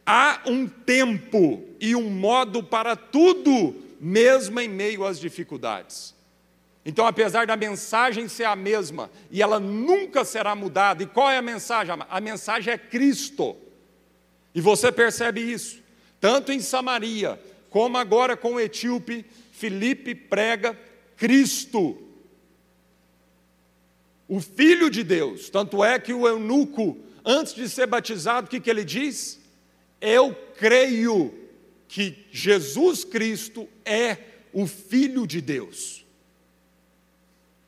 há 0.06 0.42
um 0.46 0.68
tempo 0.68 1.64
e 1.80 1.96
um 1.96 2.08
modo 2.08 2.62
para 2.62 2.94
tudo, 2.94 3.74
mesmo 4.00 4.60
em 4.60 4.68
meio 4.68 5.04
às 5.04 5.18
dificuldades. 5.18 6.14
Então, 6.84 7.04
apesar 7.04 7.48
da 7.48 7.56
mensagem 7.56 8.28
ser 8.28 8.44
a 8.44 8.54
mesma, 8.54 9.10
e 9.28 9.42
ela 9.42 9.58
nunca 9.58 10.24
será 10.24 10.54
mudada, 10.54 11.02
e 11.02 11.06
qual 11.06 11.28
é 11.28 11.38
a 11.38 11.42
mensagem? 11.42 11.92
A 12.08 12.20
mensagem 12.20 12.72
é 12.72 12.78
Cristo. 12.78 13.56
E 14.54 14.60
você 14.60 14.92
percebe 14.92 15.40
isso, 15.40 15.82
tanto 16.20 16.52
em 16.52 16.60
Samaria, 16.60 17.40
como 17.70 17.96
agora 17.96 18.36
com 18.36 18.54
o 18.54 18.60
etíope, 18.60 19.24
Filipe 19.52 20.14
prega 20.14 20.78
Cristo, 21.16 22.02
o 24.28 24.40
Filho 24.40 24.90
de 24.90 25.02
Deus. 25.02 25.48
Tanto 25.48 25.84
é 25.84 25.98
que 25.98 26.12
o 26.12 26.26
eunuco, 26.26 26.98
antes 27.24 27.54
de 27.54 27.68
ser 27.68 27.86
batizado, 27.86 28.46
o 28.46 28.50
que, 28.50 28.60
que 28.60 28.68
ele 28.68 28.84
diz? 28.84 29.40
Eu 30.00 30.34
creio 30.58 31.32
que 31.88 32.26
Jesus 32.30 33.04
Cristo 33.04 33.68
é 33.84 34.18
o 34.52 34.66
Filho 34.66 35.26
de 35.26 35.40
Deus. 35.40 36.04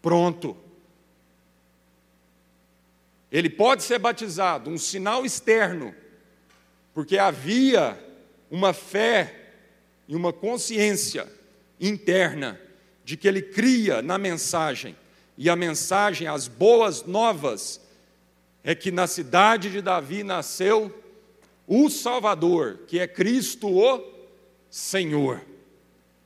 Pronto. 0.02 0.56
Ele 3.30 3.50
pode 3.50 3.82
ser 3.82 3.98
batizado, 3.98 4.70
um 4.70 4.78
sinal 4.78 5.24
externo, 5.24 5.94
porque 6.94 7.18
havia 7.18 7.98
uma 8.50 8.72
fé 8.72 9.47
e 10.08 10.16
uma 10.16 10.32
consciência 10.32 11.28
interna 11.78 12.58
de 13.04 13.16
que 13.16 13.28
ele 13.28 13.42
cria 13.42 14.02
na 14.02 14.18
mensagem. 14.18 14.96
E 15.36 15.48
a 15.48 15.54
mensagem, 15.54 16.26
as 16.26 16.48
boas 16.48 17.04
novas, 17.04 17.80
é 18.64 18.74
que 18.74 18.90
na 18.90 19.06
cidade 19.06 19.70
de 19.70 19.80
Davi 19.80 20.24
nasceu 20.24 20.92
o 21.66 21.88
Salvador, 21.90 22.80
que 22.88 22.98
é 22.98 23.06
Cristo 23.06 23.68
o 23.68 24.02
Senhor. 24.70 25.42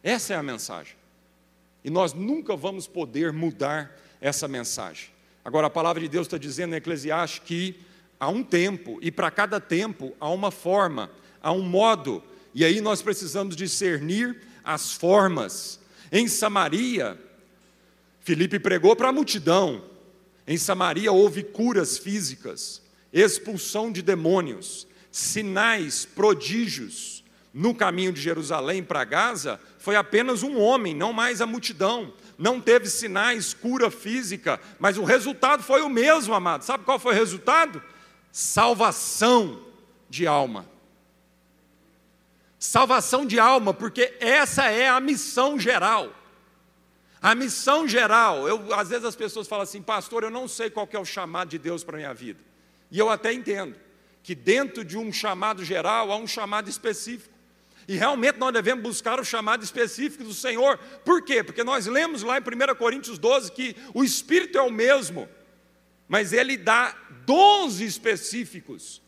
Essa 0.02 0.34
é 0.34 0.36
a 0.36 0.42
mensagem. 0.42 0.94
E 1.84 1.90
nós 1.90 2.12
nunca 2.12 2.56
vamos 2.56 2.86
poder 2.86 3.32
mudar 3.32 3.98
essa 4.20 4.46
mensagem. 4.46 5.08
Agora, 5.44 5.66
a 5.66 5.70
palavra 5.70 6.00
de 6.00 6.08
Deus 6.08 6.26
está 6.28 6.38
dizendo 6.38 6.74
em 6.74 6.78
Eclesiastes 6.78 7.42
que 7.44 7.80
há 8.18 8.28
um 8.28 8.44
tempo, 8.44 8.98
e 9.02 9.10
para 9.10 9.30
cada 9.30 9.60
tempo 9.60 10.14
há 10.20 10.28
uma 10.30 10.52
forma, 10.52 11.10
há 11.42 11.50
um 11.50 11.62
modo, 11.62 12.22
e 12.54 12.64
aí 12.64 12.80
nós 12.80 13.02
precisamos 13.02 13.56
discernir 13.56 14.40
as 14.62 14.92
formas. 14.92 15.80
Em 16.10 16.28
Samaria, 16.28 17.18
Filipe 18.20 18.58
pregou 18.58 18.94
para 18.94 19.08
a 19.08 19.12
multidão. 19.12 19.84
Em 20.46 20.56
Samaria 20.56 21.10
houve 21.10 21.42
curas 21.42 21.98
físicas, 21.98 22.82
expulsão 23.12 23.90
de 23.90 24.02
demônios, 24.02 24.86
sinais, 25.10 26.04
prodígios. 26.04 27.22
No 27.54 27.74
caminho 27.74 28.12
de 28.12 28.20
Jerusalém 28.20 28.82
para 28.82 29.04
Gaza, 29.04 29.60
foi 29.78 29.94
apenas 29.94 30.42
um 30.42 30.58
homem, 30.58 30.94
não 30.94 31.12
mais 31.12 31.42
a 31.42 31.46
multidão. 31.46 32.14
Não 32.38 32.60
teve 32.60 32.88
sinais, 32.88 33.52
cura 33.52 33.90
física, 33.90 34.58
mas 34.78 34.96
o 34.96 35.04
resultado 35.04 35.62
foi 35.62 35.82
o 35.82 35.88
mesmo, 35.88 36.32
amado. 36.32 36.64
Sabe 36.64 36.84
qual 36.84 36.98
foi 36.98 37.14
o 37.14 37.18
resultado? 37.18 37.82
Salvação 38.30 39.60
de 40.08 40.26
alma. 40.26 40.71
Salvação 42.62 43.26
de 43.26 43.40
alma, 43.40 43.74
porque 43.74 44.14
essa 44.20 44.66
é 44.66 44.88
a 44.88 45.00
missão 45.00 45.58
geral. 45.58 46.14
A 47.20 47.34
missão 47.34 47.88
geral, 47.88 48.46
eu, 48.46 48.72
às 48.72 48.88
vezes 48.88 49.04
as 49.04 49.16
pessoas 49.16 49.48
falam 49.48 49.64
assim, 49.64 49.82
pastor, 49.82 50.22
eu 50.22 50.30
não 50.30 50.46
sei 50.46 50.70
qual 50.70 50.88
é 50.92 50.96
o 50.96 51.04
chamado 51.04 51.48
de 51.48 51.58
Deus 51.58 51.82
para 51.82 51.96
a 51.96 51.98
minha 51.98 52.14
vida. 52.14 52.38
E 52.88 53.00
eu 53.00 53.10
até 53.10 53.32
entendo 53.32 53.74
que 54.22 54.32
dentro 54.32 54.84
de 54.84 54.96
um 54.96 55.12
chamado 55.12 55.64
geral 55.64 56.12
há 56.12 56.16
um 56.16 56.28
chamado 56.28 56.70
específico. 56.70 57.34
E 57.88 57.96
realmente 57.96 58.38
nós 58.38 58.52
devemos 58.52 58.84
buscar 58.84 59.18
o 59.18 59.24
chamado 59.24 59.64
específico 59.64 60.22
do 60.22 60.32
Senhor. 60.32 60.78
Por 61.04 61.20
quê? 61.24 61.42
Porque 61.42 61.64
nós 61.64 61.86
lemos 61.86 62.22
lá 62.22 62.38
em 62.38 62.42
1 62.42 62.76
Coríntios 62.76 63.18
12 63.18 63.50
que 63.50 63.74
o 63.92 64.04
Espírito 64.04 64.56
é 64.56 64.62
o 64.62 64.70
mesmo, 64.70 65.28
mas 66.06 66.32
ele 66.32 66.56
dá 66.56 66.96
dons 67.26 67.80
específicos. 67.80 69.01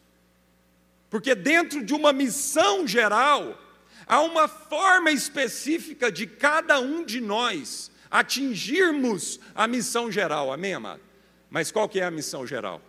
Porque 1.14 1.32
dentro 1.32 1.84
de 1.84 1.94
uma 1.94 2.12
missão 2.12 2.88
geral, 2.88 3.56
há 4.04 4.20
uma 4.20 4.48
forma 4.48 5.12
específica 5.12 6.10
de 6.10 6.26
cada 6.26 6.80
um 6.80 7.04
de 7.04 7.20
nós 7.20 7.88
atingirmos 8.10 9.38
a 9.54 9.68
missão 9.68 10.10
geral, 10.10 10.52
amém, 10.52 10.74
amado? 10.74 11.00
Mas 11.48 11.70
qual 11.70 11.88
que 11.88 12.00
é 12.00 12.04
a 12.04 12.10
missão 12.10 12.44
geral? 12.44 12.82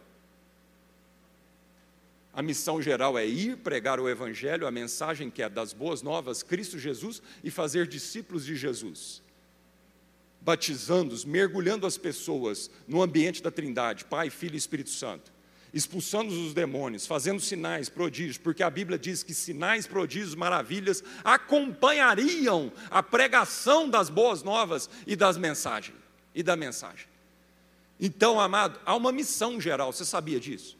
A 2.33 2.41
missão 2.41 2.81
geral 2.81 3.15
é 3.15 3.27
ir 3.27 3.57
pregar 3.57 3.99
o 3.99 4.09
Evangelho, 4.09 4.65
a 4.65 4.71
mensagem 4.71 5.29
que 5.29 5.43
é 5.43 5.47
das 5.47 5.71
boas 5.71 6.01
novas, 6.01 6.41
Cristo 6.41 6.79
Jesus, 6.79 7.21
e 7.43 7.51
fazer 7.51 7.85
discípulos 7.85 8.43
de 8.43 8.55
Jesus. 8.55 9.21
Batizando-os, 10.41 11.23
mergulhando 11.23 11.85
as 11.85 11.95
pessoas 11.95 12.71
no 12.87 13.03
ambiente 13.03 13.43
da 13.43 13.51
Trindade, 13.51 14.03
Pai, 14.03 14.31
Filho 14.31 14.55
e 14.55 14.57
Espírito 14.57 14.89
Santo 14.89 15.34
expulsando 15.75 16.33
os 16.33 16.53
demônios, 16.53 17.05
fazendo 17.05 17.41
sinais, 17.41 17.89
prodígios, 17.89 18.37
porque 18.37 18.63
a 18.63 18.69
Bíblia 18.69 18.97
diz 18.97 19.21
que 19.21 19.33
sinais, 19.33 19.85
prodígios, 19.85 20.33
maravilhas 20.33 21.03
acompanhariam 21.21 22.71
a 22.89 23.03
pregação 23.03 23.89
das 23.89 24.09
boas 24.09 24.41
novas 24.41 24.89
e 25.05 25.17
das 25.17 25.37
mensagens 25.37 25.97
e 26.33 26.41
da 26.41 26.55
mensagem. 26.55 27.07
Então, 27.99 28.39
amado, 28.39 28.79
há 28.85 28.95
uma 28.95 29.11
missão 29.11 29.59
geral, 29.59 29.91
você 29.91 30.05
sabia 30.05 30.39
disso? 30.39 30.77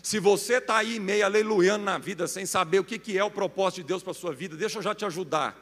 Se 0.00 0.20
você 0.20 0.58
está 0.58 0.76
aí 0.76 1.00
meio 1.00 1.24
aleluiando 1.24 1.84
na 1.84 1.98
vida, 1.98 2.28
sem 2.28 2.46
saber 2.46 2.78
o 2.78 2.84
que, 2.84 3.18
é 3.18 3.24
o 3.24 3.30
propósito 3.30 3.82
de 3.82 3.88
Deus 3.88 4.02
para 4.02 4.12
a 4.12 4.14
sua 4.14 4.32
vida, 4.32 4.56
deixa 4.56 4.78
eu 4.78 4.82
já 4.82 4.94
te 4.94 5.04
ajudar. 5.04 5.60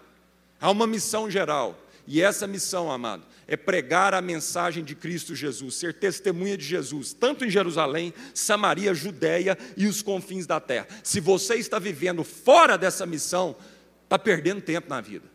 Há 0.61 0.71
uma 0.71 0.87
missão 0.87 1.31
geral. 1.31 1.79
E 2.07 2.21
essa 2.21 2.47
missão, 2.47 2.91
amado, 2.91 3.25
é 3.47 3.57
pregar 3.57 4.15
a 4.15 4.21
mensagem 4.21 4.85
de 4.85 4.95
Cristo 4.95 5.35
Jesus, 5.35 5.75
ser 5.75 5.95
testemunha 5.95 6.57
de 6.57 6.65
Jesus, 6.65 7.13
tanto 7.13 7.45
em 7.45 7.51
Jerusalém, 7.51 8.15
Samaria, 8.35 8.95
Judéia 8.95 9.59
e 9.77 9.87
os 9.87 10.03
confins 10.03 10.47
da 10.47 10.61
terra. 10.61 10.87
Se 11.03 11.21
você 11.21 11.57
está 11.57 11.79
vivendo 11.79 12.25
fora 12.25 12.79
dessa 12.79 13.05
missão, 13.05 13.57
está 14.05 14.19
perdendo 14.19 14.61
tempo 14.61 14.89
na 14.89 15.01
vida. 15.01 15.31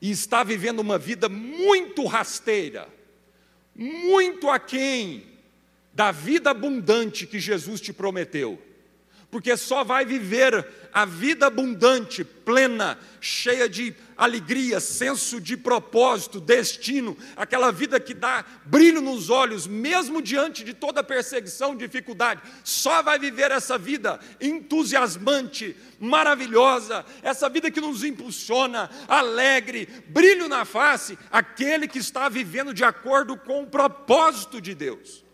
E 0.00 0.10
está 0.10 0.44
vivendo 0.44 0.80
uma 0.80 0.98
vida 0.98 1.28
muito 1.28 2.04
rasteira, 2.04 2.88
muito 3.74 4.50
aquém 4.50 5.26
da 5.92 6.12
vida 6.12 6.50
abundante 6.50 7.26
que 7.26 7.40
Jesus 7.40 7.80
te 7.80 7.92
prometeu 7.92 8.60
porque 9.30 9.56
só 9.56 9.82
vai 9.82 10.04
viver 10.04 10.66
a 10.92 11.04
vida 11.04 11.46
abundante, 11.46 12.24
plena, 12.24 12.98
cheia 13.20 13.68
de 13.68 13.94
alegria, 14.16 14.80
senso 14.80 15.40
de 15.40 15.56
propósito, 15.56 16.40
destino, 16.40 17.14
aquela 17.36 17.70
vida 17.70 18.00
que 18.00 18.14
dá 18.14 18.44
brilho 18.64 19.02
nos 19.02 19.28
olhos, 19.28 19.66
mesmo 19.66 20.22
diante 20.22 20.64
de 20.64 20.72
toda 20.72 21.04
perseguição, 21.04 21.76
dificuldade. 21.76 22.40
Só 22.64 23.02
vai 23.02 23.18
viver 23.18 23.50
essa 23.50 23.76
vida 23.76 24.18
entusiasmante, 24.40 25.76
maravilhosa, 26.00 27.04
essa 27.22 27.48
vida 27.48 27.70
que 27.70 27.80
nos 27.80 28.04
impulsiona, 28.04 28.88
alegre, 29.06 29.86
brilho 30.08 30.48
na 30.48 30.64
face, 30.64 31.18
aquele 31.30 31.86
que 31.86 31.98
está 31.98 32.28
vivendo 32.28 32.72
de 32.72 32.84
acordo 32.84 33.36
com 33.36 33.64
o 33.64 33.66
propósito 33.66 34.60
de 34.62 34.74
Deus. 34.74 35.25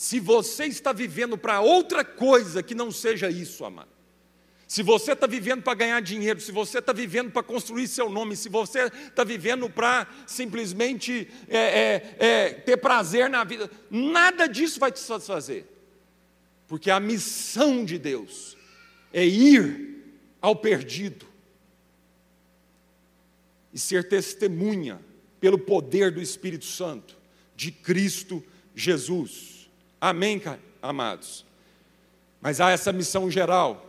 Se 0.00 0.18
você 0.18 0.64
está 0.64 0.94
vivendo 0.94 1.36
para 1.36 1.60
outra 1.60 2.02
coisa 2.02 2.62
que 2.62 2.74
não 2.74 2.90
seja 2.90 3.28
isso, 3.28 3.66
amado. 3.66 3.90
Se 4.66 4.82
você 4.82 5.12
está 5.12 5.26
vivendo 5.26 5.62
para 5.62 5.74
ganhar 5.74 6.00
dinheiro, 6.00 6.40
se 6.40 6.50
você 6.50 6.78
está 6.78 6.90
vivendo 6.90 7.30
para 7.30 7.42
construir 7.42 7.86
seu 7.86 8.08
nome, 8.08 8.34
se 8.34 8.48
você 8.48 8.86
está 8.86 9.24
vivendo 9.24 9.68
para 9.68 10.08
simplesmente 10.26 11.28
é, 11.46 11.58
é, 11.58 12.16
é, 12.18 12.48
ter 12.48 12.78
prazer 12.78 13.28
na 13.28 13.44
vida, 13.44 13.70
nada 13.90 14.46
disso 14.46 14.80
vai 14.80 14.90
te 14.90 15.00
satisfazer. 15.00 15.66
Porque 16.66 16.90
a 16.90 16.98
missão 16.98 17.84
de 17.84 17.98
Deus 17.98 18.56
é 19.12 19.26
ir 19.26 20.16
ao 20.40 20.56
perdido 20.56 21.26
e 23.70 23.78
ser 23.78 24.08
testemunha, 24.08 24.98
pelo 25.38 25.58
poder 25.58 26.10
do 26.10 26.22
Espírito 26.22 26.64
Santo, 26.64 27.18
de 27.54 27.70
Cristo 27.70 28.42
Jesus. 28.74 29.49
Amém, 30.00 30.40
amados? 30.80 31.44
Mas 32.40 32.58
há 32.58 32.70
essa 32.70 32.90
missão 32.90 33.30
geral, 33.30 33.84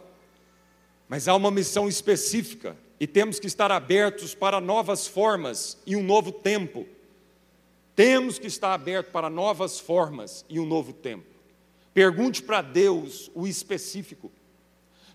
mas 1.08 1.28
há 1.28 1.36
uma 1.36 1.50
missão 1.50 1.88
específica, 1.88 2.76
e 3.00 3.08
temos 3.08 3.40
que 3.40 3.48
estar 3.48 3.72
abertos 3.72 4.36
para 4.36 4.60
novas 4.60 5.08
formas 5.08 5.78
e 5.86 5.96
um 5.96 6.04
novo 6.04 6.32
tempo. 6.32 6.86
Temos 7.96 8.38
que 8.38 8.48
estar 8.48 8.74
abertos 8.74 9.12
para 9.12 9.30
novas 9.30 9.80
formas 9.80 10.46
e 10.50 10.60
um 10.60 10.66
novo 10.66 10.94
tempo. 10.94 11.26
Pergunte 11.94 12.44
para 12.44 12.62
Deus 12.62 13.32
o 13.34 13.48
específico. 13.48 14.32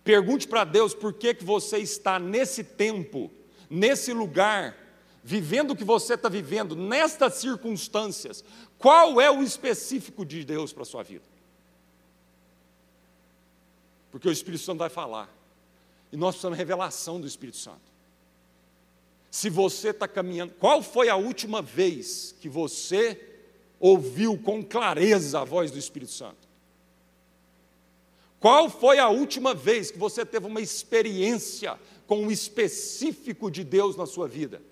Pergunte 0.03 0.49
para 0.49 0.64
Deus 0.64 0.94
por 0.94 1.12
que, 1.12 1.34
que 1.34 1.44
você 1.44 1.78
está 1.78 2.18
nesse 2.18 2.64
tempo, 2.64 3.30
nesse 3.68 4.12
lugar, 4.12 4.76
vivendo 5.22 5.72
o 5.72 5.76
que 5.76 5.84
você 5.84 6.14
está 6.14 6.28
vivendo, 6.28 6.76
nestas 6.76 7.34
circunstâncias. 7.34 8.44
Qual 8.79 9.20
é 9.20 9.31
o 9.31 9.43
específico 9.43 10.24
de 10.24 10.45
Deus 10.45 10.72
para 10.72 10.83
a 10.83 10.87
sua 10.87 11.03
vida? 11.03 11.24
Porque 14.11 14.29
o 14.29 14.33
Espírito 14.33 14.62
Santo 14.62 14.79
vai 14.79 14.89
falar. 14.89 15.29
E 16.12 16.16
nós 16.16 16.35
precisamos 16.35 16.57
de 16.57 16.62
revelação 16.62 17.20
do 17.20 17.27
Espírito 17.27 17.59
Santo. 17.59 17.81
Se 19.31 19.51
você 19.51 19.91
está 19.91 20.09
caminhando, 20.09 20.55
qual 20.55 20.83
foi 20.83 21.09
a 21.09 21.16
última 21.16 21.61
vez 21.61 22.35
que 22.41 22.49
você 22.49 23.20
ouviu 23.79 24.39
com 24.39 24.64
clareza 24.64 25.41
a 25.41 25.45
voz 25.45 25.70
do 25.70 25.79
Espírito 25.79 26.12
Santo? 26.12 26.47
Qual 28.41 28.70
foi 28.70 28.99
a 28.99 29.09
última 29.09 29.55
vez 29.55 29.91
que 29.91 29.99
você 29.99 30.24
teve 30.24 30.47
uma 30.47 30.61
experiência 30.61 31.79
com 32.07 32.27
o 32.27 32.31
específico 32.31 33.51
de 33.51 33.64
Deus 33.64 33.97
na 33.97 34.07
sua 34.07 34.29
vida? 34.29 34.62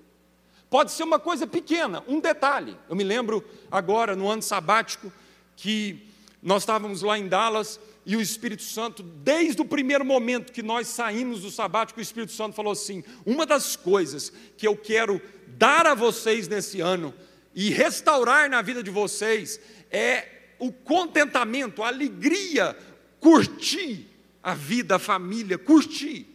Pode 0.75 0.91
ser 0.91 1.05
uma 1.05 1.21
coisa 1.21 1.47
pequena, 1.47 2.03
um 2.09 2.19
detalhe. 2.19 2.77
Eu 2.89 2.97
me 2.97 3.05
lembro 3.05 3.45
agora, 3.71 4.17
no 4.17 4.29
ano 4.29 4.43
sabático, 4.43 5.13
que 5.55 6.05
nós 6.43 6.63
estávamos 6.63 7.01
lá 7.01 7.17
em 7.17 7.29
Dallas 7.29 7.79
e 8.05 8.17
o 8.17 8.21
Espírito 8.21 8.65
Santo, 8.65 9.01
desde 9.01 9.63
o 9.63 9.65
primeiro 9.65 10.05
momento 10.05 10.53
que 10.53 10.65
nós 10.65 10.89
saímos 10.89 11.43
do 11.43 11.51
sabático, 11.53 12.01
o 12.01 12.03
Espírito 12.03 12.33
Santo 12.33 12.57
falou 12.57 12.73
assim: 12.73 13.05
uma 13.25 13.47
das 13.47 13.77
coisas 13.77 14.33
que 14.59 14.67
eu 14.67 14.77
quero 14.77 15.23
dar 15.47 15.87
a 15.87 15.95
vocês 15.95 16.49
nesse 16.49 16.81
ano 16.81 17.15
e 17.55 17.71
restaurar 17.71 18.51
na 18.51 18.61
vida 18.61 18.83
de 18.83 18.91
vocês 18.91 19.61
é 19.93 20.27
o 20.59 20.73
contentamento, 20.73 21.85
a 21.85 21.87
alegria, 21.87 22.77
curtir 23.21 24.09
a 24.43 24.55
vida, 24.55 24.97
a 24.97 24.99
família, 24.99 25.57
curtir. 25.57 26.27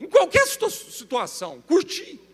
Em 0.00 0.08
qualquer 0.08 0.44
situação, 0.48 1.62
curtir. 1.68 2.25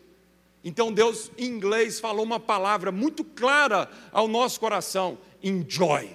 Então 0.64 0.92
Deus, 0.92 1.30
em 1.36 1.46
inglês, 1.46 1.98
falou 1.98 2.24
uma 2.24 2.38
palavra 2.38 2.92
muito 2.92 3.24
clara 3.24 3.90
ao 4.12 4.28
nosso 4.28 4.60
coração: 4.60 5.18
enjoy. 5.42 6.10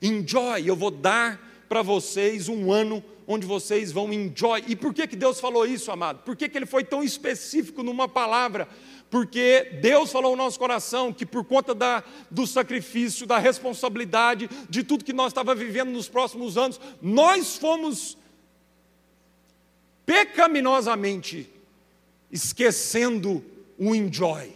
Enjoy, 0.00 0.68
eu 0.68 0.76
vou 0.76 0.90
dar 0.90 1.64
para 1.68 1.82
vocês 1.82 2.48
um 2.48 2.72
ano 2.72 3.02
onde 3.26 3.46
vocês 3.46 3.92
vão 3.92 4.12
enjoy. 4.12 4.62
E 4.66 4.76
por 4.76 4.92
que, 4.92 5.06
que 5.06 5.16
Deus 5.16 5.40
falou 5.40 5.66
isso, 5.66 5.90
amado? 5.90 6.20
Por 6.24 6.36
que, 6.36 6.48
que 6.48 6.58
ele 6.58 6.66
foi 6.66 6.84
tão 6.84 7.02
específico 7.02 7.82
numa 7.82 8.08
palavra? 8.08 8.68
Porque 9.10 9.78
Deus 9.80 10.10
falou 10.10 10.30
ao 10.30 10.36
nosso 10.36 10.58
coração 10.58 11.12
que 11.12 11.26
por 11.26 11.44
conta 11.44 11.74
da, 11.74 12.02
do 12.30 12.46
sacrifício, 12.46 13.26
da 13.26 13.38
responsabilidade, 13.38 14.48
de 14.68 14.82
tudo 14.82 15.04
que 15.04 15.12
nós 15.12 15.28
estávamos 15.28 15.62
vivendo 15.62 15.90
nos 15.90 16.08
próximos 16.08 16.56
anos, 16.56 16.80
nós 17.00 17.56
fomos 17.56 18.16
pecaminosamente 20.06 21.51
esquecendo 22.32 23.44
o 23.78 23.94
enjoy. 23.94 24.52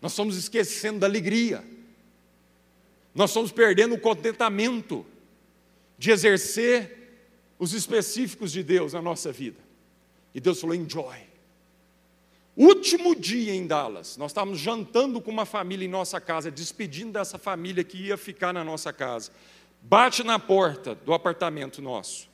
Nós 0.00 0.12
estamos 0.12 0.36
esquecendo 0.36 1.00
da 1.00 1.06
alegria. 1.06 1.62
Nós 3.14 3.30
estamos 3.30 3.52
perdendo 3.52 3.94
o 3.94 4.00
contentamento 4.00 5.04
de 5.98 6.10
exercer 6.10 6.96
os 7.58 7.72
específicos 7.72 8.52
de 8.52 8.62
Deus 8.62 8.92
na 8.94 9.02
nossa 9.02 9.30
vida. 9.30 9.58
E 10.34 10.40
Deus 10.40 10.60
falou: 10.60 10.74
enjoy. 10.74 11.28
Último 12.56 13.14
dia 13.14 13.54
em 13.54 13.68
Dallas, 13.68 14.16
nós 14.16 14.32
estávamos 14.32 14.58
jantando 14.58 15.20
com 15.20 15.30
uma 15.30 15.46
família 15.46 15.84
em 15.84 15.88
nossa 15.88 16.20
casa, 16.20 16.50
despedindo 16.50 17.12
dessa 17.12 17.38
família 17.38 17.84
que 17.84 17.96
ia 17.96 18.16
ficar 18.16 18.52
na 18.52 18.64
nossa 18.64 18.92
casa. 18.92 19.30
Bate 19.80 20.24
na 20.24 20.40
porta 20.40 20.94
do 20.94 21.12
apartamento 21.12 21.80
nosso. 21.80 22.28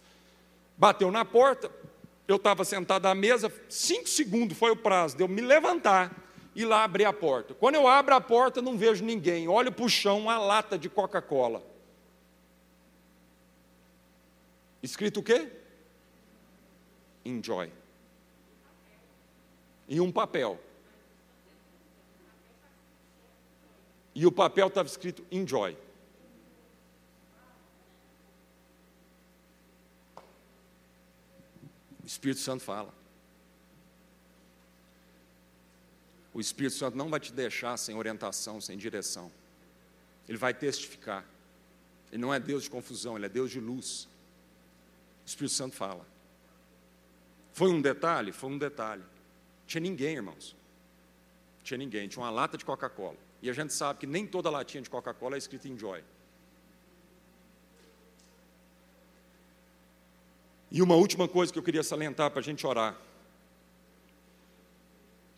Bateu 0.76 1.10
na 1.10 1.24
porta, 1.24 1.70
eu 2.26 2.36
estava 2.36 2.64
sentado 2.64 3.06
à 3.06 3.14
mesa, 3.14 3.52
cinco 3.68 4.08
segundos 4.08 4.58
foi 4.58 4.70
o 4.70 4.76
prazo 4.76 5.16
de 5.16 5.22
eu 5.22 5.28
me 5.28 5.40
levantar 5.40 6.24
e 6.54 6.64
lá 6.64 6.84
abrir 6.84 7.04
a 7.04 7.12
porta. 7.12 7.54
Quando 7.54 7.74
eu 7.74 7.86
abro 7.86 8.14
a 8.14 8.20
porta, 8.20 8.62
não 8.62 8.78
vejo 8.78 9.04
ninguém. 9.04 9.48
Olho 9.48 9.72
para 9.72 9.84
o 9.84 9.88
chão, 9.88 10.20
uma 10.20 10.38
lata 10.38 10.78
de 10.78 10.88
Coca-Cola. 10.88 11.62
Escrito 14.82 15.20
o 15.20 15.22
quê? 15.22 15.50
Enjoy. 17.24 17.72
E 19.88 20.00
um 20.00 20.12
papel. 20.12 20.58
E 24.14 24.26
o 24.26 24.32
papel 24.32 24.68
estava 24.68 24.88
escrito 24.88 25.24
Enjoy. 25.30 25.76
O 32.04 32.06
Espírito 32.06 32.40
Santo 32.40 32.62
fala. 32.62 32.94
O 36.34 36.40
Espírito 36.40 36.76
Santo 36.76 36.96
não 36.96 37.08
vai 37.08 37.18
te 37.18 37.32
deixar 37.32 37.76
sem 37.78 37.96
orientação, 37.96 38.60
sem 38.60 38.76
direção. 38.76 39.32
Ele 40.28 40.36
vai 40.36 40.52
testificar. 40.52 41.24
Ele 42.12 42.20
não 42.20 42.34
é 42.34 42.38
Deus 42.38 42.64
de 42.64 42.70
confusão, 42.70 43.16
ele 43.16 43.24
é 43.24 43.28
Deus 43.28 43.50
de 43.50 43.58
luz. 43.58 44.06
O 45.24 45.26
Espírito 45.26 45.54
Santo 45.54 45.74
fala. 45.74 46.06
Foi 47.54 47.70
um 47.70 47.80
detalhe? 47.80 48.32
Foi 48.32 48.50
um 48.50 48.58
detalhe. 48.58 49.02
Tinha 49.66 49.80
ninguém, 49.80 50.16
irmãos. 50.16 50.54
Tinha 51.62 51.78
ninguém. 51.78 52.06
Tinha 52.06 52.22
uma 52.22 52.30
lata 52.30 52.58
de 52.58 52.64
Coca-Cola. 52.64 53.16
E 53.40 53.48
a 53.48 53.52
gente 53.52 53.72
sabe 53.72 54.00
que 54.00 54.06
nem 54.06 54.26
toda 54.26 54.50
latinha 54.50 54.82
de 54.82 54.90
Coca-Cola 54.90 55.36
é 55.36 55.38
escrita 55.38 55.68
em 55.68 55.78
Joy. 55.78 56.04
E 60.74 60.82
uma 60.82 60.96
última 60.96 61.28
coisa 61.28 61.52
que 61.52 61.58
eu 61.58 61.62
queria 61.62 61.84
salientar 61.84 62.32
para 62.32 62.40
a 62.40 62.42
gente 62.42 62.66
orar. 62.66 63.00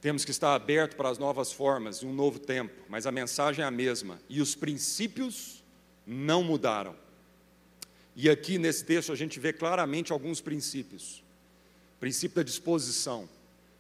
Temos 0.01 0.25
que 0.25 0.31
estar 0.31 0.55
aberto 0.55 0.97
para 0.97 1.11
as 1.11 1.19
novas 1.19 1.53
formas 1.53 1.99
e 1.99 2.07
um 2.07 2.15
novo 2.15 2.39
tempo, 2.39 2.73
mas 2.89 3.07
a 3.07 3.13
mensagem 3.13 3.63
é 3.63 3.69
a 3.69 3.71
mesma 3.71 4.19
e 4.31 4.41
os 4.41 4.55
princípios 4.55 5.63
não 6.07 6.43
mudaram. 6.43 6.97
E 8.15 8.31
aqui 8.31 8.57
nesse 8.57 8.83
texto 8.83 9.13
a 9.13 9.15
gente 9.15 9.39
vê 9.39 9.53
claramente 9.53 10.11
alguns 10.11 10.41
princípios: 10.41 11.23
princípio 12.01 12.37
da 12.37 12.43
disposição, 12.43 13.29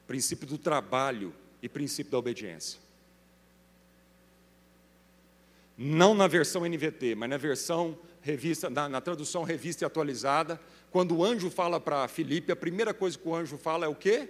princípio 0.06 0.46
do 0.46 0.58
trabalho 0.58 1.34
e 1.62 1.70
princípio 1.70 2.12
da 2.12 2.18
obediência. 2.18 2.78
Não 5.78 6.14
na 6.14 6.26
versão 6.26 6.68
NVT, 6.68 7.14
mas 7.14 7.30
na 7.30 7.38
versão 7.38 7.98
revista, 8.20 8.68
na, 8.68 8.90
na 8.90 9.00
tradução 9.00 9.42
revista 9.42 9.84
e 9.84 9.86
atualizada, 9.86 10.60
quando 10.90 11.16
o 11.16 11.24
anjo 11.24 11.50
fala 11.50 11.80
para 11.80 12.06
Filipe, 12.08 12.52
a 12.52 12.56
primeira 12.56 12.94
coisa 12.94 13.18
que 13.18 13.28
o 13.28 13.34
anjo 13.34 13.58
fala 13.58 13.86
é 13.86 13.88
o 13.88 13.94
quê? 13.94 14.28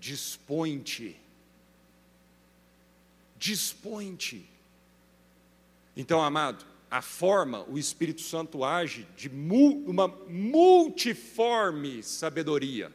Dispõe-te. 0.00 1.16
Dispõe-te. 3.36 4.48
Então, 5.96 6.22
amado, 6.22 6.64
a 6.90 7.02
forma, 7.02 7.64
o 7.68 7.78
Espírito 7.78 8.20
Santo 8.20 8.64
age 8.64 9.06
de 9.16 9.28
uma 9.28 10.08
multiforme 10.28 12.02
sabedoria. 12.02 12.90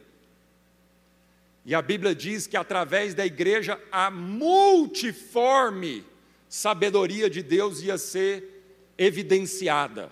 E 1.64 1.74
a 1.74 1.82
Bíblia 1.82 2.14
diz 2.14 2.46
que 2.46 2.56
através 2.56 3.14
da 3.14 3.26
igreja 3.26 3.80
a 3.92 4.10
multiforme 4.10 6.04
sabedoria 6.48 7.28
de 7.28 7.42
Deus 7.42 7.82
ia 7.82 7.98
ser 7.98 8.92
evidenciada 8.96 10.10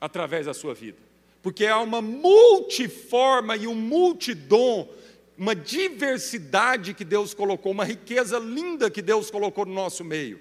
através 0.00 0.46
da 0.46 0.54
sua 0.54 0.74
vida 0.74 1.09
porque 1.42 1.66
há 1.66 1.80
uma 1.80 2.02
multiforma 2.02 3.56
e 3.56 3.66
um 3.66 3.74
multidom, 3.74 4.88
uma 5.36 5.54
diversidade 5.54 6.92
que 6.92 7.04
Deus 7.04 7.32
colocou, 7.32 7.72
uma 7.72 7.84
riqueza 7.84 8.38
linda 8.38 8.90
que 8.90 9.00
Deus 9.00 9.30
colocou 9.30 9.64
no 9.64 9.72
nosso 9.72 10.04
meio. 10.04 10.40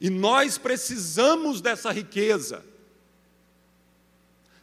E 0.00 0.10
nós 0.10 0.58
precisamos 0.58 1.60
dessa 1.60 1.90
riqueza. 1.90 2.64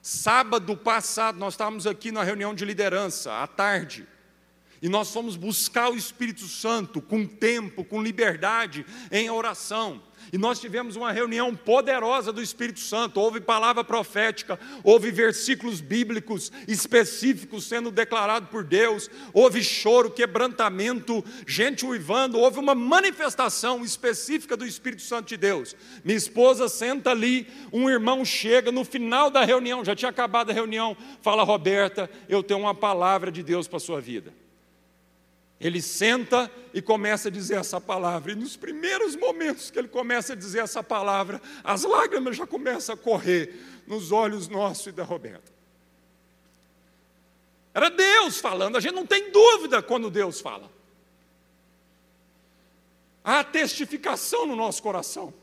Sábado 0.02 0.78
passado, 0.78 1.38
nós 1.40 1.54
estávamos 1.54 1.88
aqui 1.88 2.12
na 2.12 2.24
reunião 2.24 2.54
de 2.54 2.64
liderança, 2.64 3.42
à 3.42 3.48
tarde, 3.48 4.08
e 4.82 4.90
nós 4.90 5.12
fomos 5.12 5.38
buscar 5.38 5.90
o 5.90 5.96
Espírito 5.96 6.46
Santo 6.46 7.02
com 7.02 7.26
tempo, 7.26 7.86
com 7.86 8.04
liberdade, 8.04 8.86
em 9.10 9.30
oração. 9.30 10.02
E 10.32 10.38
nós 10.38 10.60
tivemos 10.60 10.96
uma 10.96 11.12
reunião 11.12 11.56
poderosa 11.56 12.32
do 12.32 12.42
Espírito 12.42 12.80
Santo. 12.80 13.20
Houve 13.20 13.42
palavra 13.42 13.84
profética, 13.84 14.60
houve 14.84 15.12
versículos 15.12 15.82
bíblicos 15.82 16.52
específicos 16.68 17.66
sendo 17.66 17.92
declarados 17.92 18.50
por 18.50 18.64
Deus, 18.64 19.10
houve 19.34 19.64
choro, 19.64 20.12
quebrantamento, 20.12 21.24
gente 21.48 21.86
uivando, 21.86 22.40
houve 22.40 22.60
uma 22.60 22.76
manifestação 22.76 23.84
específica 23.84 24.56
do 24.56 24.66
Espírito 24.66 25.02
Santo 25.02 25.30
de 25.30 25.38
Deus. 25.38 25.76
Minha 26.04 26.18
esposa 26.18 26.68
senta 26.68 27.12
ali, 27.12 27.48
um 27.72 27.90
irmão 27.90 28.24
chega 28.24 28.72
no 28.72 28.84
final 28.84 29.30
da 29.30 29.44
reunião, 29.44 29.84
já 29.84 29.96
tinha 29.96 30.10
acabado 30.10 30.50
a 30.50 30.54
reunião, 30.54 30.96
fala: 31.22 31.44
Roberta, 31.44 32.10
eu 32.28 32.44
tenho 32.44 32.60
uma 32.60 32.76
palavra 32.76 33.32
de 33.32 33.44
Deus 33.44 33.68
para 33.68 33.78
a 33.78 33.80
sua 33.80 34.02
vida. 34.02 34.43
Ele 35.64 35.82
senta 35.82 36.52
e 36.74 36.82
começa 36.82 37.30
a 37.30 37.32
dizer 37.32 37.56
essa 37.56 37.80
palavra. 37.80 38.34
E 38.34 38.36
nos 38.36 38.58
primeiros 38.58 39.16
momentos 39.16 39.72
que 39.72 39.80
ele 39.80 39.88
começa 39.88 40.34
a 40.34 40.36
dizer 40.36 40.60
essa 40.60 40.84
palavra, 40.84 41.42
as 41.64 41.84
lágrimas 41.84 42.36
já 42.36 42.46
começam 42.46 42.94
a 42.94 42.98
correr 42.98 43.56
nos 43.88 44.12
olhos 44.12 44.50
nossos 44.50 44.88
e 44.88 44.92
da 44.92 45.06
Roberta. 45.06 45.54
Era 47.74 47.90
Deus 47.90 48.40
falando, 48.40 48.76
a 48.76 48.82
gente 48.82 48.94
não 48.94 49.06
tem 49.06 49.32
dúvida 49.32 49.82
quando 49.82 50.12
Deus 50.12 50.42
fala. 50.42 50.70
Há 53.24 53.42
testificação 53.42 54.46
no 54.46 54.58
nosso 54.58 54.84
coração. 54.84 55.34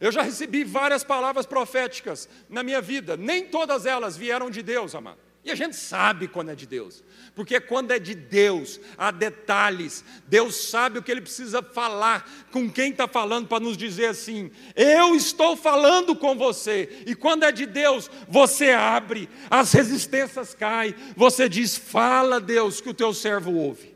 Eu 0.00 0.12
já 0.12 0.22
recebi 0.22 0.62
várias 0.62 1.02
palavras 1.02 1.46
proféticas 1.46 2.28
na 2.48 2.62
minha 2.62 2.80
vida, 2.80 3.16
nem 3.16 3.44
todas 3.48 3.86
elas 3.86 4.16
vieram 4.16 4.50
de 4.50 4.62
Deus, 4.62 4.94
amado. 4.94 5.25
E 5.46 5.50
a 5.52 5.54
gente 5.54 5.76
sabe 5.76 6.26
quando 6.26 6.50
é 6.50 6.56
de 6.56 6.66
Deus, 6.66 7.04
porque 7.32 7.60
quando 7.60 7.92
é 7.92 8.00
de 8.00 8.16
Deus, 8.16 8.80
há 8.98 9.12
detalhes, 9.12 10.04
Deus 10.26 10.56
sabe 10.56 10.98
o 10.98 11.02
que 11.04 11.08
Ele 11.08 11.20
precisa 11.20 11.62
falar, 11.62 12.28
com 12.50 12.68
quem 12.68 12.90
está 12.90 13.06
falando, 13.06 13.46
para 13.46 13.60
nos 13.62 13.76
dizer 13.76 14.06
assim: 14.06 14.50
eu 14.74 15.14
estou 15.14 15.56
falando 15.56 16.16
com 16.16 16.36
você, 16.36 17.04
e 17.06 17.14
quando 17.14 17.44
é 17.44 17.52
de 17.52 17.64
Deus, 17.64 18.10
você 18.28 18.72
abre, 18.72 19.28
as 19.48 19.72
resistências 19.72 20.52
caem, 20.52 20.96
você 21.14 21.48
diz: 21.48 21.76
fala, 21.76 22.40
Deus, 22.40 22.80
que 22.80 22.90
o 22.90 22.94
teu 22.94 23.14
servo 23.14 23.52
ouve. 23.52 23.94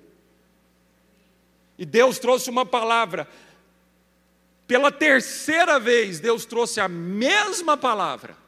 E 1.76 1.84
Deus 1.84 2.20
trouxe 2.20 2.48
uma 2.48 2.64
palavra, 2.64 3.26
pela 4.68 4.92
terceira 4.92 5.80
vez, 5.80 6.20
Deus 6.20 6.44
trouxe 6.44 6.78
a 6.78 6.86
mesma 6.86 7.76
palavra 7.76 8.39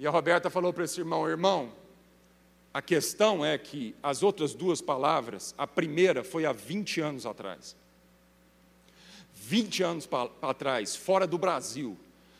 e 0.00 0.06
a 0.06 0.10
Roberta 0.10 0.48
falou 0.48 0.72
para 0.72 0.84
esse 0.84 0.98
irmão: 0.98 1.28
irmão, 1.28 1.70
a 2.72 2.80
questão 2.80 3.44
é 3.44 3.58
que 3.58 3.94
as 4.02 4.22
outras 4.22 4.54
duas 4.54 4.80
palavras, 4.80 5.54
a 5.58 5.66
primeira 5.66 6.24
foi 6.24 6.46
há 6.46 6.52
20 6.52 7.02
anos 7.02 7.26
atrás. 7.26 7.76
20 9.34 9.82
anos 9.82 10.08
atrás, 10.40 10.96
fora 10.96 11.26
do 11.26 11.36
Brasil, 11.36 11.98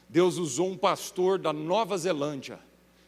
Deus 0.08 0.38
usou 0.38 0.70
um 0.70 0.76
pastor 0.76 1.38
da 1.38 1.52
Nova 1.52 1.96
Zelândia 1.96 2.58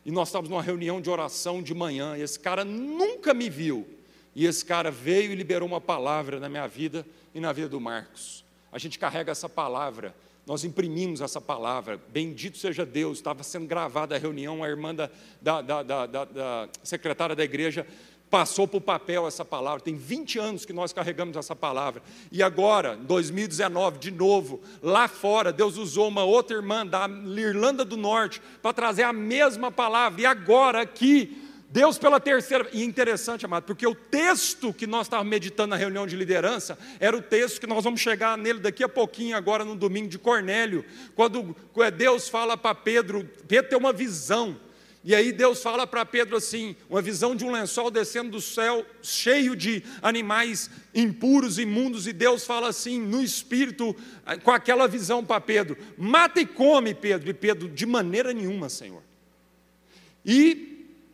E 0.05 0.11
nós 0.11 0.29
estávamos 0.29 0.51
numa 0.51 0.63
reunião 0.63 1.01
de 1.01 1.09
oração 1.09 1.63
de 1.63 1.73
manhã, 1.73 2.17
e 2.19 2.21
esse 2.21 2.39
cara 2.39 2.63
nunca 2.63 3.33
me 3.33 3.49
viu. 3.49 3.89
E 4.35 4.45
esse 4.45 4.65
cara 4.65 4.91
veio 4.91 5.33
e 5.33 5.35
liberou 5.35 5.67
uma 5.67 5.81
palavra 5.81 6.39
na 6.39 6.49
minha 6.49 6.67
vida 6.67 7.07
e 7.35 7.41
na 7.41 7.53
vida 7.53 7.71
do 7.71 7.81
Marcos. 7.81 8.45
A 8.71 8.79
gente 8.79 8.99
carrega 8.99 9.33
essa 9.33 9.49
palavra, 9.49 10.15
nós 10.47 10.64
imprimimos 10.64 11.20
essa 11.20 11.40
palavra. 11.40 12.01
Bendito 12.09 12.59
seja 12.59 12.84
Deus, 12.84 13.18
estava 13.18 13.43
sendo 13.43 13.66
gravada 13.66 14.16
a 14.16 14.18
reunião, 14.18 14.62
a 14.62 14.68
irmã 14.68 14.95
da, 14.95 15.11
da, 15.40 15.62
da, 15.62 16.07
da, 16.07 16.68
secretária 16.82 17.36
da 17.36 17.45
igreja 17.45 17.86
passou 18.28 18.66
para 18.66 18.78
o 18.78 18.80
papel 18.80 19.26
essa 19.28 19.45
palavra. 19.45 19.82
Tem 19.82 19.95
20 19.95 20.38
anos 20.38 20.64
que 20.64 20.72
nós 20.72 20.90
carregamos 20.90 21.36
essa 21.36 21.55
palavra. 21.55 22.03
E 22.30 22.43
agora, 22.43 22.97
2019, 22.97 23.99
de 23.99 24.11
novo, 24.11 24.62
lá 24.82 25.07
fora, 25.07 25.53
Deus 25.53 25.76
usou 25.76 26.09
uma 26.09 26.24
outra 26.24 26.57
irmã 26.57 26.86
da 26.86 27.07
Irlanda 27.36 27.84
do 27.84 27.95
Norte 27.95 28.40
para 28.62 28.72
trazer 28.72 29.03
a 29.03 29.12
mesma 29.12 29.70
palavra. 29.70 30.22
E 30.22 30.24
agora 30.24 30.80
aqui, 30.80 31.41
Deus 31.73 31.97
pela 31.97 32.20
terceira. 32.20 32.68
E 32.73 32.85
interessante, 32.85 33.47
amado, 33.47 33.64
porque 33.64 33.87
o 33.87 33.95
texto 33.95 34.75
que 34.75 34.87
nós 34.87 35.07
estávamos 35.07 35.31
meditando 35.31 35.70
na 35.70 35.77
reunião 35.77 36.07
de 36.07 36.14
liderança 36.14 36.79
era 37.01 37.16
o 37.16 37.23
texto 37.23 37.59
que 37.59 37.66
nós 37.66 37.83
vamos 37.83 38.01
chegar 38.01 38.37
nele 38.37 38.61
daqui 38.61 38.85
a 38.85 38.89
pouquinho, 38.89 39.35
agora 39.35 39.64
no 39.64 39.75
domingo 39.75 40.09
de 40.09 40.18
Cornélio, 40.18 40.85
quando 41.16 41.57
Deus 41.97 42.29
fala 42.29 42.59
para 42.59 42.75
Pedro, 42.75 43.29
Pedro 43.49 43.70
tem 43.70 43.79
uma 43.79 43.93
visão. 43.93 44.61
E 45.05 45.16
aí 45.16 45.33
Deus 45.33 45.61
fala 45.61 45.85
para 45.85 46.05
Pedro 46.05 46.37
assim, 46.37 46.77
uma 46.89 47.03
visão 47.03 47.35
de 47.35 47.45
um 47.45 47.51
lençol 47.51 47.91
descendo 47.91 48.31
do 48.31 48.41
céu, 48.41 48.87
cheio 49.03 49.57
de 49.57 49.83
animais 50.01 50.70
impuros, 50.95 51.59
imundos, 51.59 52.07
e 52.07 52.12
Deus 52.12 52.45
fala 52.45 52.68
assim, 52.68 53.01
no 53.01 53.20
espírito, 53.20 53.97
com 54.45 54.53
aquela 54.53 54.87
visão 54.87 55.25
para 55.25 55.41
Pedro: 55.41 55.77
mata 55.99 56.41
e 56.41 56.47
come, 56.47 56.95
Pedro. 56.95 57.31
E 57.31 57.35
Pedro, 57.35 57.68
de 57.68 57.85
maneira 57.85 58.33
nenhuma, 58.33 58.68
Senhor. 58.68 59.03
E 60.25 60.72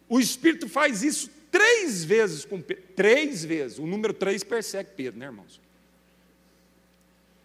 o 0.09 0.19
espírito 0.19 0.69
faz 0.69 1.03
isso 1.03 1.31
três 1.51 2.05
vezes 2.05 2.45
com 2.45 2.61
Pedro, 2.61 2.85
três 2.95 3.45
vezes. 3.45 3.79
O 3.79 3.87
número 3.87 4.13
três 4.13 4.43
persegue 4.43 4.91
Pedro, 4.97 5.19
né, 5.19 5.27
irmãos? 5.27 5.61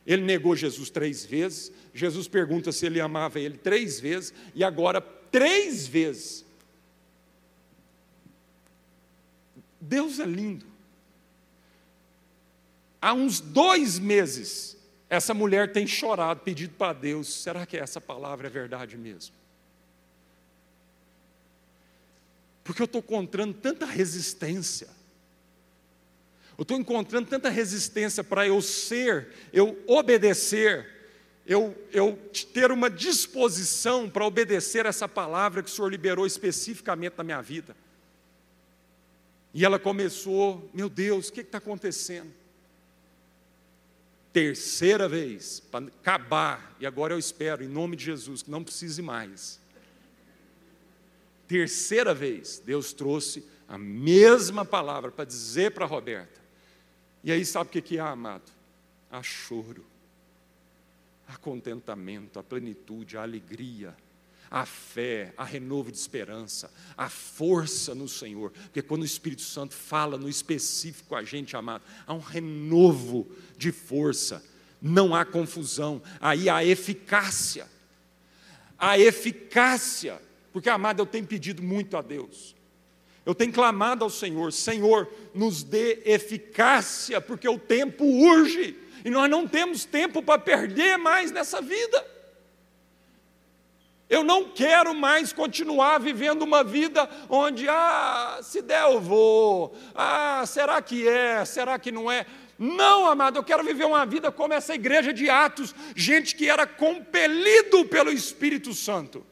Ele 0.06 0.24
negou 0.24 0.56
Jesus 0.56 0.90
três 0.90 1.26
vezes. 1.26 1.72
Jesus 1.94 2.28
pergunta 2.28 2.72
se 2.72 2.86
ele 2.86 3.00
amava 3.00 3.40
ele 3.40 3.58
três 3.58 4.00
vezes, 4.00 4.34
e 4.54 4.64
agora 4.64 5.02
três 5.02 5.88
vezes. 5.88 6.46
Deus 9.80 10.20
é 10.20 10.26
lindo. 10.26 10.66
Há 13.02 13.14
uns 13.14 13.42
dois 13.42 14.00
meses, 14.00 14.78
essa 15.10 15.34
mulher 15.34 15.74
tem 15.74 15.86
chorado, 15.86 16.40
pedido 16.40 16.74
para 16.76 16.94
Deus: 16.94 17.28
será 17.28 17.66
que 17.66 17.78
essa 17.78 18.00
palavra 18.00 18.48
é 18.48 18.50
verdade 18.50 18.98
mesmo? 18.98 19.36
Porque 22.64 22.82
eu 22.82 22.86
estou 22.86 23.00
encontrando 23.00 23.54
tanta 23.54 23.86
resistência. 23.86 24.88
Eu 26.58 26.64
estou 26.64 26.78
encontrando 26.78 27.28
tanta 27.28 27.50
resistência 27.50 28.24
para 28.24 28.48
eu 28.48 28.62
ser, 28.62 29.28
eu 29.52 29.82
obedecer, 29.88 30.88
eu, 31.46 31.76
eu 31.92 32.18
ter 32.54 32.72
uma 32.72 32.90
disposição 32.90 34.10
para 34.10 34.26
obedecer 34.26 34.86
essa 34.86 35.10
palavra 35.10 35.64
que 35.64 35.70
o 35.70 35.74
Senhor 35.74 35.90
liberou 35.90 36.26
especificamente 36.26 37.16
na 37.18 37.24
minha 37.24 37.42
vida. 37.42 37.76
E 39.54 39.66
ela 39.66 39.78
começou, 39.78 40.70
meu 40.74 40.90
Deus, 40.90 41.28
o 41.28 41.34
que 41.34 41.42
está 41.42 41.58
acontecendo? 41.58 42.32
Terceira 44.32 45.08
vez, 45.08 45.60
para 45.60 45.86
acabar, 45.86 46.76
e 46.80 46.88
agora 46.88 47.14
eu 47.14 47.20
espero, 47.20 47.64
em 47.64 47.68
nome 47.68 47.96
de 47.96 48.06
Jesus, 48.06 48.42
que 48.42 48.50
não 48.50 48.64
precise 48.64 49.02
mais. 49.02 49.60
Terceira 51.48 52.14
vez, 52.14 52.62
Deus 52.66 52.94
trouxe 52.94 53.46
a 53.68 53.78
mesma 53.78 54.64
palavra 54.64 55.12
para 55.12 55.26
dizer 55.26 55.72
para 55.72 55.86
Roberta. 55.86 56.42
E 57.24 57.32
aí, 57.32 57.46
sabe 57.46 57.70
o 57.70 57.82
que 57.82 57.98
é, 57.98 58.02
amado? 58.02 58.52
A 59.10 59.22
choro 59.22 59.86
a 61.28 61.38
contentamento, 61.38 62.40
a 62.40 62.44
plenitude, 62.44 63.18
a 63.18 63.24
alegria, 63.24 63.96
a 64.50 64.66
fé, 64.66 65.34
a 65.36 65.44
renovo 65.44 65.92
de 65.92 65.98
esperança, 65.98 66.72
a 66.96 67.10
força 67.10 67.96
no 67.96 68.08
Senhor. 68.08 68.52
Porque 68.52 68.82
quando 68.82 69.02
o 69.02 69.06
Espírito 69.06 69.42
Santo 69.42 69.74
fala 69.74 70.18
no 70.18 70.30
específico 70.30 71.16
a 71.16 71.24
gente, 71.24 71.56
amado, 71.56 71.84
há 72.06 72.14
um 72.14 72.20
renovo 72.20 73.28
de 73.58 73.72
força, 73.72 74.44
não 74.82 75.16
há 75.16 75.26
confusão, 75.26 76.02
aí 76.20 76.50
há 76.50 76.64
eficácia. 76.64 77.68
A 78.78 79.00
eficácia, 79.00 80.22
porque, 80.54 80.70
amado, 80.70 81.02
eu 81.02 81.06
tenho 81.08 81.26
pedido 81.26 81.64
muito 81.64 81.98
a 81.98 82.02
Deus. 82.02 82.56
Eu 83.26 83.34
tenho 83.34 83.52
clamado 83.52 84.04
ao 84.04 84.10
Senhor, 84.10 84.54
Senhor, 84.54 85.10
nos 85.34 85.64
dê 85.64 86.04
eficácia, 86.06 87.20
porque 87.20 87.50
o 87.50 87.58
tempo 87.58 88.06
urge. 88.06 88.78
E 89.04 89.10
nós 89.10 89.30
não 89.30 89.48
temos 89.48 89.84
tempo 89.84 90.22
para 90.22 90.40
perder 90.40 90.98
mais 90.98 91.32
nessa 91.32 91.60
vida. 91.60 92.06
Eu 94.10 94.24
não 94.24 94.50
quero 94.50 94.94
mais 94.94 95.34
continuar 95.34 95.98
vivendo 95.98 96.44
uma 96.44 96.64
vida 96.64 97.10
onde, 97.28 97.68
ah, 97.68 98.40
se 98.44 98.62
der 98.62 98.84
eu 98.84 99.02
vou, 99.02 99.76
ah, 99.96 100.44
será 100.46 100.82
que 100.84 101.08
é, 101.08 101.44
será 101.46 101.80
que 101.80 101.92
não 101.92 102.12
é? 102.12 102.28
Não, 102.60 103.08
amado, 103.08 103.40
eu 103.40 103.44
quero 103.44 103.64
viver 103.64 103.86
uma 103.86 104.06
vida 104.06 104.32
como 104.32 104.54
essa 104.54 104.76
igreja 104.76 105.12
de 105.12 105.30
Atos, 105.30 105.74
gente 105.96 106.36
que 106.36 106.48
era 106.48 106.68
compelido 106.68 107.86
pelo 107.86 108.12
Espírito 108.12 108.74
Santo. 108.74 109.26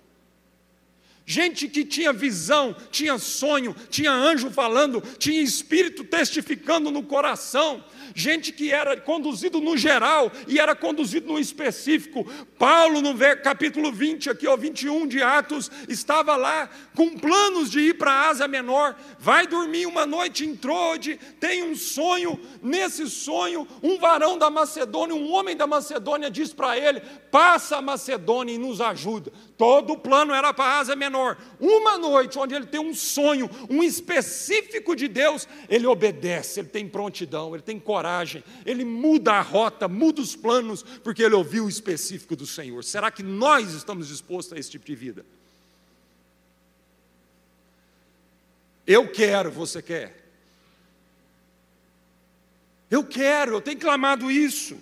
Gente 1.32 1.70
que 1.70 1.86
tinha 1.86 2.12
visão, 2.12 2.76
tinha 2.92 3.18
sonho, 3.18 3.74
tinha 3.90 4.12
anjo 4.12 4.52
falando, 4.52 5.02
tinha 5.18 5.42
espírito 5.42 6.04
testificando 6.04 6.92
no 6.92 7.04
coração, 7.04 7.82
gente 8.14 8.52
que 8.52 8.70
era 8.70 9.00
conduzido 9.00 9.62
no 9.62 9.78
geral 9.78 10.30
e 10.46 10.60
era 10.60 10.76
conduzido 10.76 11.32
no 11.32 11.40
específico. 11.40 12.30
Paulo, 12.60 13.00
no 13.00 13.16
capítulo 13.42 13.94
20, 13.94 14.30
aqui, 14.30 14.46
ó, 14.46 14.58
21 14.58 15.08
de 15.08 15.22
Atos, 15.22 15.72
estava 15.88 16.36
lá 16.36 16.70
com 16.98 17.18
planos 17.18 17.72
de 17.72 17.80
ir 17.80 17.94
para 17.98 18.12
a 18.12 18.28
Ásia 18.28 18.46
Menor, 18.46 18.94
vai 19.18 19.48
dormir 19.48 19.86
uma 19.86 20.06
noite 20.06 20.46
em 20.46 20.54
Trode, 20.54 21.18
tem 21.40 21.64
um 21.64 21.78
sonho, 21.78 22.38
nesse 22.62 23.10
sonho, 23.10 23.66
um 23.82 23.98
varão 23.98 24.38
da 24.38 24.50
Macedônia, 24.50 25.16
um 25.16 25.32
homem 25.32 25.56
da 25.56 25.66
Macedônia 25.66 26.30
diz 26.30 26.52
para 26.52 26.78
ele: 26.78 27.02
passa 27.32 27.78
a 27.78 27.82
Macedônia 27.82 28.54
e 28.54 28.58
nos 28.58 28.82
ajuda. 28.82 29.32
Todo 29.62 29.94
o 29.94 29.98
plano 30.00 30.34
era 30.34 30.52
para 30.52 30.66
a 30.66 30.80
Ásia 30.80 30.96
Menor. 30.96 31.38
Uma 31.60 31.96
noite, 31.96 32.40
onde 32.40 32.56
ele 32.56 32.66
tem 32.66 32.80
um 32.80 32.96
sonho, 32.96 33.48
um 33.70 33.84
específico 33.84 34.96
de 34.96 35.08
Deus, 35.08 35.48
ele 35.70 35.86
obedece, 35.86 36.62
ele 36.62 36.70
tem 36.70 36.90
prontidão, 36.90 37.54
ele 37.54 37.62
tem 37.62 37.80
coragem, 37.80 38.44
ele 38.66 38.84
muda 38.84 39.34
a 39.34 39.42
rota, 39.42 39.88
muda 39.88 40.20
os 40.20 40.36
planos, 40.36 40.82
porque 40.82 41.22
ele 41.22 41.36
ouviu 41.36 41.66
o 41.66 41.70
específico 41.70 42.36
do 42.36 42.48
Senhor. 42.48 42.84
Será 42.84 43.12
que 43.12 43.22
nós 43.22 43.72
estamos 43.76 44.08
dispostos 44.08 44.54
a 44.54 44.60
esse 44.60 44.72
tipo 44.72 44.84
de 44.84 44.96
vida? 44.96 45.24
Eu 48.88 49.12
quero, 49.12 49.52
você 49.52 49.80
quer? 49.80 50.26
Eu 52.90 53.04
quero, 53.04 53.54
eu 53.54 53.62
tenho 53.62 53.80
clamado 53.80 54.32
isso. 54.32 54.76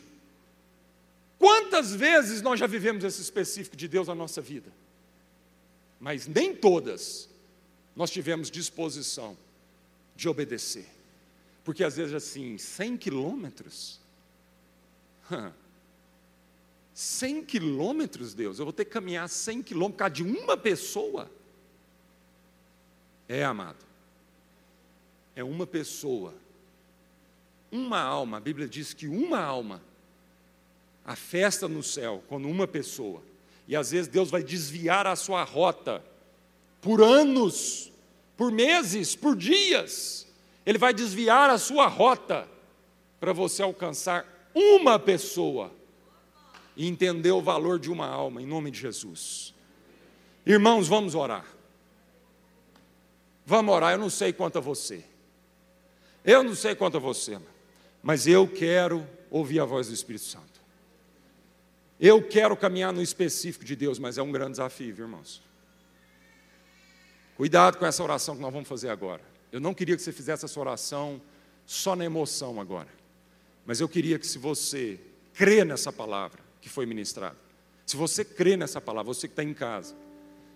Quantas 1.69 1.93
vezes 1.93 2.41
nós 2.41 2.59
já 2.59 2.65
vivemos 2.65 3.03
esse 3.03 3.21
específico 3.21 3.75
de 3.75 3.87
Deus 3.87 4.07
na 4.07 4.15
nossa 4.15 4.41
vida? 4.41 4.71
Mas 5.99 6.25
nem 6.25 6.55
todas 6.55 7.29
nós 7.95 8.09
tivemos 8.09 8.49
disposição 8.49 9.37
de 10.15 10.27
obedecer. 10.27 10.87
Porque 11.63 11.83
às 11.83 11.95
vezes 11.95 12.15
assim, 12.15 12.57
100 12.57 12.97
quilômetros? 12.97 13.99
100 16.95 17.45
quilômetros, 17.45 18.33
Deus, 18.33 18.57
eu 18.57 18.65
vou 18.65 18.73
ter 18.73 18.85
que 18.85 18.91
caminhar 18.91 19.29
100 19.29 19.61
quilômetros 19.61 19.95
por 19.95 19.99
causa 19.99 20.15
de 20.15 20.23
uma 20.23 20.57
pessoa? 20.57 21.29
É, 23.27 23.43
amado, 23.43 23.85
é 25.35 25.43
uma 25.43 25.67
pessoa, 25.67 26.33
uma 27.71 27.99
alma, 27.99 28.37
a 28.37 28.41
Bíblia 28.41 28.67
diz 28.67 28.91
que 28.91 29.07
uma 29.07 29.39
alma 29.39 29.87
a 31.09 31.15
festa 31.15 31.67
no 31.67 31.81
céu, 31.81 32.23
quando 32.27 32.47
uma 32.47 32.67
pessoa, 32.67 33.23
e 33.67 33.75
às 33.75 33.89
vezes 33.89 34.07
Deus 34.07 34.29
vai 34.29 34.43
desviar 34.43 35.07
a 35.07 35.15
sua 35.15 35.43
rota 35.43 36.05
por 36.79 37.01
anos, 37.01 37.91
por 38.37 38.51
meses, 38.51 39.15
por 39.15 39.35
dias, 39.35 40.27
Ele 40.63 40.77
vai 40.77 40.93
desviar 40.93 41.49
a 41.49 41.57
sua 41.57 41.87
rota 41.87 42.47
para 43.19 43.33
você 43.33 43.63
alcançar 43.63 44.23
uma 44.53 44.99
pessoa 44.99 45.71
e 46.77 46.87
entender 46.87 47.31
o 47.31 47.41
valor 47.41 47.79
de 47.79 47.89
uma 47.89 48.05
alma, 48.05 48.39
em 48.39 48.45
nome 48.45 48.69
de 48.69 48.79
Jesus. 48.79 49.51
Irmãos, 50.45 50.87
vamos 50.87 51.15
orar. 51.15 51.47
Vamos 53.47 53.73
orar, 53.73 53.93
eu 53.93 53.97
não 53.97 54.11
sei 54.11 54.31
quanto 54.31 54.59
a 54.59 54.61
você. 54.61 55.03
Eu 56.23 56.43
não 56.43 56.53
sei 56.53 56.75
quanto 56.75 56.97
a 56.97 56.99
você, 56.99 57.39
mas 58.03 58.27
eu 58.27 58.47
quero 58.47 59.07
ouvir 59.31 59.59
a 59.59 59.65
voz 59.65 59.87
do 59.87 59.93
Espírito 59.95 60.25
Santo. 60.25 60.48
Eu 61.99 62.23
quero 62.23 62.55
caminhar 62.55 62.93
no 62.93 63.01
específico 63.01 63.65
de 63.65 63.75
Deus, 63.75 63.99
mas 63.99 64.17
é 64.17 64.21
um 64.21 64.31
grande 64.31 64.51
desafio, 64.51 64.95
viu, 64.95 65.05
irmãos. 65.05 65.41
Cuidado 67.35 67.77
com 67.77 67.85
essa 67.85 68.01
oração 68.01 68.35
que 68.35 68.41
nós 68.41 68.53
vamos 68.53 68.69
fazer 68.69 68.89
agora. 68.89 69.21
Eu 69.51 69.59
não 69.59 69.73
queria 69.73 69.95
que 69.97 70.01
você 70.01 70.13
fizesse 70.13 70.45
essa 70.45 70.59
oração 70.59 71.21
só 71.65 71.95
na 71.95 72.05
emoção 72.05 72.59
agora. 72.59 72.87
Mas 73.65 73.81
eu 73.81 73.89
queria 73.89 74.17
que, 74.17 74.25
se 74.25 74.37
você 74.37 74.99
crê 75.33 75.65
nessa 75.65 75.91
palavra 75.91 76.39
que 76.61 76.69
foi 76.69 76.85
ministrada, 76.85 77.37
se 77.85 77.97
você 77.97 78.23
crê 78.23 78.55
nessa 78.55 78.79
palavra, 78.79 79.13
você 79.13 79.27
que 79.27 79.33
está 79.33 79.43
em 79.43 79.53
casa, 79.53 79.95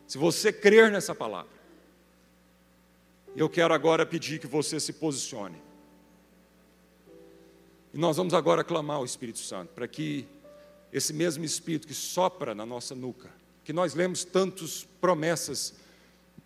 se 0.07 0.17
você 0.17 0.53
crer 0.53 0.91
nessa 0.91 1.13
palavra, 1.13 1.51
eu 3.35 3.49
quero 3.49 3.73
agora 3.73 4.05
pedir 4.05 4.39
que 4.39 4.47
você 4.47 4.79
se 4.79 4.93
posicione. 4.93 5.61
E 7.93 7.97
nós 7.97 8.15
vamos 8.15 8.33
agora 8.33 8.63
clamar 8.63 8.97
ao 8.97 9.05
Espírito 9.05 9.39
Santo, 9.39 9.73
para 9.73 9.87
que 9.87 10.27
esse 10.93 11.11
mesmo 11.11 11.43
Espírito 11.43 11.87
que 11.87 11.93
sopra 11.93 12.53
na 12.53 12.67
nossa 12.67 12.93
nuca, 12.93 13.31
que 13.63 13.73
nós 13.73 13.95
lemos 13.95 14.23
tantas 14.23 14.87
promessas 15.01 15.73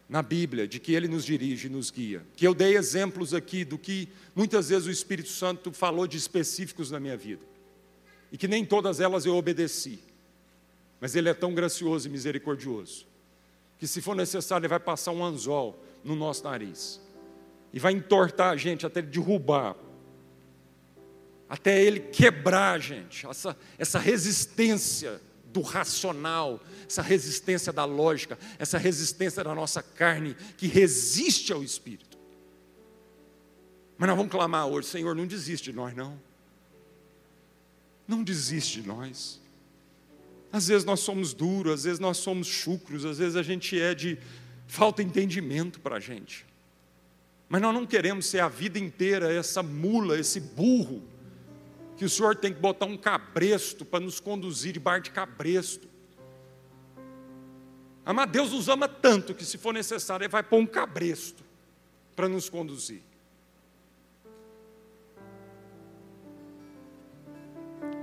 na 0.07 0.21
Bíblia 0.21 0.65
de 0.65 0.79
que 0.79 0.93
Ele 0.93 1.09
nos 1.09 1.25
dirige 1.25 1.67
e 1.67 1.69
nos 1.69 1.91
guia, 1.91 2.25
que 2.33 2.47
eu 2.47 2.55
dei 2.55 2.77
exemplos 2.77 3.33
aqui 3.33 3.65
do 3.65 3.77
que 3.77 4.07
muitas 4.33 4.69
vezes 4.69 4.87
o 4.87 4.91
Espírito 4.91 5.27
Santo 5.27 5.73
falou 5.73 6.07
de 6.07 6.17
específicos 6.17 6.89
na 6.89 6.99
minha 6.99 7.17
vida, 7.17 7.41
e 8.31 8.37
que 8.37 8.47
nem 8.47 8.63
todas 8.63 9.01
elas 9.01 9.25
eu 9.25 9.35
obedeci, 9.35 9.99
mas 11.01 11.13
Ele 11.13 11.27
é 11.27 11.33
tão 11.33 11.53
gracioso 11.53 12.07
e 12.07 12.11
misericordioso, 12.11 13.05
que 13.77 13.85
se 13.85 14.01
for 14.01 14.15
necessário 14.15 14.63
Ele 14.63 14.69
vai 14.69 14.79
passar 14.79 15.11
um 15.11 15.25
anzol 15.25 15.83
no 16.05 16.15
nosso 16.15 16.45
nariz, 16.45 17.01
e 17.73 17.79
vai 17.79 17.91
entortar 17.91 18.51
a 18.51 18.57
gente 18.57 18.85
até 18.85 19.01
derrubar, 19.01 19.75
até 21.49 21.81
ele 21.81 21.99
quebrar 21.99 22.79
gente, 22.79 23.25
essa, 23.25 23.57
essa 23.77 23.99
resistência 23.99 25.21
do 25.53 25.61
racional, 25.61 26.61
essa 26.87 27.01
resistência 27.01 27.71
da 27.71 27.85
lógica, 27.85 28.37
essa 28.59 28.77
resistência 28.77 29.43
da 29.43 29.55
nossa 29.55 29.81
carne 29.81 30.35
que 30.57 30.67
resiste 30.67 31.53
ao 31.53 31.63
Espírito. 31.63 32.17
Mas 33.97 34.07
nós 34.07 34.17
vamos 34.17 34.31
clamar 34.31 34.67
hoje, 34.67 34.87
Senhor, 34.87 35.15
não 35.15 35.25
desiste 35.25 35.71
de 35.71 35.75
nós, 35.75 35.95
não. 35.95 36.19
Não 38.07 38.23
desiste 38.23 38.81
de 38.81 38.87
nós. 38.87 39.41
Às 40.51 40.67
vezes 40.67 40.85
nós 40.85 40.99
somos 40.99 41.33
duros, 41.33 41.73
às 41.73 41.83
vezes 41.85 41.99
nós 41.99 42.17
somos 42.17 42.47
chucros, 42.47 43.05
às 43.05 43.17
vezes 43.17 43.35
a 43.35 43.43
gente 43.43 43.79
é 43.79 43.95
de 43.95 44.17
falta 44.67 45.01
entendimento 45.01 45.79
para 45.79 45.95
a 45.95 45.99
gente. 45.99 46.45
Mas 47.49 47.61
nós 47.61 47.73
não 47.73 47.85
queremos 47.85 48.25
ser 48.25 48.41
a 48.41 48.49
vida 48.49 48.77
inteira 48.77 49.33
essa 49.33 49.63
mula, 49.63 50.19
esse 50.19 50.39
burro 50.39 51.01
que 51.97 52.05
o 52.05 52.09
Senhor 52.09 52.35
tem 52.35 52.53
que 52.53 52.59
botar 52.59 52.85
um 52.85 52.95
cabresto 52.95 53.83
para 53.83 53.99
nos 53.99 54.19
conduzir 54.19 54.71
de 54.71 54.79
bar 54.79 55.01
de 55.01 55.09
cabresto. 55.09 55.89
Amar 58.05 58.27
Deus 58.27 58.51
nos 58.51 58.69
ama 58.69 58.87
tanto 58.87 59.33
que, 59.33 59.43
se 59.43 59.57
for 59.57 59.73
necessário, 59.73 60.23
Ele 60.23 60.31
vai 60.31 60.43
pôr 60.43 60.59
um 60.59 60.65
cabresto 60.65 61.43
para 62.15 62.29
nos 62.29 62.49
conduzir. 62.49 63.01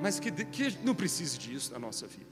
Mas 0.02 0.18
que, 0.20 0.30
que 0.30 0.76
não 0.84 0.94
precise 0.94 1.38
disso 1.38 1.72
na 1.72 1.78
nossa 1.78 2.06
vida. 2.06 2.30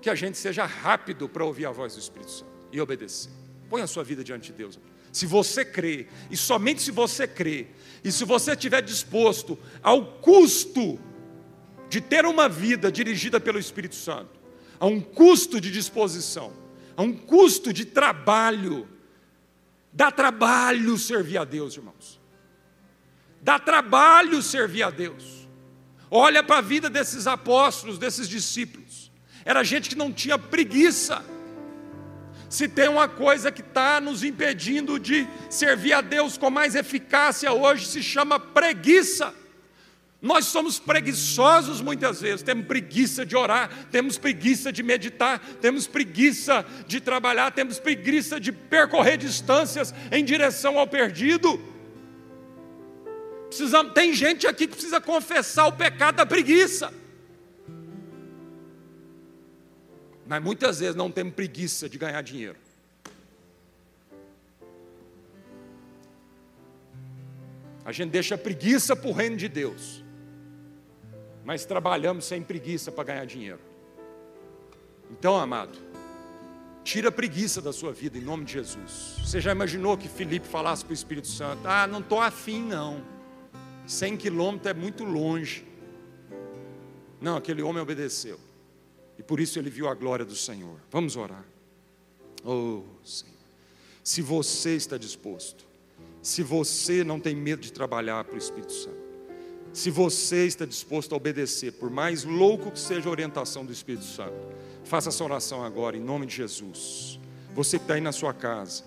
Que 0.00 0.10
a 0.10 0.14
gente 0.14 0.36
seja 0.36 0.64
rápido 0.64 1.28
para 1.28 1.44
ouvir 1.44 1.66
a 1.66 1.72
voz 1.72 1.94
do 1.94 1.98
Espírito 1.98 2.30
Santo 2.30 2.52
e 2.70 2.80
obedecer. 2.80 3.32
Põe 3.68 3.82
a 3.82 3.86
sua 3.86 4.04
vida 4.04 4.22
diante 4.22 4.52
de 4.52 4.58
Deus. 4.58 4.78
Se 5.12 5.26
você 5.26 5.64
crê, 5.64 6.06
e 6.30 6.36
somente 6.36 6.82
se 6.82 6.90
você 6.90 7.26
crê, 7.26 7.66
e 8.04 8.12
se 8.12 8.24
você 8.24 8.52
estiver 8.52 8.82
disposto 8.82 9.58
ao 9.82 10.04
custo 10.20 10.98
de 11.88 12.00
ter 12.00 12.24
uma 12.24 12.48
vida 12.48 12.90
dirigida 12.90 13.40
pelo 13.40 13.58
Espírito 13.58 13.94
Santo, 13.94 14.38
a 14.78 14.86
um 14.86 15.00
custo 15.00 15.60
de 15.60 15.70
disposição, 15.70 16.52
a 16.96 17.02
um 17.02 17.12
custo 17.12 17.72
de 17.72 17.84
trabalho, 17.84 18.88
dá 19.92 20.10
trabalho 20.10 20.96
servir 20.98 21.38
a 21.38 21.44
Deus, 21.44 21.76
irmãos. 21.76 22.20
Dá 23.42 23.58
trabalho 23.58 24.42
servir 24.42 24.82
a 24.82 24.90
Deus. 24.90 25.48
Olha 26.10 26.42
para 26.42 26.58
a 26.58 26.62
vida 26.62 26.88
desses 26.88 27.26
apóstolos, 27.26 27.98
desses 27.98 28.28
discípulos. 28.28 29.10
Era 29.44 29.62
gente 29.62 29.88
que 29.88 29.94
não 29.94 30.12
tinha 30.12 30.38
preguiça 30.38 31.24
se 32.48 32.68
tem 32.68 32.88
uma 32.88 33.08
coisa 33.08 33.50
que 33.50 33.60
está 33.60 34.00
nos 34.00 34.22
impedindo 34.22 34.98
de 34.98 35.26
servir 35.50 35.92
a 35.92 36.00
Deus 36.00 36.38
com 36.38 36.50
mais 36.50 36.74
eficácia 36.74 37.52
hoje, 37.52 37.86
se 37.86 38.02
chama 38.02 38.38
preguiça. 38.38 39.34
Nós 40.20 40.46
somos 40.46 40.78
preguiçosos 40.78 41.80
muitas 41.80 42.20
vezes, 42.20 42.42
temos 42.42 42.66
preguiça 42.66 43.24
de 43.24 43.36
orar, 43.36 43.70
temos 43.90 44.16
preguiça 44.16 44.72
de 44.72 44.82
meditar, 44.82 45.38
temos 45.60 45.86
preguiça 45.86 46.64
de 46.86 47.00
trabalhar, 47.00 47.52
temos 47.52 47.78
preguiça 47.78 48.40
de 48.40 48.50
percorrer 48.50 49.18
distâncias 49.18 49.94
em 50.10 50.24
direção 50.24 50.78
ao 50.78 50.86
perdido. 50.86 51.60
Precisamos, 53.48 53.92
tem 53.92 54.12
gente 54.12 54.46
aqui 54.46 54.66
que 54.66 54.74
precisa 54.74 55.00
confessar 55.00 55.66
o 55.66 55.72
pecado 55.72 56.16
da 56.16 56.26
preguiça. 56.26 56.92
Mas 60.26 60.42
muitas 60.42 60.80
vezes 60.80 60.96
não 60.96 61.10
temos 61.10 61.34
preguiça 61.34 61.88
de 61.88 61.96
ganhar 61.96 62.20
dinheiro. 62.22 62.56
A 67.84 67.92
gente 67.92 68.10
deixa 68.10 68.36
preguiça 68.36 68.96
para 68.96 69.08
o 69.08 69.12
reino 69.12 69.36
de 69.36 69.48
Deus, 69.48 70.04
mas 71.44 71.64
trabalhamos 71.64 72.24
sem 72.24 72.42
preguiça 72.42 72.90
para 72.90 73.04
ganhar 73.04 73.24
dinheiro. 73.24 73.60
Então, 75.08 75.38
amado, 75.38 75.78
tira 76.82 77.10
a 77.10 77.12
preguiça 77.12 77.62
da 77.62 77.72
sua 77.72 77.92
vida 77.92 78.18
em 78.18 78.22
nome 78.22 78.44
de 78.44 78.54
Jesus. 78.54 79.14
Você 79.24 79.40
já 79.40 79.52
imaginou 79.52 79.96
que 79.96 80.08
Felipe 80.08 80.48
falasse 80.48 80.84
para 80.84 80.90
o 80.90 80.94
Espírito 80.94 81.28
Santo: 81.28 81.60
Ah, 81.64 81.86
não 81.86 82.00
estou 82.00 82.20
afim, 82.20 82.60
não. 82.60 83.00
100 83.86 84.16
quilômetros 84.16 84.68
é 84.68 84.74
muito 84.74 85.04
longe. 85.04 85.64
Não, 87.20 87.36
aquele 87.36 87.62
homem 87.62 87.80
obedeceu. 87.80 88.40
E 89.18 89.22
por 89.22 89.40
isso 89.40 89.58
ele 89.58 89.70
viu 89.70 89.88
a 89.88 89.94
glória 89.94 90.24
do 90.24 90.36
Senhor. 90.36 90.78
Vamos 90.90 91.16
orar. 91.16 91.44
Oh, 92.44 92.82
Senhor. 93.04 93.34
Se 94.04 94.22
você 94.22 94.76
está 94.76 94.96
disposto, 94.96 95.64
se 96.22 96.42
você 96.42 97.02
não 97.02 97.18
tem 97.18 97.34
medo 97.34 97.62
de 97.62 97.72
trabalhar 97.72 98.24
para 98.24 98.34
o 98.34 98.38
Espírito 98.38 98.72
Santo, 98.72 99.06
se 99.72 99.90
você 99.90 100.46
está 100.46 100.64
disposto 100.64 101.12
a 101.12 101.16
obedecer, 101.16 101.72
por 101.72 101.90
mais 101.90 102.24
louco 102.24 102.70
que 102.70 102.78
seja 102.78 103.08
a 103.08 103.12
orientação 103.12 103.64
do 103.64 103.72
Espírito 103.72 104.04
Santo, 104.04 104.34
faça 104.84 105.08
essa 105.08 105.24
oração 105.24 105.64
agora, 105.64 105.96
em 105.96 106.00
nome 106.00 106.26
de 106.26 106.36
Jesus. 106.36 107.18
Você 107.54 107.78
que 107.78 107.84
está 107.84 107.94
aí 107.94 108.00
na 108.00 108.12
sua 108.12 108.32
casa, 108.32 108.84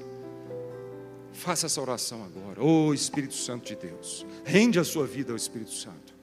faça 1.34 1.66
essa 1.66 1.82
oração 1.82 2.24
agora. 2.24 2.64
Oh 2.64 2.94
Espírito 2.94 3.34
Santo 3.34 3.68
de 3.68 3.76
Deus, 3.76 4.26
rende 4.46 4.80
a 4.80 4.84
sua 4.84 5.06
vida 5.06 5.32
ao 5.32 5.36
Espírito 5.36 5.72
Santo. 5.72 6.14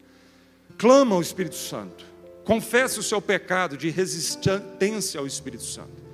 Clama 0.79 1.15
ao 1.15 1.21
Espírito 1.21 1.57
Santo 1.57 2.06
confesse 2.47 3.01
o 3.01 3.03
seu 3.03 3.21
pecado 3.21 3.77
de 3.77 3.91
resistência 3.91 5.19
ao 5.19 5.27
Espírito 5.27 5.65
Santo. 5.65 6.07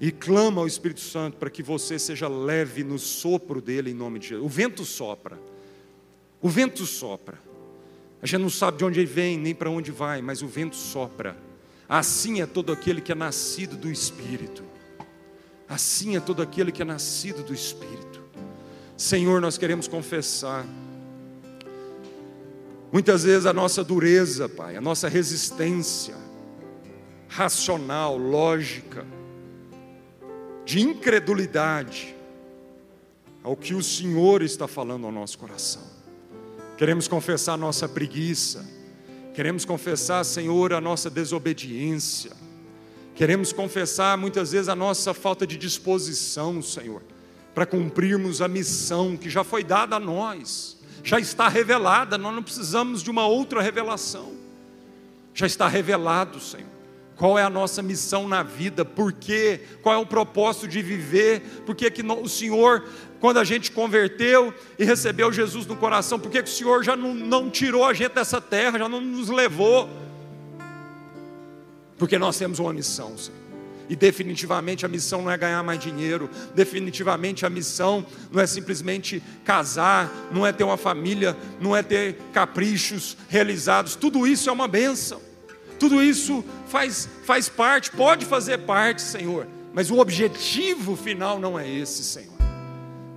E 0.00 0.12
clama 0.12 0.60
ao 0.60 0.66
Espírito 0.66 1.00
Santo 1.00 1.38
para 1.38 1.50
que 1.50 1.62
você 1.62 1.98
seja 1.98 2.28
leve 2.28 2.84
no 2.84 2.98
sopro 3.00 3.60
dele 3.60 3.90
em 3.90 3.94
nome 3.94 4.20
de 4.20 4.28
Jesus. 4.28 4.46
O 4.46 4.48
vento 4.48 4.84
sopra. 4.84 5.36
O 6.40 6.48
vento 6.48 6.86
sopra. 6.86 7.38
A 8.22 8.26
gente 8.26 8.42
não 8.42 8.50
sabe 8.50 8.78
de 8.78 8.84
onde 8.84 9.00
ele 9.00 9.06
vem, 9.06 9.36
nem 9.36 9.54
para 9.54 9.68
onde 9.68 9.90
vai, 9.90 10.22
mas 10.22 10.40
o 10.40 10.46
vento 10.46 10.76
sopra. 10.76 11.36
Assim 11.88 12.40
é 12.40 12.46
todo 12.46 12.72
aquele 12.72 13.00
que 13.00 13.10
é 13.10 13.14
nascido 13.16 13.76
do 13.76 13.90
Espírito. 13.90 14.62
Assim 15.68 16.16
é 16.16 16.20
todo 16.20 16.42
aquele 16.42 16.70
que 16.70 16.82
é 16.82 16.84
nascido 16.84 17.42
do 17.42 17.52
Espírito. 17.52 18.22
Senhor, 18.96 19.40
nós 19.40 19.58
queremos 19.58 19.88
confessar 19.88 20.64
Muitas 22.96 23.24
vezes 23.24 23.44
a 23.44 23.52
nossa 23.52 23.84
dureza, 23.84 24.48
Pai, 24.48 24.74
a 24.74 24.80
nossa 24.80 25.06
resistência 25.06 26.14
racional, 27.28 28.16
lógica, 28.16 29.04
de 30.64 30.80
incredulidade 30.80 32.16
ao 33.42 33.54
que 33.54 33.74
o 33.74 33.82
Senhor 33.82 34.40
está 34.40 34.66
falando 34.66 35.04
ao 35.04 35.12
nosso 35.12 35.36
coração. 35.36 35.82
Queremos 36.78 37.06
confessar 37.06 37.52
a 37.52 37.58
nossa 37.58 37.86
preguiça, 37.86 38.66
queremos 39.34 39.66
confessar, 39.66 40.24
Senhor, 40.24 40.72
a 40.72 40.80
nossa 40.80 41.10
desobediência, 41.10 42.32
queremos 43.14 43.52
confessar 43.52 44.16
muitas 44.16 44.52
vezes 44.52 44.70
a 44.70 44.74
nossa 44.74 45.12
falta 45.12 45.46
de 45.46 45.58
disposição, 45.58 46.62
Senhor, 46.62 47.02
para 47.54 47.66
cumprirmos 47.66 48.40
a 48.40 48.48
missão 48.48 49.18
que 49.18 49.28
já 49.28 49.44
foi 49.44 49.62
dada 49.62 49.96
a 49.96 50.00
nós 50.00 50.75
já 51.06 51.20
está 51.20 51.46
revelada, 51.46 52.18
nós 52.18 52.34
não 52.34 52.42
precisamos 52.42 53.00
de 53.00 53.08
uma 53.08 53.28
outra 53.28 53.62
revelação. 53.62 54.32
Já 55.32 55.46
está 55.46 55.68
revelado, 55.68 56.40
Senhor. 56.40 56.66
Qual 57.14 57.38
é 57.38 57.44
a 57.44 57.48
nossa 57.48 57.80
missão 57.80 58.26
na 58.26 58.42
vida? 58.42 58.84
Por 58.84 59.12
quê? 59.12 59.60
Qual 59.82 59.94
é 59.94 59.98
o 59.98 60.04
propósito 60.04 60.66
de 60.66 60.82
viver? 60.82 61.62
Por 61.64 61.76
que, 61.76 61.88
que 61.92 62.02
o 62.02 62.28
Senhor, 62.28 62.88
quando 63.20 63.38
a 63.38 63.44
gente 63.44 63.70
converteu 63.70 64.52
e 64.76 64.84
recebeu 64.84 65.32
Jesus 65.32 65.64
no 65.64 65.76
coração, 65.76 66.18
por 66.18 66.28
que, 66.28 66.42
que 66.42 66.50
o 66.50 66.52
Senhor 66.52 66.82
já 66.82 66.96
não, 66.96 67.14
não 67.14 67.48
tirou 67.48 67.84
a 67.84 67.94
gente 67.94 68.12
dessa 68.12 68.40
terra, 68.40 68.76
já 68.76 68.88
não 68.88 69.00
nos 69.00 69.28
levou? 69.28 69.88
Porque 71.96 72.18
nós 72.18 72.36
temos 72.36 72.58
uma 72.58 72.72
missão, 72.72 73.16
Senhor. 73.16 73.45
E 73.88 73.96
definitivamente 73.96 74.84
a 74.84 74.88
missão 74.88 75.22
não 75.22 75.30
é 75.30 75.38
ganhar 75.38 75.62
mais 75.62 75.78
dinheiro, 75.78 76.28
definitivamente 76.54 77.46
a 77.46 77.50
missão 77.50 78.04
não 78.30 78.40
é 78.40 78.46
simplesmente 78.46 79.22
casar, 79.44 80.10
não 80.32 80.46
é 80.46 80.52
ter 80.52 80.64
uma 80.64 80.76
família, 80.76 81.36
não 81.60 81.76
é 81.76 81.82
ter 81.82 82.18
caprichos 82.32 83.16
realizados, 83.28 83.94
tudo 83.94 84.26
isso 84.26 84.50
é 84.50 84.52
uma 84.52 84.68
benção, 84.68 85.20
tudo 85.78 86.02
isso 86.02 86.44
faz, 86.68 87.08
faz 87.24 87.48
parte, 87.48 87.90
pode 87.90 88.24
fazer 88.26 88.58
parte, 88.58 89.02
Senhor, 89.02 89.46
mas 89.72 89.90
o 89.90 89.98
objetivo 89.98 90.96
final 90.96 91.38
não 91.38 91.58
é 91.58 91.68
esse, 91.68 92.02
Senhor. 92.02 92.35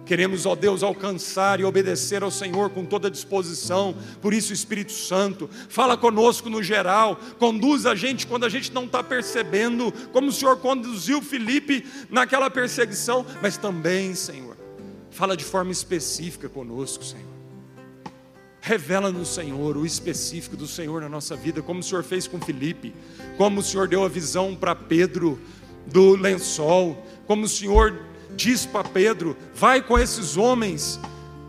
Queremos, 0.09 0.47
ó 0.47 0.55
Deus, 0.55 0.81
alcançar 0.81 1.59
e 1.59 1.63
obedecer 1.63 2.23
ao 2.23 2.31
Senhor 2.31 2.71
com 2.71 2.83
toda 2.83 3.11
disposição. 3.11 3.95
Por 4.19 4.33
isso, 4.33 4.51
Espírito 4.51 4.91
Santo, 4.91 5.47
fala 5.69 5.95
conosco 5.95 6.49
no 6.49 6.63
geral, 6.63 7.15
conduz 7.37 7.85
a 7.85 7.93
gente 7.93 8.25
quando 8.25 8.43
a 8.43 8.49
gente 8.49 8.73
não 8.73 8.85
está 8.85 9.03
percebendo, 9.03 9.93
como 10.11 10.29
o 10.29 10.31
Senhor 10.31 10.57
conduziu 10.57 11.21
Felipe 11.21 11.85
naquela 12.09 12.49
perseguição, 12.49 13.23
mas 13.39 13.55
também, 13.55 14.15
Senhor, 14.15 14.57
fala 15.11 15.37
de 15.37 15.43
forma 15.43 15.71
específica 15.71 16.49
conosco, 16.49 17.05
Senhor. 17.05 17.29
Revela-nos, 18.61 19.27
Senhor, 19.27 19.77
o 19.77 19.85
específico 19.85 20.57
do 20.57 20.65
Senhor 20.65 21.01
na 21.01 21.09
nossa 21.09 21.35
vida, 21.35 21.61
como 21.61 21.81
o 21.81 21.83
Senhor 21.83 22.03
fez 22.03 22.25
com 22.25 22.41
Felipe, 22.41 22.95
como 23.37 23.59
o 23.59 23.63
Senhor 23.63 23.87
deu 23.87 24.03
a 24.03 24.09
visão 24.09 24.55
para 24.55 24.73
Pedro 24.73 25.39
do 25.85 26.15
lençol, 26.15 26.97
como 27.27 27.45
o 27.45 27.47
Senhor 27.47 28.08
diz 28.39 28.65
para 28.65 28.87
Pedro: 28.87 29.35
vai 29.53 29.81
com 29.81 29.99
esses 29.99 30.37
homens 30.37 30.99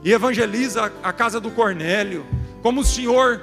e 0.03 0.13
evangeliza 0.13 0.93
a 1.03 1.13
casa 1.13 1.41
do 1.41 1.51
Cornélio. 1.51 2.27
Como 2.63 2.81
o 2.81 2.85
Senhor, 2.85 3.43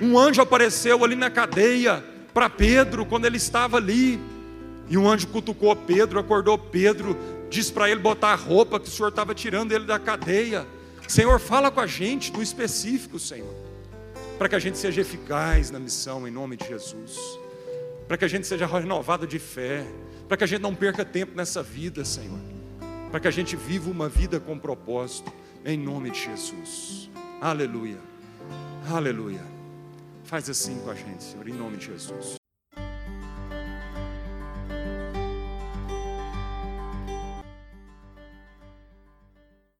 um 0.00 0.18
anjo 0.18 0.40
apareceu 0.40 1.04
ali 1.04 1.14
na 1.14 1.30
cadeia 1.30 2.02
para 2.32 2.48
Pedro 2.48 3.04
quando 3.04 3.26
ele 3.26 3.36
estava 3.36 3.76
ali. 3.76 4.18
E 4.88 4.96
um 4.96 5.08
anjo 5.08 5.28
cutucou 5.28 5.76
Pedro, 5.76 6.18
acordou 6.18 6.58
Pedro, 6.58 7.16
disse 7.50 7.72
para 7.72 7.90
ele 7.90 8.00
botar 8.00 8.32
a 8.32 8.34
roupa 8.34 8.80
que 8.80 8.88
o 8.88 8.90
Senhor 8.90 9.08
estava 9.08 9.34
tirando 9.34 9.72
ele 9.72 9.84
da 9.84 9.98
cadeia. 9.98 10.66
Senhor, 11.06 11.38
fala 11.38 11.70
com 11.70 11.80
a 11.80 11.86
gente 11.86 12.32
no 12.32 12.42
específico, 12.42 13.18
Senhor, 13.18 13.54
para 14.38 14.48
que 14.48 14.54
a 14.54 14.58
gente 14.58 14.78
seja 14.78 15.02
eficaz 15.02 15.70
na 15.70 15.78
missão 15.78 16.26
em 16.26 16.30
nome 16.30 16.56
de 16.56 16.66
Jesus, 16.66 17.18
para 18.08 18.16
que 18.16 18.24
a 18.24 18.28
gente 18.28 18.46
seja 18.46 18.66
renovado 18.66 19.26
de 19.26 19.38
fé, 19.38 19.86
para 20.34 20.38
que 20.38 20.44
a 20.44 20.46
gente 20.48 20.62
não 20.62 20.74
perca 20.74 21.04
tempo 21.04 21.36
nessa 21.36 21.62
vida, 21.62 22.04
Senhor, 22.04 22.40
para 23.08 23.20
que 23.20 23.28
a 23.28 23.30
gente 23.30 23.54
viva 23.54 23.88
uma 23.88 24.08
vida 24.08 24.40
com 24.40 24.58
propósito, 24.58 25.32
em 25.64 25.78
nome 25.78 26.10
de 26.10 26.24
Jesus. 26.24 27.08
Aleluia, 27.40 28.00
aleluia. 28.90 29.42
Faz 30.24 30.50
assim 30.50 30.80
com 30.80 30.90
a 30.90 30.94
gente, 30.96 31.22
Senhor, 31.22 31.48
em 31.48 31.52
nome 31.52 31.76
de 31.76 31.86
Jesus. 31.86 32.43